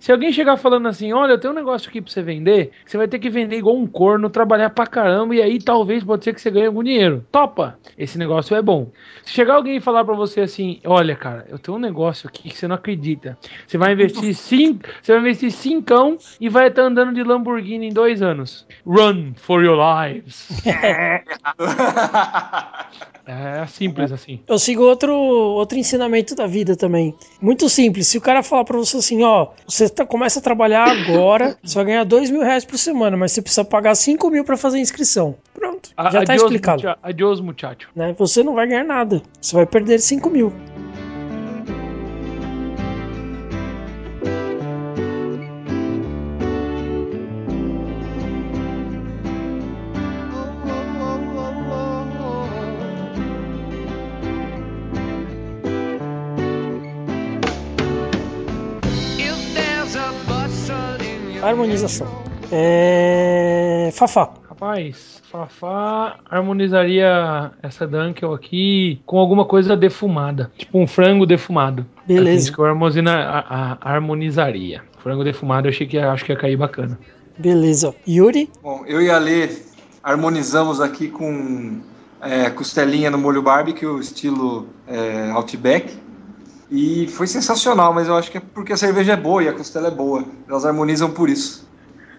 [0.05, 2.95] Se alguém chegar falando assim, olha, eu tenho um negócio aqui pra você vender, você
[2.95, 6.31] vai ter que vender igual um corno, trabalhar pra caramba, e aí talvez pode ser
[6.31, 7.25] que você ganhe algum dinheiro.
[7.31, 7.79] Topa!
[7.97, 8.91] Esse negócio é bom.
[9.23, 12.49] Se chegar alguém e falar pra você assim, olha, cara, eu tenho um negócio aqui
[12.49, 13.35] que você não acredita.
[13.65, 17.91] Você vai investir cinco, você vai investir cincão e vai estar andando de Lamborghini em
[17.91, 18.67] dois anos.
[18.85, 20.61] Run for your lives.
[23.27, 24.39] É simples assim.
[24.47, 27.15] Eu sigo outro, outro ensinamento da vida também.
[27.41, 28.07] Muito simples.
[28.07, 31.75] Se o cara falar pra você assim, ó, você tá- começa a trabalhar agora, você
[31.75, 34.77] vai ganhar dois mil reais por semana, mas você precisa pagar cinco mil pra fazer
[34.77, 35.35] a inscrição.
[35.53, 35.89] Pronto.
[35.97, 36.81] A- já tá adiós, explicado.
[36.83, 37.89] mucha- Adiós, muchacho.
[37.95, 38.13] Né?
[38.17, 39.21] Você não vai ganhar nada.
[39.41, 40.51] Você vai perder cinco mil.
[61.59, 62.05] Harmonização.
[62.51, 63.89] É.
[63.93, 64.33] Fafá.
[64.49, 70.51] Rapaz, Fafá harmonizaria essa Dunkel aqui com alguma coisa defumada.
[70.57, 71.85] Tipo um frango defumado.
[72.05, 72.29] Beleza.
[72.29, 74.81] É isso que eu harmonina- a- a- harmonizaria.
[75.01, 76.99] Frango defumado eu achei que acho que ia cair bacana.
[77.37, 77.95] Beleza.
[78.05, 78.49] Yuri.
[78.61, 79.47] Bom, eu e a Lê
[80.03, 81.79] harmonizamos aqui com
[82.21, 85.93] é, costelinha no molho barbecue, estilo é, Outback.
[86.75, 89.53] E foi sensacional, mas eu acho que é porque a cerveja é boa e a
[89.53, 90.25] costela é boa.
[90.47, 91.65] Elas harmonizam por isso.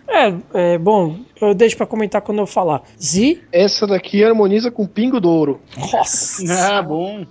[0.08, 2.82] É, é bom, eu deixo pra comentar quando eu falar.
[2.98, 3.42] Zi.
[3.52, 5.60] Essa daqui harmoniza com pingo douro.
[5.76, 6.42] Nossa.
[6.56, 7.26] Ah, bom.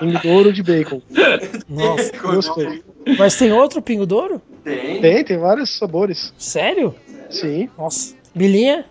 [0.00, 1.00] Pingo douro de bacon.
[1.68, 2.12] Nossa.
[2.18, 2.82] Gostei.
[3.18, 4.42] Mas tem outro pingo douro?
[4.62, 5.00] Tem.
[5.00, 6.34] Tem, tem vários sabores.
[6.36, 6.94] Sério?
[7.30, 7.70] Sim.
[7.78, 8.14] Nossa.
[8.34, 8.84] Bilinha?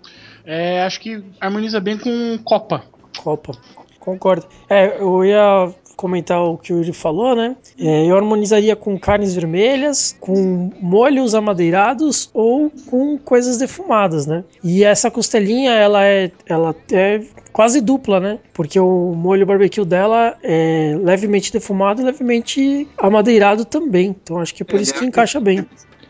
[0.46, 2.84] É, acho que harmoniza bem com Copa.
[3.22, 3.52] Copa.
[4.00, 4.48] Concordo.
[4.70, 7.58] É, eu ia comentar o que o Yuri falou, né?
[7.78, 14.46] É, eu harmonizaria com carnes vermelhas, com molhos amadeirados ou com coisas defumadas, né?
[14.64, 17.22] E essa costelinha, ela é, ela é
[17.52, 18.40] quase dupla, né?
[18.54, 24.16] Porque o molho barbecue dela é levemente defumado e levemente amadeirado também.
[24.24, 25.66] Então acho que é por isso que encaixa bem,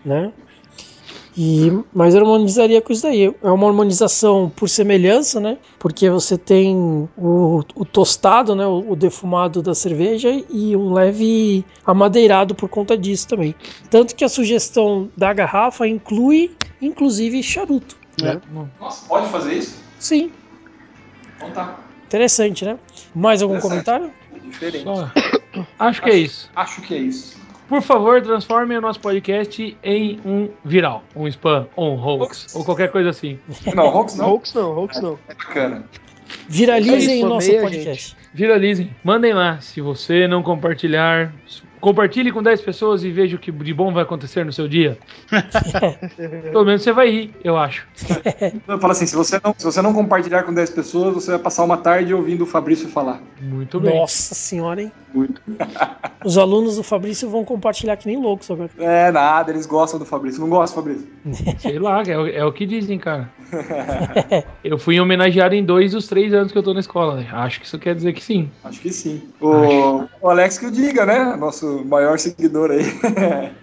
[0.05, 0.31] né?
[1.38, 3.34] E, mas eu harmonizaria com isso daí.
[3.41, 5.57] É uma harmonização por semelhança, né?
[5.77, 6.76] Porque você tem
[7.18, 8.65] o, o tostado, né?
[8.65, 13.56] O, o defumado da cerveja e um leve amadeirado por conta disso também.
[13.89, 16.51] Tanto que a sugestão da garrafa inclui,
[16.81, 17.97] inclusive, charuto.
[18.22, 18.41] Né?
[18.80, 19.77] Nossa, pode fazer isso?
[19.97, 20.31] Sim,
[21.38, 21.80] Então tá.
[22.06, 22.77] interessante, né?
[23.15, 23.85] Mais algum Interessante.
[23.85, 24.14] comentário?
[24.43, 24.84] Diferente.
[24.84, 25.11] Só.
[25.80, 26.49] Acho que é isso.
[26.56, 27.38] Acho que é isso.
[27.69, 32.65] Por favor, transformem o nosso podcast em um viral, um spam, ou um hoax, ou
[32.65, 33.37] qualquer coisa assim.
[33.75, 34.33] Não, Rox não.
[34.33, 35.19] Hoax não, hoax não.
[35.27, 35.83] É bacana.
[36.47, 38.17] Viralizem isso, o nosso podcast.
[38.33, 38.95] Viralizem.
[39.03, 39.61] Mandem lá.
[39.61, 41.31] Se você não compartilhar,
[41.80, 44.97] compartilhe com 10 pessoas e veja o que de bom vai acontecer no seu dia.
[46.51, 47.88] Pelo menos você vai rir, eu acho.
[48.68, 51.39] Eu falo assim, se você, não, se você não compartilhar com 10 pessoas, você vai
[51.39, 53.22] passar uma tarde ouvindo o Fabrício falar.
[53.41, 53.95] Muito bem.
[53.99, 54.91] Nossa senhora, hein?
[55.14, 55.41] Muito.
[56.23, 58.69] Os alunos do Fabrício vão compartilhar que nem loucos agora.
[58.77, 60.41] É, nada, eles gostam do Fabrício.
[60.41, 61.07] Não gostam, Fabrício?
[61.60, 63.30] Sei lá, é, o- é o que dizem, cara.
[64.64, 67.15] Eu fui homenageado em dois dos três anos que eu tô na escola.
[67.15, 67.27] né?
[67.31, 68.49] Acho que isso quer dizer que sim.
[68.64, 69.23] Acho que sim.
[69.41, 71.35] O, o Alex que o diga, né?
[71.38, 72.83] Nosso maior seguidor aí.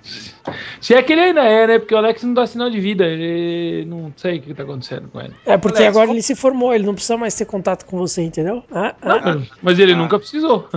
[0.80, 1.78] Se é que ele ainda é, né?
[1.80, 3.04] Porque o Alex não dá sinal de vida.
[3.04, 5.34] Ele não sei o que tá acontecendo com ele.
[5.44, 8.22] É porque Alex, agora ele se formou, ele não precisa mais ter contato com você,
[8.22, 8.62] entendeu?
[8.70, 9.96] Ah, ah, Mas ele Ah.
[9.96, 10.68] nunca precisou.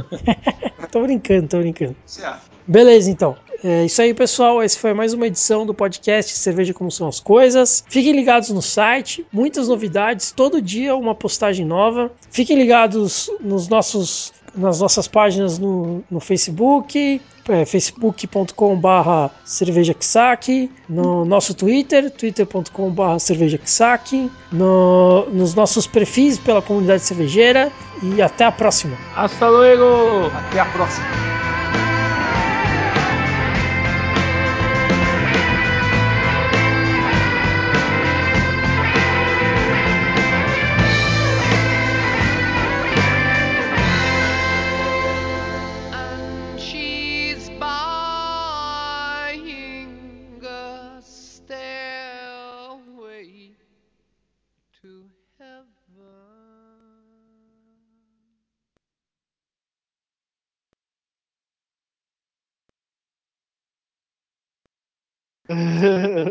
[0.92, 1.96] tô brincando, tô brincando.
[2.04, 2.49] Você acha?
[2.70, 3.36] Beleza, então.
[3.64, 4.62] É isso aí, pessoal.
[4.62, 7.84] Esse foi mais uma edição do podcast Cerveja Como São as Coisas.
[7.90, 12.12] Fiquem ligados no site, muitas novidades, todo dia uma postagem nova.
[12.30, 17.20] Fiquem ligados nos nossos, nas nossas páginas no, no Facebook,
[17.50, 19.96] é, facebook.com barra cerveja
[20.88, 23.60] no nosso Twitter, twitter.com barra cerveja
[24.52, 27.72] no, nos nossos perfis pela comunidade cervejeira
[28.04, 28.96] e até a próxima.
[29.16, 30.28] Hasta luego!
[30.28, 31.59] Até a próxima.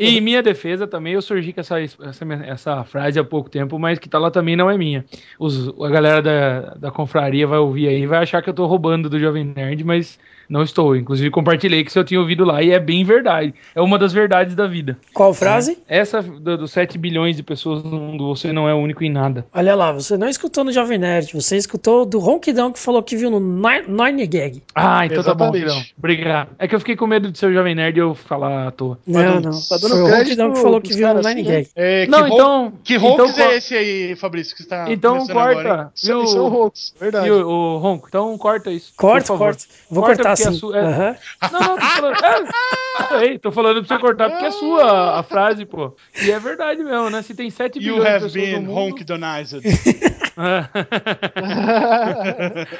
[0.00, 3.78] E em minha defesa também, eu surgi com essa, essa, essa frase há pouco tempo,
[3.78, 5.04] mas que tá lá também não é minha.
[5.38, 9.10] Os, a galera da, da confraria vai ouvir aí, vai achar que eu tô roubando
[9.10, 10.18] do Jovem Nerd, mas
[10.48, 10.96] não estou.
[10.96, 13.54] Inclusive, compartilhei que se eu tinha ouvido lá e é bem verdade.
[13.74, 14.96] É uma das verdades da vida.
[15.12, 15.78] Qual frase?
[15.88, 19.10] Essa do- dos 7 bilhões de pessoas no mundo, você não é o único em
[19.10, 19.46] nada.
[19.52, 23.16] Olha lá, você não escutou no Jovem Nerd, você escutou do Ronquidão que falou que
[23.16, 24.62] viu no Ni- Nine Gag.
[24.74, 25.94] Ah, então tá bom, Exatamente.
[25.98, 26.48] Obrigado.
[26.58, 28.70] É que eu fiquei com medo de ser o Jovem Nerd e eu falar à
[28.70, 28.98] toa.
[29.06, 29.60] Não, dando- não.
[29.60, 31.42] tá dando Foi o Ronquidão que falou que viu no assim, né?
[31.42, 31.68] Gag.
[31.76, 32.72] É, que Não, então.
[32.84, 35.60] Que então, ronks co- é esse aí, Fabrício, que está Então corta.
[35.60, 35.88] agora, hein?
[35.94, 36.26] São, viu?
[36.28, 37.24] são Ronks, verdade.
[37.26, 38.06] Viu, o Ronco?
[38.08, 38.92] Então corta isso.
[38.96, 39.64] Corta, corta.
[39.90, 40.59] Vou Corta cortar é assim.
[40.59, 41.16] sua- é- Aham.
[41.52, 42.16] Não, não, tô falando.
[43.10, 45.94] É, ei, tô falando pra você cortar porque é sua a frase, pô.
[46.23, 47.23] E é verdade mesmo, né?
[47.23, 48.93] Se tem 7 You bilhões de have pessoas been no mundo...
[48.93, 49.62] honk donized.